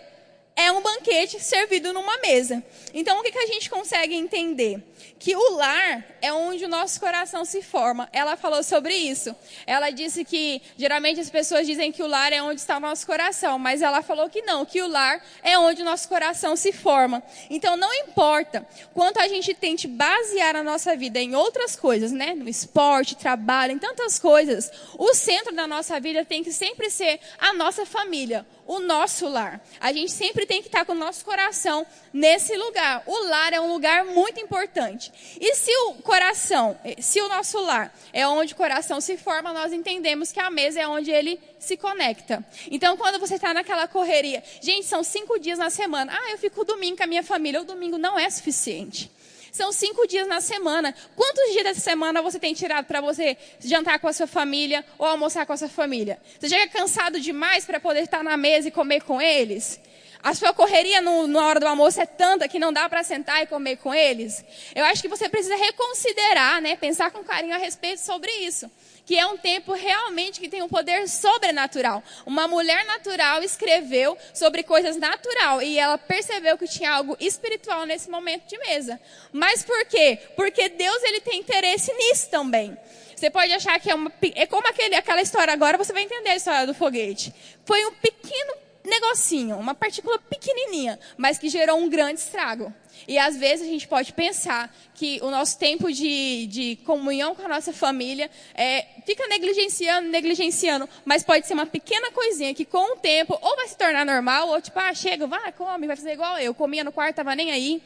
é 0.56 0.72
um 0.72 0.82
banquete 0.82 1.40
servido 1.40 1.92
numa 1.92 2.18
mesa. 2.20 2.64
Então, 2.94 3.20
o 3.20 3.24
que, 3.24 3.32
que 3.32 3.40
a 3.40 3.46
gente 3.46 3.70
consegue 3.70 4.16
entender? 4.16 4.82
Que 5.20 5.36
o 5.36 5.56
lar 5.56 6.06
é 6.22 6.32
onde 6.32 6.64
o 6.64 6.70
nosso 6.70 6.98
coração 7.00 7.44
se 7.44 7.62
forma. 7.62 8.08
Ela 8.14 8.38
falou 8.38 8.64
sobre 8.64 8.96
isso. 8.96 9.36
Ela 9.68 9.90
disse 9.90 10.24
que, 10.24 10.62
geralmente, 10.78 11.20
as 11.20 11.30
pessoas 11.30 11.68
dizem 11.68 11.92
que 11.92 12.02
o 12.02 12.08
lar 12.08 12.32
é 12.32 12.42
onde 12.42 12.62
está 12.62 12.78
o 12.78 12.80
nosso 12.80 13.06
coração, 13.06 13.60
mas 13.60 13.82
ela 13.82 14.02
falou 14.02 14.30
que 14.30 14.42
não, 14.44 14.66
que 14.66 14.82
o 14.82 14.88
lar 14.88 15.22
é 15.44 15.60
onde 15.60 15.82
o 15.82 15.86
nosso 15.86 16.08
coração 16.08 16.56
se 16.56 16.72
forma. 16.72 17.22
Então, 17.50 17.76
não 17.76 17.94
importa 17.94 18.66
quanto 18.94 19.20
a 19.20 19.28
gente 19.28 19.54
tente 19.54 19.90
basear 19.90 20.56
a 20.56 20.64
nossa 20.64 20.96
vida 20.96 21.20
em 21.20 21.36
outras 21.36 21.76
coisas, 21.76 22.14
né? 22.14 22.34
No 22.34 22.48
esporte, 22.48 23.18
trabalho, 23.18 23.74
em 23.74 23.80
tantas 23.80 24.18
coisas, 24.18 24.72
o 24.98 25.14
centro 25.14 25.54
da 25.54 25.68
nossa 25.68 26.00
vida 26.00 26.24
tem 26.24 26.44
que 26.44 26.54
sempre 26.54 26.90
ser 26.90 27.20
a 27.38 27.54
nossa 27.54 27.86
família, 27.86 28.46
o 28.66 28.80
nosso 28.80 29.28
lar. 29.28 29.62
A 29.80 29.92
gente 29.92 30.12
sempre 30.12 30.46
tem 30.46 30.62
que 30.62 30.68
estar 30.68 30.86
com 30.86 30.94
o 30.94 30.96
nosso 30.96 31.24
coração 31.24 31.86
nesse 32.14 32.56
lugar. 32.56 33.04
O 33.06 33.28
lar 33.28 33.54
é 33.54 33.60
um 33.60 33.72
lugar 33.72 34.06
muito 34.06 34.40
importante. 34.40 35.12
E 35.40 35.56
se 35.56 35.72
o 35.88 35.96
coração, 35.96 36.78
se 37.00 37.22
o 37.22 37.28
nosso 37.28 37.60
lar 37.62 37.96
é 38.12 38.28
onde 38.28 38.54
o 38.54 38.56
coração 38.56 39.00
se 39.00 39.18
forma, 39.18 39.54
nós 39.54 39.72
entendemos 39.74 40.32
que 40.32 40.40
a 40.40 40.50
mesa 40.50 40.82
é 40.82 40.88
onde 40.88 41.12
ele 41.12 41.40
se 41.60 41.78
conecta. 41.78 42.44
Então, 42.70 42.98
quando 42.98 43.20
você 43.20 43.36
está 43.36 43.54
naquela 43.54 43.88
correria, 43.88 44.44
gente, 44.62 44.86
são 44.86 45.04
cinco 45.04 45.40
dias 45.40 45.60
na 45.60 45.70
semana. 45.70 46.14
Ah, 46.16 46.32
eu 46.32 46.38
fico 46.38 46.64
domingo 46.64 46.98
com 46.98 47.04
a 47.04 47.08
minha 47.08 47.24
família. 47.24 47.62
O 47.62 47.66
domingo 47.66 47.98
não 47.98 48.18
é 48.18 48.30
suficiente. 48.30 49.12
São 49.56 49.72
cinco 49.72 50.06
dias 50.06 50.28
na 50.28 50.42
semana. 50.42 50.94
Quantos 51.16 51.54
dias 51.54 51.64
dessa 51.64 51.80
semana 51.80 52.22
você 52.22 52.38
tem 52.38 52.54
tirado 52.54 52.88
para 52.88 53.00
você 53.00 53.38
jantar 53.58 54.00
com 54.00 54.08
a 54.10 54.12
sua 54.12 54.28
família 54.28 54.84
ou 54.98 55.08
almoçar 55.08 55.46
com 55.46 55.54
a 55.54 55.56
sua 55.56 55.70
família? 55.70 56.20
Você 56.38 56.50
chega 56.50 56.68
cansado 56.68 57.22
demais 57.22 57.64
para 57.64 57.80
poder 57.80 58.02
estar 58.02 58.22
na 58.22 58.36
mesa 58.36 58.68
e 58.68 58.72
comer 58.72 59.04
com 59.04 59.22
eles? 59.22 59.80
A 60.26 60.34
sua 60.34 60.52
correria 60.54 61.02
no, 61.02 61.28
na 61.28 61.46
hora 61.46 61.60
do 61.60 61.68
almoço 61.68 62.02
é 62.02 62.06
tanta 62.08 62.48
que 62.48 62.58
não 62.58 62.74
dá 62.74 62.90
para 62.90 63.04
sentar 63.04 63.44
e 63.44 63.46
comer 63.46 63.76
com 63.76 63.94
eles? 63.94 64.44
Eu 64.74 64.84
acho 64.86 65.00
que 65.00 65.08
você 65.08 65.30
precisa 65.30 65.56
reconsiderar, 65.56 66.60
né? 66.64 66.76
Pensar 66.76 67.12
com 67.12 67.24
carinho 67.24 67.54
a 67.54 67.60
respeito 67.60 68.00
sobre 68.02 68.32
isso 68.32 68.68
que 69.06 69.20
é 69.20 69.28
um 69.28 69.38
tempo 69.38 69.72
realmente 69.74 70.40
que 70.40 70.50
tem 70.50 70.64
um 70.64 70.68
poder 70.68 71.08
sobrenatural. 71.08 72.04
Uma 72.26 72.48
mulher 72.48 72.84
natural 72.86 73.44
escreveu 73.44 74.18
sobre 74.34 74.64
coisas 74.64 74.98
natural 74.98 75.62
e 75.62 75.78
ela 75.78 75.96
percebeu 75.96 76.58
que 76.58 76.68
tinha 76.68 76.92
algo 76.92 77.16
espiritual 77.20 77.86
nesse 77.86 78.10
momento 78.10 78.48
de 78.48 78.58
mesa. 78.58 79.00
Mas 79.32 79.64
por 79.64 79.86
quê? 79.86 80.18
Porque 80.36 80.70
Deus 80.70 81.04
ele 81.04 81.22
tem 81.22 81.40
interesse 81.40 81.94
nisso 81.94 82.32
também. 82.32 82.76
Você 83.16 83.30
pode 83.30 83.54
achar 83.54 83.80
que 83.80 83.92
é 83.92 83.96
uma 83.96 84.12
é 84.34 84.48
como 84.48 84.68
aquele, 84.68 84.96
aquela 84.96 85.22
história 85.22 85.54
agora, 85.54 85.78
você 85.78 85.94
vai 85.94 86.02
entender 86.02 86.30
a 86.30 86.36
história 86.36 86.66
do 86.66 86.74
foguete. 86.74 87.32
Foi 87.64 87.86
um 87.86 87.92
pequeno 87.92 88.65
negocinho, 88.86 89.58
uma 89.58 89.74
partícula 89.74 90.18
pequenininha, 90.20 91.00
mas 91.18 91.38
que 91.38 91.50
gerou 91.50 91.78
um 91.78 91.90
grande 91.90 92.20
estrago. 92.20 92.74
E 93.08 93.18
às 93.18 93.38
vezes 93.38 93.68
a 93.68 93.70
gente 93.70 93.88
pode 93.88 94.14
pensar 94.14 94.74
que 94.94 95.20
o 95.22 95.30
nosso 95.30 95.60
tempo 95.60 95.92
de, 95.92 96.48
de 96.48 96.76
comunhão 96.86 97.36
com 97.36 97.44
a 97.44 97.48
nossa 97.48 97.74
família 97.74 98.30
é, 98.54 98.86
fica 99.06 99.28
negligenciando, 99.28 100.08
negligenciando, 100.10 100.90
mas 101.04 101.24
pode 101.24 101.46
ser 101.46 101.54
uma 101.54 101.66
pequena 101.66 102.12
coisinha 102.12 102.54
que 102.54 102.66
com 102.66 102.94
o 102.94 102.98
tempo 102.98 103.38
ou 103.42 103.56
vai 103.56 103.68
se 103.68 103.78
tornar 103.78 104.06
normal, 104.06 104.50
ou 104.50 104.62
tipo, 104.62 104.80
ah, 104.80 104.94
chega, 104.94 105.28
vai, 105.28 105.52
come, 105.52 105.88
vai 105.88 105.96
fazer 105.96 106.14
igual 106.14 106.40
eu, 106.40 106.54
comia 106.54 106.84
no 106.84 106.92
quarto, 106.92 107.18
tava 107.18 107.36
nem 107.36 107.52
aí. 107.52 107.82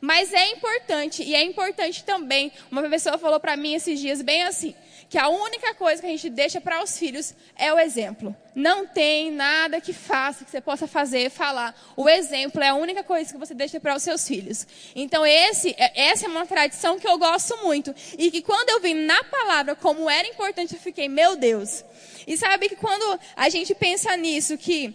Mas 0.00 0.32
é 0.32 0.50
importante, 0.52 1.22
e 1.22 1.34
é 1.34 1.42
importante 1.42 2.02
também, 2.04 2.50
uma 2.70 2.82
pessoa 2.88 3.18
falou 3.18 3.38
para 3.38 3.56
mim 3.56 3.74
esses 3.74 4.00
dias 4.00 4.22
bem 4.22 4.44
assim, 4.44 4.74
que 5.10 5.18
a 5.18 5.28
única 5.28 5.74
coisa 5.74 6.00
que 6.00 6.06
a 6.06 6.10
gente 6.10 6.30
deixa 6.30 6.60
para 6.60 6.80
os 6.80 6.96
filhos 6.96 7.34
é 7.56 7.74
o 7.74 7.80
exemplo. 7.80 8.34
Não 8.54 8.86
tem 8.86 9.32
nada 9.32 9.80
que 9.80 9.92
faça, 9.92 10.44
que 10.44 10.50
você 10.52 10.60
possa 10.60 10.86
fazer, 10.86 11.30
falar. 11.30 11.74
O 11.96 12.08
exemplo 12.08 12.62
é 12.62 12.68
a 12.68 12.76
única 12.76 13.02
coisa 13.02 13.32
que 13.32 13.36
você 13.36 13.52
deixa 13.52 13.80
para 13.80 13.96
os 13.96 14.04
seus 14.04 14.24
filhos. 14.26 14.64
Então, 14.94 15.26
esse, 15.26 15.74
é, 15.76 16.10
essa 16.10 16.26
é 16.26 16.28
uma 16.28 16.46
tradição 16.46 16.96
que 16.96 17.08
eu 17.08 17.18
gosto 17.18 17.56
muito. 17.64 17.92
E 18.16 18.30
que 18.30 18.40
quando 18.40 18.70
eu 18.70 18.80
vi 18.80 18.94
na 18.94 19.24
palavra 19.24 19.74
como 19.74 20.08
era 20.08 20.28
importante, 20.28 20.74
eu 20.74 20.80
fiquei, 20.80 21.08
meu 21.08 21.34
Deus. 21.34 21.84
E 22.24 22.36
sabe 22.36 22.68
que 22.68 22.76
quando 22.76 23.18
a 23.34 23.48
gente 23.48 23.74
pensa 23.74 24.16
nisso, 24.16 24.56
que 24.56 24.94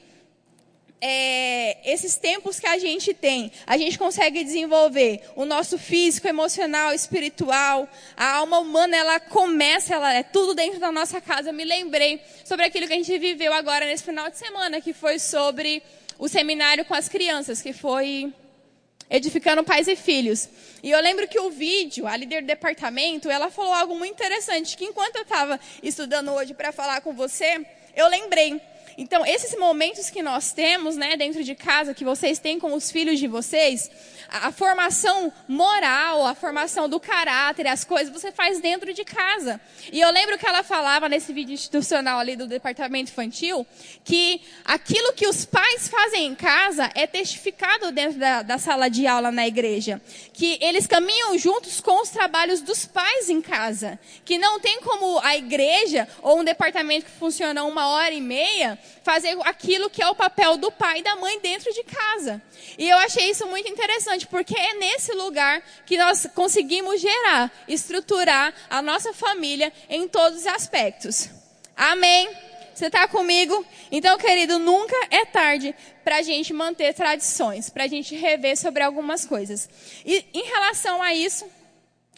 é, 1.07 1.77
esses 1.83 2.15
tempos 2.15 2.59
que 2.59 2.65
a 2.65 2.79
gente 2.79 3.13
tem, 3.13 3.51
a 3.67 3.77
gente 3.77 3.95
consegue 3.95 4.43
desenvolver 4.43 5.21
o 5.35 5.45
nosso 5.45 5.77
físico, 5.77 6.27
emocional, 6.27 6.95
espiritual, 6.95 7.87
a 8.17 8.37
alma 8.37 8.57
humana, 8.57 8.97
ela 8.97 9.19
começa, 9.19 9.93
ela 9.93 10.11
é 10.11 10.23
tudo 10.23 10.55
dentro 10.55 10.79
da 10.79 10.91
nossa 10.91 11.21
casa. 11.21 11.49
Eu 11.49 11.53
me 11.53 11.63
lembrei 11.63 12.19
sobre 12.43 12.65
aquilo 12.65 12.87
que 12.87 12.93
a 12.93 12.95
gente 12.95 13.15
viveu 13.19 13.53
agora 13.53 13.85
nesse 13.85 14.03
final 14.03 14.31
de 14.31 14.37
semana, 14.39 14.81
que 14.81 14.93
foi 14.93 15.19
sobre 15.19 15.83
o 16.17 16.27
seminário 16.27 16.83
com 16.85 16.95
as 16.95 17.07
crianças, 17.07 17.61
que 17.61 17.71
foi 17.71 18.33
edificando 19.07 19.63
pais 19.63 19.87
e 19.87 19.95
filhos. 19.95 20.49
E 20.81 20.89
eu 20.89 20.99
lembro 21.01 21.27
que 21.27 21.39
o 21.39 21.51
vídeo, 21.51 22.07
a 22.07 22.17
líder 22.17 22.41
do 22.41 22.47
departamento, 22.47 23.29
ela 23.29 23.51
falou 23.51 23.75
algo 23.75 23.95
muito 23.95 24.15
interessante, 24.15 24.75
que 24.75 24.85
enquanto 24.85 25.17
eu 25.17 25.21
estava 25.21 25.59
estudando 25.83 26.31
hoje 26.31 26.55
para 26.55 26.71
falar 26.71 27.01
com 27.01 27.13
você, 27.13 27.63
eu 27.95 28.07
lembrei. 28.07 28.59
Então, 28.97 29.25
esses 29.25 29.57
momentos 29.57 30.09
que 30.09 30.21
nós 30.21 30.53
temos, 30.53 30.95
né, 30.95 31.17
dentro 31.17 31.43
de 31.43 31.53
casa, 31.53 31.93
que 31.93 32.05
vocês 32.05 32.39
têm 32.39 32.57
com 32.57 32.73
os 32.73 32.89
filhos 32.89 33.19
de 33.19 33.27
vocês, 33.27 33.91
a, 34.29 34.47
a 34.47 34.51
formação 34.51 35.31
moral, 35.47 36.25
a 36.25 36.33
formação 36.33 36.87
do 36.87 36.97
caráter, 36.97 37.67
as 37.67 37.83
coisas, 37.83 38.13
você 38.13 38.31
faz 38.31 38.61
dentro 38.61 38.93
de 38.93 39.03
casa. 39.03 39.59
E 39.91 39.99
eu 39.99 40.09
lembro 40.11 40.37
que 40.37 40.45
ela 40.45 40.63
falava 40.63 41.09
nesse 41.09 41.33
vídeo 41.33 41.53
institucional 41.53 42.19
ali 42.19 42.37
do 42.37 42.47
departamento 42.47 43.11
infantil, 43.11 43.67
que 44.05 44.41
aquilo 44.63 45.11
que 45.13 45.27
os 45.27 45.43
pais 45.43 45.89
fazem 45.89 46.27
em 46.27 46.35
casa 46.35 46.89
é 46.95 47.05
testificado 47.05 47.91
dentro 47.91 48.17
da, 48.17 48.43
da 48.43 48.57
sala 48.57 48.89
de 48.89 49.05
aula 49.05 49.29
na 49.29 49.45
igreja. 49.45 50.01
Que 50.33 50.57
eles 50.61 50.87
caminham 50.87 51.37
juntos 51.37 51.81
com 51.81 52.01
os 52.01 52.09
trabalhos 52.09 52.61
dos 52.61 52.85
pais 52.85 53.29
em 53.29 53.41
casa. 53.41 53.99
Que 54.23 54.37
não 54.37 54.57
tem 54.57 54.79
como 54.79 55.19
a 55.19 55.35
igreja 55.35 56.07
ou 56.21 56.39
um 56.39 56.43
departamento 56.45 57.05
que 57.05 57.11
funciona 57.11 57.65
uma 57.65 57.87
hora 57.89 58.13
e 58.13 58.21
meia 58.21 58.79
fazer 59.03 59.37
aquilo 59.43 59.89
que 59.89 60.01
é 60.01 60.07
o 60.07 60.15
papel 60.15 60.57
do 60.57 60.71
pai 60.71 60.99
e 60.99 61.03
da 61.03 61.15
mãe 61.15 61.39
dentro 61.39 61.71
de 61.73 61.83
casa. 61.83 62.41
E 62.77 62.89
eu 62.89 62.97
achei 62.97 63.29
isso 63.29 63.45
muito 63.47 63.69
interessante, 63.69 64.27
porque 64.27 64.57
é 64.57 64.73
nesse 64.73 65.13
lugar 65.13 65.61
que 65.85 65.97
nós 65.97 66.27
conseguimos 66.33 66.99
gerar, 66.99 67.51
estruturar 67.67 68.53
a 68.69 68.81
nossa 68.81 69.13
família 69.13 69.71
em 69.89 70.07
todos 70.07 70.39
os 70.39 70.47
aspectos. 70.47 71.29
Amém? 71.75 72.29
Você 72.75 72.87
está 72.87 73.07
comigo? 73.07 73.65
Então, 73.89 74.17
querido, 74.17 74.59
nunca 74.59 74.95
é 75.09 75.23
tarde 75.23 75.73
para 76.03 76.17
a 76.17 76.21
gente 76.21 76.51
manter 76.51 76.93
tradições, 76.93 77.69
para 77.69 77.85
a 77.85 77.87
gente 77.87 78.13
rever 78.15 78.57
sobre 78.57 78.83
algumas 78.83 79.25
coisas. 79.25 79.69
E 80.05 80.25
em 80.33 80.43
relação 80.43 81.01
a 81.01 81.13
isso, 81.13 81.45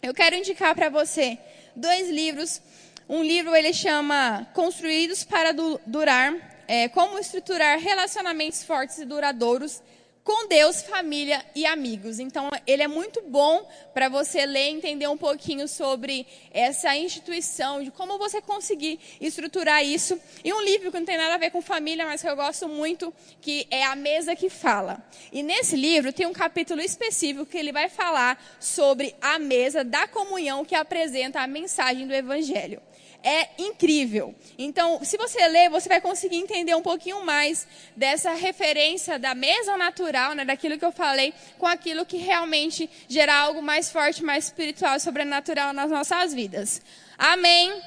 eu 0.01 0.15
quero 0.15 0.36
indicar 0.36 0.74
para 0.74 0.89
você 0.89 1.38
dois 1.76 2.09
livros. 2.09 2.59
Um 3.07 3.24
livro 3.24 3.55
ele 3.55 3.72
chama 3.72 4.47
Construídos 4.53 5.24
para 5.24 5.53
Durar, 5.86 6.34
é, 6.68 6.89
como 6.89 7.18
estruturar 7.18 7.80
relacionamentos 7.80 8.63
fortes 8.63 8.97
e 8.97 9.05
duradouros 9.05 9.82
com 10.28 10.45
Deus, 10.49 10.82
família 10.82 11.41
e 11.55 11.65
amigos. 11.65 12.20
Então, 12.20 12.49
ele 12.68 12.84
é 12.84 12.88
muito 12.88 13.22
bom 13.22 13.65
para 13.93 14.09
você 14.09 14.45
ler 14.45 14.65
e 14.65 14.74
entender 14.74 15.07
um 15.07 15.15
pouquinho 15.15 15.70
sobre 15.70 16.28
essa 16.51 16.93
instituição, 16.97 17.82
de 17.82 17.91
como 17.91 18.18
você 18.18 18.41
conseguir 18.41 18.99
estruturar 19.22 19.86
isso. 19.86 20.20
E 20.43 20.51
um 20.51 20.61
livro 20.61 20.91
que 20.91 20.99
não 20.99 21.05
tem 21.05 21.15
nada 21.15 21.36
a 21.36 21.38
ver 21.38 21.49
com 21.49 21.61
família, 21.61 22.05
mas 22.05 22.22
que 22.22 22.28
eu 22.28 22.36
gosto 22.36 22.68
muito, 22.68 23.13
que 23.39 23.65
é 23.72 23.86
A 23.86 23.95
Mesa 23.95 24.36
que 24.36 24.49
Fala. 24.49 25.01
E 25.32 25.41
nesse 25.41 25.78
livro 25.78 26.11
tem 26.11 26.26
um 26.26 26.34
capítulo 26.34 26.82
específico 26.82 27.45
que 27.45 27.57
ele 27.57 27.72
vai 27.72 27.88
falar 27.88 28.38
sobre 28.59 29.15
a 29.22 29.39
mesa 29.39 29.82
da 29.82 30.09
comunhão 30.09 30.65
que 30.65 30.76
apresenta 30.76 31.39
a 31.39 31.47
mensagem 31.47 32.05
do 32.05 32.13
Evangelho 32.13 32.82
é 33.28 33.49
incrível. 33.57 34.34
Então, 34.57 35.03
se 35.03 35.17
você 35.17 35.45
ler, 35.49 35.69
você 35.69 35.89
vai 35.89 35.99
conseguir 35.99 36.38
entender 36.38 36.73
um 36.75 36.82
pouquinho 36.82 37.25
mais 37.25 37.67
dessa 37.93 38.32
referência 38.34 39.19
da 39.19 39.36
mesa 39.36 39.75
natural, 39.75 40.34
né, 40.34 40.45
daquilo 40.45 40.78
que 40.80 40.86
eu 40.86 40.93
falei, 40.93 41.34
com 41.57 41.67
aquilo 41.67 42.05
que 42.05 42.15
realmente 42.15 42.89
gera 43.09 43.36
algo 43.36 43.61
mais 43.61 43.91
forte, 43.91 44.23
mais 44.23 44.45
espiritual, 44.45 44.97
sobrenatural 44.99 45.73
nas 45.73 45.91
nossas 45.91 46.34
vidas. 46.34 46.82
Amém. 47.17 47.82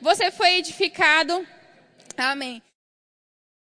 Você 0.00 0.30
foi 0.30 0.58
edificado. 0.58 1.44
Amém. 2.16 2.62